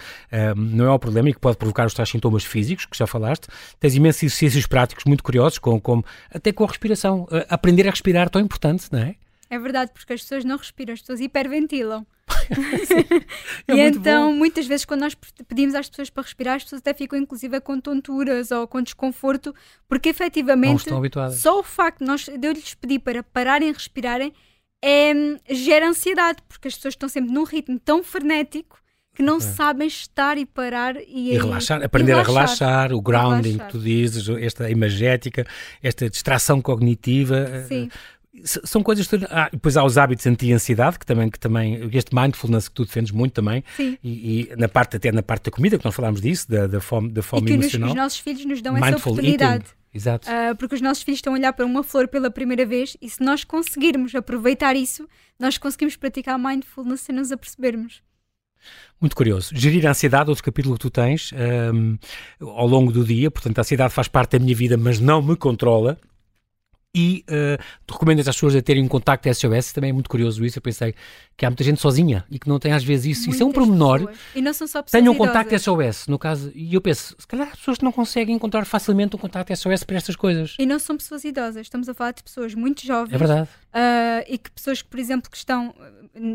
não 0.56 0.86
é 0.86 0.92
o 0.92 1.00
problema 1.00 1.30
e 1.30 1.34
que 1.34 1.40
pode 1.40 1.58
provocar 1.58 1.86
os 1.86 1.94
tais 1.94 2.10
sintomas 2.10 2.44
físicos, 2.44 2.86
que 2.86 2.98
já 2.98 3.08
falaste. 3.08 3.37
Tens 3.80 3.96
imensos 3.96 4.24
exercícios 4.24 4.66
práticos 4.66 5.06
muito 5.06 5.24
curiosos, 5.24 5.60
com, 5.60 5.80
com, 5.80 6.04
até 6.30 6.52
com 6.52 6.64
a 6.64 6.68
respiração. 6.68 7.28
aprender 7.50 7.88
a 7.88 7.92
respirar 7.92 8.28
é 8.28 8.30
tão 8.30 8.42
importante, 8.42 8.88
não 8.92 9.00
é? 9.00 9.16
É 9.50 9.58
verdade, 9.58 9.92
porque 9.94 10.14
as 10.14 10.22
pessoas 10.22 10.44
não 10.44 10.58
respiram, 10.58 10.94
as 10.94 11.00
pessoas 11.00 11.20
hiperventilam. 11.22 12.06
é 13.68 13.74
e 13.76 13.80
então, 13.80 14.32
bom. 14.32 14.38
muitas 14.38 14.68
vezes, 14.68 14.86
quando 14.86 15.02
nós 15.02 15.16
pedimos 15.48 15.74
às 15.76 15.90
pessoas 15.90 16.10
para 16.10 16.24
respirar, 16.24 16.56
as 16.56 16.64
pessoas 16.64 16.82
até 16.82 16.94
ficam, 16.94 17.18
inclusive, 17.18 17.60
com 17.62 17.80
tonturas 17.80 18.52
ou 18.52 18.68
com 18.68 18.82
desconforto, 18.82 19.56
porque 19.88 20.10
efetivamente 20.10 20.90
só 21.32 21.60
o 21.60 21.64
facto 21.64 22.04
de, 22.04 22.38
de 22.38 22.48
eu 22.48 22.52
lhes 22.52 22.74
pedir 22.74 23.00
para 23.00 23.24
pararem 23.24 23.70
e 23.70 23.72
respirarem 23.72 24.34
é, 24.84 25.14
gera 25.50 25.88
ansiedade, 25.88 26.42
porque 26.48 26.68
as 26.68 26.76
pessoas 26.76 26.94
estão 26.94 27.10
sempre 27.10 27.34
num 27.34 27.44
ritmo 27.44 27.80
tão 27.80 28.04
frenético 28.04 28.80
que 29.18 29.24
não 29.24 29.38
é. 29.38 29.40
sabem 29.40 29.88
estar 29.88 30.38
e 30.38 30.46
parar 30.46 30.96
e, 30.96 31.32
e 31.32 31.38
relaxar, 31.40 31.84
aprender 31.84 32.12
relaxar. 32.12 32.30
a 32.30 32.42
relaxar, 32.44 32.94
o 32.94 33.02
grounding 33.02 33.54
relaxar. 33.54 33.66
que 33.66 33.72
tu 33.72 33.80
dizes, 33.80 34.30
esta 34.30 34.70
imagética, 34.70 35.44
esta 35.82 36.08
distração 36.08 36.62
cognitiva. 36.62 37.66
Sim 37.68 37.90
são 38.44 38.84
coisas 38.84 39.10
ah, 39.32 39.50
depois 39.52 39.76
há 39.76 39.84
os 39.84 39.98
hábitos 39.98 40.28
anti-ansiedade 40.28 41.00
que 41.00 41.08
também 41.08 41.28
que 41.28 41.40
também 41.40 41.90
este 41.92 42.14
mindfulness 42.14 42.70
que 42.70 42.76
tu 42.76 42.86
defendes 42.86 43.12
muito 43.12 43.34
também 43.34 43.64
Sim. 43.76 43.98
E, 44.04 44.52
e, 44.52 44.56
na 44.56 44.68
parte 44.68 44.96
até 44.98 45.12
na 45.12 45.24
parte 45.24 45.46
da 45.46 45.52
comida 45.52 45.76
que 45.76 45.84
nós 45.84 45.96
falámos 45.96 46.22
disso 46.22 46.48
da, 46.48 46.68
da 46.68 46.80
fome 46.80 47.10
da 47.10 47.24
fome 47.24 47.42
e 47.42 47.46
que 47.48 47.54
emocional 47.54 47.88
nos, 47.88 47.96
os 47.96 48.04
nossos 48.04 48.20
filhos 48.20 48.46
nos 48.46 48.62
dão 48.62 48.74
Mindful 48.74 48.96
essa 48.96 49.10
oportunidade 49.10 49.64
eating. 49.64 49.78
Exato. 49.98 50.30
Uh, 50.30 50.56
porque 50.56 50.76
os 50.76 50.82
nossos 50.82 51.02
filhos 51.02 51.18
estão 51.18 51.34
a 51.34 51.38
olhar 51.38 51.52
para 51.54 51.66
uma 51.66 51.82
flor 51.82 52.08
pela 52.08 52.30
primeira 52.30 52.64
vez 52.66 52.96
e 53.02 53.10
se 53.10 53.24
nós 53.24 53.44
conseguirmos 53.44 54.14
aproveitar 54.14 54.76
isso, 54.76 55.08
nós 55.40 55.58
conseguimos 55.58 55.96
praticar 55.96 56.38
mindfulness 56.38 57.02
sem 57.02 57.16
nos 57.16 57.32
apercebermos. 57.32 58.04
Muito 59.00 59.16
curioso. 59.16 59.52
Gerir 59.54 59.86
a 59.86 59.92
ansiedade, 59.92 60.30
outro 60.30 60.44
capítulo 60.44 60.76
que 60.76 60.82
tu 60.82 60.90
tens 60.90 61.32
um, 61.74 61.98
ao 62.42 62.68
longo 62.68 62.92
do 62.92 63.04
dia, 63.04 63.30
portanto, 63.30 63.60
a 63.60 63.62
ansiedade 63.62 63.94
faz 63.94 64.08
parte 64.08 64.32
da 64.32 64.40
minha 64.40 64.56
vida, 64.56 64.76
mas 64.78 65.00
não 65.00 65.22
me 65.22 65.36
controla 65.36 65.98
e 66.98 67.24
uh, 67.30 67.64
tu 67.86 67.94
recomendas 67.94 68.28
às 68.28 68.36
pessoas 68.36 68.56
a 68.56 68.62
terem 68.62 68.84
um 68.84 68.88
contacto 68.88 69.32
SOS, 69.32 69.72
também 69.72 69.92
é 69.92 69.94
muito 69.94 70.10
curioso 70.10 70.44
isso, 70.44 70.58
eu 70.58 70.62
pensei 70.64 70.96
que 71.38 71.46
há 71.46 71.50
muita 71.50 71.64
gente 71.64 71.80
sozinha 71.80 72.26
e 72.32 72.40
que 72.40 72.50
não 72.50 72.58
tem 72.58 72.74
às 72.74 72.84
vezes 72.84 73.06
isso, 73.06 73.20
Muitas 73.28 73.36
isso 73.36 73.44
é 73.44 73.46
um 73.46 73.52
pormenor. 73.52 74.12
E 74.34 74.42
não 74.42 74.52
são 74.52 74.66
só 74.66 74.82
pessoas 74.82 75.00
Tenham 75.00 75.14
um 75.14 75.18
contacto 75.18 75.58
SOS, 75.60 76.08
no 76.08 76.18
caso, 76.18 76.52
e 76.56 76.74
eu 76.74 76.82
penso, 76.82 77.16
se 77.20 77.28
calhar 77.28 77.50
há 77.54 77.56
pessoas 77.56 77.78
não 77.80 77.92
conseguem 77.92 78.36
encontrar 78.36 78.66
facilmente 78.66 79.16
um 79.16 79.20
contacto 79.20 79.56
SOS 79.56 79.84
para 79.84 79.98
estas 79.98 80.16
coisas. 80.16 80.56
E 80.58 80.66
não 80.66 80.80
são 80.80 80.98
pessoas 80.98 81.24
idosas, 81.24 81.62
estamos 81.62 81.88
a 81.88 81.94
falar 81.94 82.14
de 82.14 82.24
pessoas 82.24 82.56
muito 82.56 82.84
jovens. 82.84 83.14
É 83.14 83.18
verdade. 83.18 83.48
Uh, 83.48 84.26
e 84.28 84.38
que 84.40 84.50
pessoas 84.50 84.82
que, 84.82 84.90
por 84.90 85.00
exemplo, 85.00 85.30
que 85.30 85.38
estão, 85.38 85.76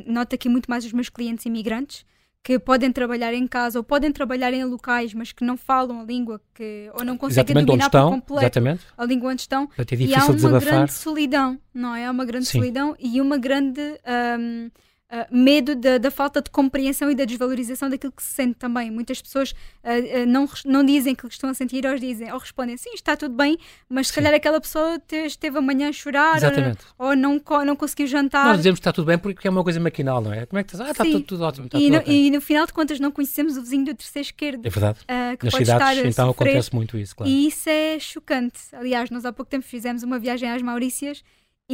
nota 0.06 0.36
aqui 0.36 0.48
muito 0.48 0.70
mais 0.70 0.84
os 0.84 0.92
meus 0.92 1.08
clientes 1.08 1.44
imigrantes, 1.44 2.04
que 2.42 2.58
podem 2.58 2.90
trabalhar 2.90 3.32
em 3.32 3.46
casa 3.46 3.78
ou 3.78 3.84
podem 3.84 4.10
trabalhar 4.10 4.52
em 4.52 4.64
locais, 4.64 5.14
mas 5.14 5.30
que 5.30 5.44
não 5.44 5.56
falam 5.56 6.00
a 6.00 6.04
língua 6.04 6.40
que, 6.52 6.90
ou 6.94 7.04
não 7.04 7.16
conseguem 7.16 7.44
exatamente 7.44 7.66
dominar 7.66 7.86
estão, 7.86 8.10
por 8.10 8.20
completo 8.20 8.44
exatamente. 8.44 8.86
a 8.98 9.04
língua 9.04 9.30
onde 9.30 9.42
estão. 9.42 9.68
É 9.78 9.94
e 9.94 10.14
há 10.14 10.24
uma 10.24 10.34
desabafar. 10.34 10.68
grande 10.68 10.92
solidão, 10.92 11.58
não 11.72 11.94
é? 11.94 12.06
Há 12.06 12.10
uma 12.10 12.24
grande 12.24 12.46
Sim. 12.46 12.58
solidão 12.58 12.96
e 12.98 13.20
uma 13.20 13.38
grande 13.38 13.80
um, 13.80 14.70
Uh, 15.12 15.26
medo 15.30 15.74
da, 15.76 16.10
falta 16.10 16.40
de 16.40 16.50
compreensão 16.50 17.10
e 17.10 17.14
da 17.14 17.26
desvalorização 17.26 17.90
daquilo 17.90 18.12
que 18.12 18.22
se 18.22 18.30
sente 18.30 18.54
também. 18.54 18.90
Muitas 18.90 19.20
pessoas 19.20 19.50
uh, 19.50 20.22
uh, 20.22 20.26
não, 20.26 20.48
não 20.64 20.82
dizem 20.82 21.14
que 21.14 21.26
estão 21.26 21.50
a 21.50 21.54
sentir, 21.54 21.84
ou 21.84 21.98
dizem, 21.98 22.32
ou 22.32 22.38
respondem, 22.38 22.78
sim, 22.78 22.94
está 22.94 23.14
tudo 23.14 23.34
bem, 23.34 23.58
mas 23.90 24.06
se 24.06 24.14
Sim. 24.14 24.20
calhar 24.20 24.34
aquela 24.34 24.58
pessoa 24.58 24.98
te, 24.98 25.16
esteve 25.16 25.58
amanhã 25.58 25.90
a 25.90 25.92
chorar 25.92 26.38
Exatamente. 26.38 26.78
ou 26.98 27.14
não, 27.14 27.38
não 27.66 27.76
conseguiu 27.76 28.06
jantar. 28.06 28.46
Nós 28.46 28.56
dizemos 28.56 28.80
que 28.80 28.80
está 28.80 28.90
tudo 28.90 29.04
bem 29.04 29.18
porque 29.18 29.46
é 29.46 29.50
uma 29.50 29.62
coisa 29.62 29.78
maquinal, 29.78 30.22
não 30.22 30.32
é? 30.32 30.46
Como 30.46 30.58
é 30.58 30.64
que 30.64 30.72
estás? 30.72 30.88
Ah, 30.88 30.92
está 30.92 31.04
tudo, 31.04 31.20
tudo 31.20 31.44
ótimo. 31.44 31.66
Está 31.66 31.78
e, 31.78 31.90
tudo 31.90 32.06
no, 32.06 32.12
e 32.12 32.30
no 32.30 32.40
final 32.40 32.64
de 32.64 32.72
contas 32.72 32.98
não 32.98 33.10
conhecemos 33.10 33.58
o 33.58 33.60
vizinho 33.60 33.84
do 33.84 33.94
terceiro 33.94 34.26
esquerdo. 34.26 34.64
É 34.64 34.70
verdade. 34.70 35.00
uh, 35.00 35.36
que 35.36 35.44
Nas 35.44 35.52
pode 35.52 35.64
cidades, 35.66 35.96
estar 35.98 36.08
então, 36.08 36.26
sofrer. 36.28 36.48
acontece 36.48 36.74
muito 36.74 36.96
isso, 36.96 37.14
claro. 37.14 37.30
E 37.30 37.48
isso 37.48 37.68
é 37.68 37.98
chocante. 37.98 38.60
Aliás, 38.72 39.10
nós 39.10 39.26
há 39.26 39.32
pouco 39.32 39.50
tempo 39.50 39.66
fizemos 39.66 40.02
uma 40.02 40.18
viagem 40.18 40.50
às 40.50 40.62
Maurícias 40.62 41.22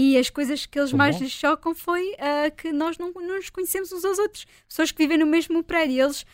e 0.01 0.17
as 0.17 0.31
coisas 0.31 0.65
que 0.67 0.79
eles 0.79 0.91
Tão 0.91 0.99
mais 0.99 1.17
bom. 1.17 1.23
lhes 1.25 1.33
chocam 1.33 1.75
foi 1.75 2.13
uh, 2.13 2.55
que 2.57 2.71
nós 2.73 2.97
não, 2.99 3.11
não 3.13 3.37
nos 3.37 3.51
conhecemos 3.51 3.91
uns 3.93 4.05
aos 4.05 4.19
outros. 4.19 4.47
Pessoas 4.69 4.93
que 4.93 4.99
vivem 4.99 5.19
no 5.19 5.27
mesmo 5.27 5.63
prédio, 5.65 6.05
eles 6.05 6.25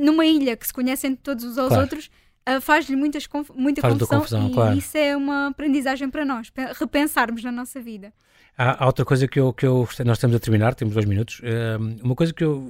numa 0.00 0.24
ilha 0.24 0.56
que 0.56 0.66
se 0.66 0.72
conhecem 0.72 1.14
todos 1.16 1.44
uns 1.44 1.58
aos 1.58 1.68
Claro. 1.68 1.82
outros, 1.82 2.10
uh, 2.48 2.60
faz-lhe 2.60 2.94
muitas 2.94 3.26
muita 3.54 3.80
Faz 3.80 3.94
confusão, 3.94 4.18
confusão, 4.20 4.48
e 4.48 4.52
claro. 4.52 4.78
isso 4.78 4.96
é 4.96 5.16
uma 5.16 5.48
aprendizagem 5.48 6.08
para 6.08 6.24
nós, 6.24 6.50
pe- 6.50 6.72
repensarmos 6.78 7.42
na 7.42 7.50
nossa 7.52 7.80
vida. 7.80 8.12
Há, 8.56 8.82
há 8.82 8.86
outra 8.86 9.04
coisa 9.04 9.26
que 9.26 9.40
eu, 9.40 9.52
que 9.52 9.66
eu 9.66 9.88
nós 10.04 10.18
estamos 10.18 10.36
a 10.36 10.40
terminar, 10.40 10.74
temos 10.74 10.94
dois 10.94 11.06
minutos. 11.06 11.40
um, 11.80 12.04
uma 12.06 12.14
coisa 12.14 12.32
que 12.32 12.44
eu 12.44 12.60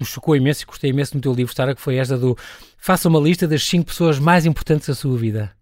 me 0.00 0.06
chocou 0.06 0.34
imenso 0.34 0.62
e 0.62 0.66
gostei 0.66 0.90
imenso 0.90 1.14
no 1.14 1.20
teu 1.20 1.32
livro, 1.32 1.54
Sara, 1.54 1.74
que 1.74 1.80
foi 1.80 1.96
esta 1.96 2.16
do 2.16 2.36
faça 2.78 3.08
uma 3.08 3.20
lista 3.20 3.46
das 3.46 3.62
cinco 3.64 3.86
pessoas 3.86 4.18
mais 4.18 4.46
importantes 4.46 4.88
da 4.88 4.94
sua 4.94 5.16
vida. 5.16 5.52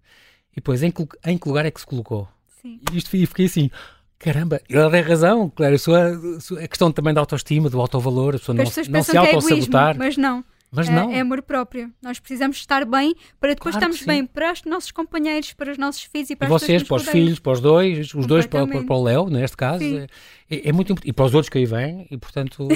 E 0.53 0.57
depois, 0.57 0.83
em, 0.83 0.93
em 1.27 1.39
que 1.39 1.49
lugar 1.49 1.67
é 1.67 1.71
que 1.71 1.81
se 1.81 1.87
colocou? 1.87 2.29
Sim. 2.61 2.81
E 2.93 2.99
isto 2.99 3.17
e 3.17 3.27
fiquei 3.27 3.47
assim, 3.47 3.71
caramba, 4.19 4.61
ela 4.69 4.91
tem 4.91 5.03
razão, 5.03 5.51
claro, 5.55 5.75
a, 5.75 5.79
sua, 5.79 6.61
a 6.63 6.69
questão 6.69 6.93
também 6.93 7.15
da 7.15 7.21
autoestima, 7.21 7.71
do 7.71 7.81
autovalor, 7.81 8.35
a 8.35 8.39
pessoa 8.39 8.55
não, 8.55 8.65
não 8.65 8.71
se 8.71 8.83
que 8.83 8.89
é 9.19 9.31
egoísmo, 9.31 9.55
autossabotar, 9.55 9.99
mas 9.99 10.17
não. 10.17 10.45
Mas 10.71 10.89
É- 10.89 10.93
não. 10.93 11.11
É, 11.13 11.21
amor 11.21 11.43
próprio. 11.43 11.93
Nós 12.01 12.19
precisamos 12.19 12.57
estar 12.57 12.85
bem 12.85 13.15
para 13.41 13.55
depois 13.55 13.75
Claro 13.75 13.93
estarmos 13.93 14.03
bem 14.07 14.25
para 14.25 14.53
os 14.53 14.63
nossos 14.65 14.91
companheiros, 14.93 15.53
para 15.53 15.73
os 15.73 15.79
nossos 15.79 16.03
filhos 16.05 16.31
e 16.31 16.33
E 16.35 16.37
para 16.37 16.47
as 16.47 16.63
vocês, 16.63 16.83
para 16.83 16.97
os 16.97 17.09
filhos, 17.09 17.39
para 17.39 17.53
os 17.53 17.61
dois, 17.61 18.15
os 18.15 18.27
dois 18.27 18.47
para, 18.47 18.67
para, 18.67 18.85
para 18.85 18.95
o 18.97 19.03
Léo, 19.03 19.29
neste 19.29 19.57
caso, 19.57 19.83
é, 19.85 20.07
é- 20.49 20.73
muito 20.73 20.93
importante. 20.93 21.11
E 21.11 21.13
para 21.13 21.25
os 21.25 21.35
outros 21.35 21.49
que 21.49 21.59
aí 21.59 21.67
vêm, 21.67 22.07
e 22.11 22.17
portanto, 22.17 22.69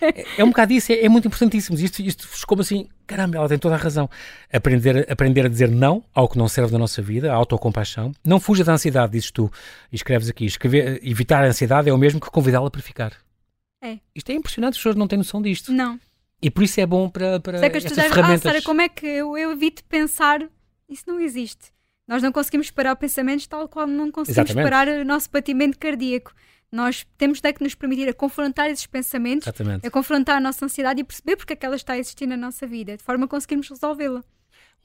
é, 0.00 0.24
é 0.40 0.44
um 0.44 0.48
bocado 0.48 0.72
isso, 0.72 0.92
é, 0.92 1.04
é 1.04 1.08
muito 1.08 1.26
importantíssimo. 1.28 1.78
Isto, 1.78 2.02
isto 2.02 2.28
ficou 2.28 2.60
assim, 2.60 2.86
caramba, 3.06 3.36
ela 3.38 3.48
tem 3.48 3.58
toda 3.58 3.74
a 3.74 3.78
razão. 3.78 4.08
Aprender, 4.52 5.10
aprender 5.10 5.46
a 5.46 5.48
dizer 5.48 5.70
não 5.70 6.04
ao 6.14 6.28
que 6.28 6.36
não 6.36 6.48
serve 6.48 6.72
da 6.72 6.78
nossa 6.78 7.00
vida, 7.00 7.32
a 7.32 7.34
autocompaixão. 7.34 8.12
Não 8.24 8.38
fuja 8.38 8.62
da 8.64 8.72
ansiedade, 8.72 9.12
dizes 9.12 9.30
tu, 9.30 9.50
e 9.90 9.96
escreves 9.96 10.28
aqui. 10.28 10.44
Escrever, 10.44 11.00
evitar 11.02 11.42
a 11.44 11.46
ansiedade 11.48 11.88
é 11.88 11.92
o 11.92 11.98
mesmo 11.98 12.20
que 12.20 12.30
convidá-la 12.30 12.70
para 12.70 12.82
ficar. 12.82 13.12
É. 13.82 13.98
Isto 14.14 14.30
é 14.30 14.34
impressionante, 14.34 14.72
as 14.72 14.76
pessoas 14.78 14.96
não 14.96 15.08
têm 15.08 15.16
noção 15.18 15.42
disto. 15.42 15.72
Não. 15.72 15.98
E 16.42 16.50
por 16.50 16.64
isso 16.64 16.80
é 16.80 16.86
bom 16.86 17.08
para, 17.08 17.38
para 17.38 17.58
Sei 17.58 17.70
que 17.70 17.78
as 17.78 17.84
pessoas 17.84 18.06
ah, 18.06 18.14
ferramentas. 18.14 18.42
Sara, 18.42 18.62
como 18.62 18.80
é 18.80 18.88
que 18.88 19.06
eu, 19.06 19.38
eu 19.38 19.52
evito 19.52 19.84
pensar? 19.84 20.40
Isso 20.88 21.04
não 21.06 21.20
existe. 21.20 21.72
Nós 22.06 22.20
não 22.20 22.32
conseguimos 22.32 22.70
parar 22.70 22.96
pensamentos 22.96 23.46
tal 23.46 23.68
qual 23.68 23.86
não 23.86 24.10
conseguimos 24.10 24.50
Exatamente. 24.50 24.70
parar 24.70 24.88
o 24.88 25.04
nosso 25.04 25.30
batimento 25.30 25.78
cardíaco. 25.78 26.34
Nós 26.70 27.06
temos 27.16 27.40
de 27.40 27.52
que 27.52 27.62
nos 27.62 27.74
permitir 27.74 28.08
a 28.08 28.14
confrontar 28.14 28.70
esses 28.70 28.86
pensamentos, 28.86 29.46
Exatamente. 29.46 29.86
a 29.86 29.90
confrontar 29.90 30.38
a 30.38 30.40
nossa 30.40 30.64
ansiedade 30.64 31.00
e 31.00 31.04
perceber 31.04 31.36
porque 31.36 31.52
é 31.52 31.56
que 31.56 31.64
ela 31.64 31.76
está 31.76 31.92
a 31.92 31.98
existir 31.98 32.26
na 32.26 32.36
nossa 32.36 32.66
vida, 32.66 32.96
de 32.96 33.02
forma 33.02 33.26
a 33.26 33.28
conseguirmos 33.28 33.68
resolvê-la. 33.68 34.24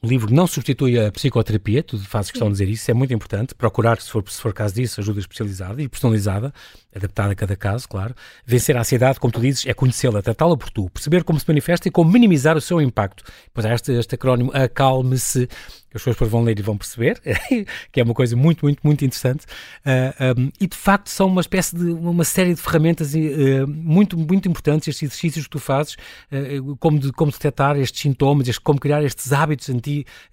O 0.01 0.07
livro 0.07 0.31
não 0.31 0.45
substitui 0.45 0.99
a 0.99 1.11
psicoterapia, 1.11 1.81
tu 1.81 1.97
fazes 1.97 2.29
questão 2.29 2.47
Sim. 2.47 2.53
de 2.53 2.59
dizer 2.59 2.71
isso, 2.71 2.91
é 2.91 2.93
muito 2.93 3.13
importante. 3.13 3.55
Procurar, 3.55 3.99
se 3.99 4.11
for, 4.11 4.23
se 4.29 4.39
for 4.39 4.53
caso 4.53 4.75
disso, 4.75 5.01
ajuda 5.01 5.19
especializada 5.19 5.81
e 5.81 5.89
personalizada, 5.89 6.53
adaptada 6.95 7.31
a 7.33 7.35
cada 7.35 7.55
caso, 7.55 7.87
claro. 7.87 8.15
Vencer 8.45 8.75
a 8.75 8.79
ansiedade, 8.79 9.19
como 9.19 9.31
tu 9.31 9.39
dizes, 9.39 9.65
é 9.65 9.73
conhecê-la, 9.73 10.21
tratá-la 10.21 10.57
por 10.57 10.69
tu, 10.71 10.89
perceber 10.89 11.23
como 11.23 11.39
se 11.39 11.45
manifesta 11.47 11.87
e 11.87 11.91
como 11.91 12.11
minimizar 12.11 12.57
o 12.57 12.61
seu 12.61 12.81
impacto. 12.81 13.23
Pois 13.53 13.65
há 13.65 13.73
este, 13.73 13.91
este 13.93 14.15
acrónimo, 14.15 14.51
acalme-se, 14.53 15.47
que 15.47 15.95
as 15.97 16.01
pessoas 16.01 16.15
depois 16.15 16.31
vão 16.31 16.43
ler 16.43 16.57
e 16.59 16.61
vão 16.61 16.77
perceber, 16.77 17.21
que 17.91 17.99
é 17.99 18.03
uma 18.03 18.13
coisa 18.13 18.35
muito, 18.35 18.65
muito, 18.65 18.79
muito 18.83 19.05
interessante. 19.05 19.45
Ah, 19.85 20.33
um, 20.37 20.49
e 20.59 20.67
de 20.67 20.75
facto 20.75 21.09
são 21.09 21.27
uma 21.27 21.41
espécie 21.41 21.75
de 21.75 21.85
uma 21.91 22.23
série 22.23 22.53
de 22.55 22.61
ferramentas 22.61 23.13
eh, 23.15 23.65
muito, 23.65 24.17
muito 24.17 24.47
importantes, 24.49 24.87
estes 24.87 25.03
exercícios 25.03 25.45
que 25.45 25.51
tu 25.51 25.59
fazes, 25.59 25.95
eh, 26.31 26.57
como, 26.79 26.99
de, 26.99 27.11
como 27.13 27.31
detectar 27.31 27.77
estes 27.77 28.01
sintomas, 28.01 28.47
este, 28.47 28.61
como 28.61 28.79
criar 28.79 29.03
estes 29.03 29.31
hábitos 29.31 29.69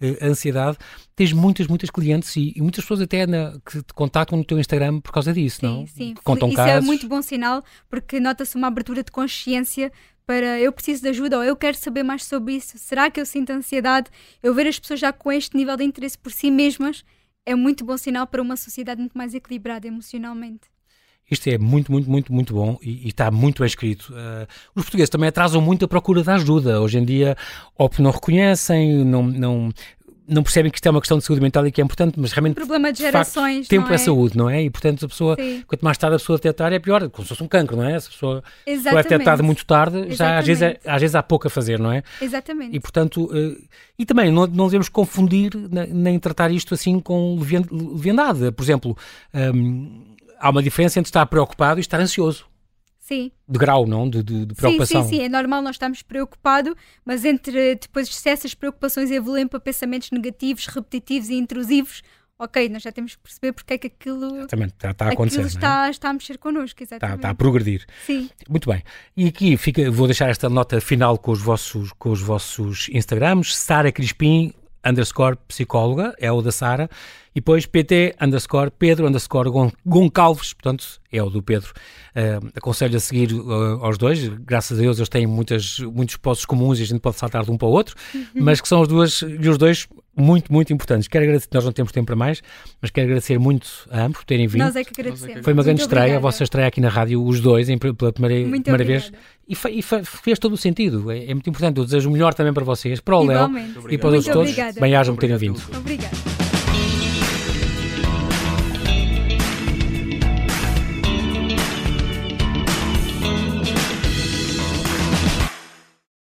anti-ansiedade. 0.01 0.77
Tens 1.17 1.33
muitas, 1.33 1.67
muitas 1.69 1.91
clientes 1.91 2.35
e, 2.37 2.53
e 2.57 2.61
muitas 2.61 2.83
pessoas 2.85 3.01
até 3.01 3.25
na- 3.27 3.53
que 3.65 3.83
te 3.83 3.95
contactam 3.95 4.37
no 4.37 4.45
teu 4.45 4.59
Instagram 4.59 5.01
por 5.01 5.13
causa 5.13 5.33
disso, 5.33 5.61
Sim, 5.61 5.67
não? 5.67 5.87
sim. 5.87 6.15
Que 6.15 6.23
contam 6.23 6.53
Isso 6.55 6.65
casos. 6.65 6.85
é 6.85 6.87
muito 6.87 7.09
bom 7.09 7.23
sinal 7.23 7.63
porque 7.89 8.19
nota-se 8.19 8.57
uma 8.57 8.69
abertura 8.69 9.03
de 9.03 9.13
consciência 9.13 9.93
para 10.27 10.59
eu 10.59 10.73
preciso 10.73 11.03
de 11.03 11.09
ajuda 11.09 11.39
ou 11.39 11.45
eu 11.45 11.57
quero 11.57 11.77
saber 11.77 12.03
mais 12.03 12.25
sobre 12.25 12.55
isso. 12.55 12.79
Será 12.79 13.11
que 13.11 13.21
eu 13.21 13.27
sinto 13.27 13.51
ansiedade? 13.51 14.11
Eu 14.43 14.55
ver 14.55 14.67
as 14.67 14.79
pessoas 14.79 15.01
já 15.01 15.13
com 15.13 15.31
este 15.31 15.57
nível 15.57 15.77
de 15.77 15.85
interesse 15.85 16.17
por 16.17 16.33
si 16.33 16.51
mesmas 16.51 17.05
é 17.47 17.55
muito 17.55 17.85
bom 17.85 17.97
sinal 17.97 18.27
para 18.27 18.41
uma 18.41 18.57
sociedade 18.57 19.01
muito 19.01 19.17
mais 19.17 19.35
equilibrada 19.35 19.87
emocionalmente. 19.87 20.73
Isto 21.31 21.49
é 21.49 21.59
muito, 21.59 21.91
muito, 21.91 22.11
muito, 22.11 22.33
muito 22.33 22.55
bom 22.55 22.79
e, 22.83 23.07
e 23.07 23.09
está 23.09 23.31
muito 23.31 23.61
bem 23.61 23.67
escrito. 23.67 24.13
Uh, 24.13 24.47
os 24.75 24.85
portugueses 24.85 25.11
também 25.11 25.29
atrasam 25.29 25.61
muito 25.61 25.85
a 25.85 25.89
procura 25.89 26.23
da 26.23 26.35
ajuda. 26.35 26.81
Hoje 26.81 26.99
em 26.99 27.05
dia, 27.05 27.37
ou 27.77 27.89
porque 27.89 28.03
não 28.03 28.11
reconhecem, 28.11 29.05
não, 29.05 29.23
não 29.23 29.71
não 30.27 30.43
percebem 30.43 30.71
que 30.71 30.79
isto 30.79 30.87
é 30.87 30.91
uma 30.91 31.01
questão 31.01 31.19
de 31.19 31.25
saúde 31.25 31.43
mental 31.43 31.67
e 31.67 31.73
que 31.73 31.81
é 31.81 31.85
importante, 31.85 32.19
mas 32.19 32.33
realmente. 32.33 32.55
Problema 32.55 32.93
de 32.93 32.99
gerações. 32.99 33.67
Facto, 33.67 33.71
tempo 33.71 33.91
é? 33.91 33.95
é? 33.95 33.99
saúde, 33.99 34.37
não 34.37 34.49
é? 34.49 34.63
E 34.63 34.71
portanto, 34.71 35.05
a 35.05 35.09
pessoa, 35.09 35.37
Sim. 35.39 35.63
quanto 35.67 35.83
mais 35.83 35.99
tarde 35.99 36.17
a 36.17 36.19
pessoa 36.19 36.39
detectar, 36.39 36.73
é 36.73 36.79
pior, 36.79 37.09
como 37.11 37.25
se 37.25 37.29
fosse 37.29 37.43
um 37.43 37.49
cancro, 37.49 37.77
não 37.77 37.85
é? 37.85 37.99
Se 38.01 38.09
a 38.09 38.11
pessoa, 38.11 38.45
é 38.67 38.77
detectada 38.77 39.43
muito 39.43 39.65
tarde, 39.67 39.99
Exatamente. 39.99 40.17
já 40.17 40.39
às 40.39 40.47
vezes, 40.47 40.63
é, 40.63 40.81
às 40.87 41.01
vezes 41.01 41.15
há 41.15 41.23
pouco 41.23 41.47
a 41.47 41.51
fazer, 41.51 41.79
não 41.79 41.93
é? 41.93 42.03
Exatamente. 42.21 42.75
E 42.75 42.81
portanto, 42.81 43.25
uh, 43.25 43.63
e 43.99 44.07
também 44.07 44.33
não, 44.33 44.47
não 44.47 44.67
devemos 44.67 44.89
confundir 44.89 45.53
nem 45.91 46.19
tratar 46.19 46.51
isto 46.51 46.75
assim 46.75 46.99
com 46.99 47.39
leviandade. 47.39 48.51
Por 48.53 48.63
exemplo, 48.63 48.97
um, 49.35 50.15
há 50.39 50.51
uma 50.51 50.63
diferença 50.63 50.99
entre 50.99 51.09
estar 51.09 51.25
preocupado 51.27 51.79
e 51.79 51.83
estar 51.83 52.01
ansioso. 52.01 52.47
Sim. 53.05 53.31
De 53.47 53.59
grau, 53.59 53.87
não? 53.87 54.09
De, 54.09 54.23
de, 54.23 54.47
de 54.47 54.55
preocupação. 54.55 55.03
Sim, 55.03 55.09
sim, 55.11 55.17
sim. 55.17 55.25
É 55.25 55.29
normal 55.29 55.61
nós 55.61 55.75
estarmos 55.75 56.01
preocupados, 56.01 56.75
mas 57.05 57.23
entre 57.27 57.75
depois 57.75 58.09
se 58.09 58.29
essas 58.31 58.55
preocupações 58.55 59.11
evoluem 59.11 59.47
para 59.47 59.61
pensamentos 59.61 60.11
negativos, 60.11 60.67
repetitivos 60.67 61.29
e 61.29 61.35
intrusivos, 61.35 62.03
ok, 62.39 62.67
nós 62.71 62.83
já 62.83 62.91
temos 62.91 63.15
que 63.15 63.21
perceber 63.21 63.53
porque 63.53 63.75
é 63.75 63.79
que 63.79 63.89
aquilo, 63.89 64.39
exatamente, 64.39 64.73
está, 64.73 64.91
está 64.93 65.05
a 65.05 65.13
acontecer. 65.13 65.41
Aquilo 65.41 65.49
está, 65.55 65.87
é? 65.87 65.91
está 65.91 66.09
a 66.09 66.13
mexer 66.15 66.39
connosco, 66.39 66.83
exatamente. 66.83 67.17
Está, 67.17 67.29
está, 67.29 67.31
a 67.31 67.35
progredir. 67.35 67.85
Sim. 68.07 68.31
Muito 68.49 68.71
bem. 68.71 68.83
E 69.15 69.29
aqui 69.29 69.55
fica, 69.59 69.91
vou 69.91 70.07
deixar 70.07 70.31
esta 70.31 70.49
nota 70.49 70.81
final 70.81 71.19
com 71.19 71.31
os 71.31 71.43
vossos, 71.43 71.93
com 71.99 72.11
os 72.11 72.23
vossos 72.23 72.89
Instagrams. 72.89 73.55
Sara 73.55 73.93
Crispim, 73.93 74.55
underscore 74.85 75.37
psicóloga, 75.49 76.15
é 76.19 76.31
o 76.31 76.41
da 76.43 76.53
Sara, 76.53 76.89
e 77.35 77.41
depois 77.41 77.67
pt 77.67 78.15
underscore 78.21 78.71
Pedro 78.71 79.09
underscore 79.09 79.51
Goncalves, 79.85 80.53
portanto 80.53 81.01
é 81.11 81.23
o 81.23 81.29
do 81.29 81.43
Pedro. 81.43 81.73
Uh, 82.15 82.49
aconselho 82.55 82.97
a 82.97 83.01
seguir 83.01 83.33
uh, 83.33 83.85
aos 83.85 83.99
dois, 83.99 84.29
graças 84.29 84.79
a 84.79 84.81
Deus 84.81 84.99
eles 84.99 85.09
têm 85.09 85.27
muitas, 85.27 85.81
muitos 85.81 86.17
postos 86.17 86.47
comuns 86.47 86.79
e 86.79 86.83
a 86.83 86.87
gente 86.87 87.01
pode 87.01 87.17
saltar 87.17 87.45
de 87.45 87.51
um 87.51 87.59
para 87.59 87.67
o 87.67 87.73
outro, 87.73 87.97
uhum. 88.15 88.27
mas 88.37 88.61
que 88.61 88.69
são 88.69 88.81
os, 88.81 88.89
duas, 88.89 89.23
e 89.23 89.49
os 89.49 89.59
dois 89.59 89.89
muito, 90.17 90.53
muito 90.53 90.73
importantes. 90.73 91.09
Quero 91.09 91.25
agradecer, 91.25 91.49
nós 91.53 91.65
não 91.65 91.73
temos 91.73 91.93
tempo 91.93 92.07
para 92.07 92.17
mais, 92.17 92.43
mas 92.81 92.91
quero 92.91 93.07
agradecer 93.07 93.39
muito 93.39 93.69
a 93.91 94.03
ambos 94.03 94.19
por 94.19 94.25
terem 94.25 94.47
vindo. 94.47 94.63
Nós 94.63 94.77
é 94.77 94.85
que 94.85 95.01
agradecemos. 95.01 95.45
Foi 95.45 95.53
uma 95.53 95.63
grande 95.63 95.81
muito 95.81 95.89
estreia, 95.89 96.05
obrigada. 96.05 96.19
a 96.19 96.23
vossa 96.23 96.45
estreia 96.45 96.69
aqui 96.69 96.81
na 96.81 96.89
rádio, 96.89 97.23
os 97.23 97.41
dois, 97.41 97.69
em, 97.69 97.79
pela 97.79 98.13
primeira, 98.13 98.49
primeira 98.61 98.85
vez. 98.85 99.13
E, 99.49 99.55
e 99.79 99.83
fez 99.83 100.39
todo 100.39 100.55
o 100.55 100.57
sentido. 100.57 101.11
É, 101.11 101.25
é, 101.25 101.35
muito 101.35 101.49
importante. 101.51 101.79
Eu 101.79 101.85
desejo 101.85 102.09
o 102.09 102.13
melhor 102.13 102.35
também 102.35 102.53
para 102.53 102.65
vocês, 102.65 103.01
para 103.01 103.17
o 103.17 103.25
Léo 103.25 103.51
e 103.91 103.99
para 103.99 104.09
os 104.09 104.27
outros 104.27 104.55
todos. 104.57 104.75
Bem-ajam 104.81 105.15
por 105.15 105.21
terem 105.21 105.37
vindo. 105.37 105.61
Obrigada. 105.77 106.34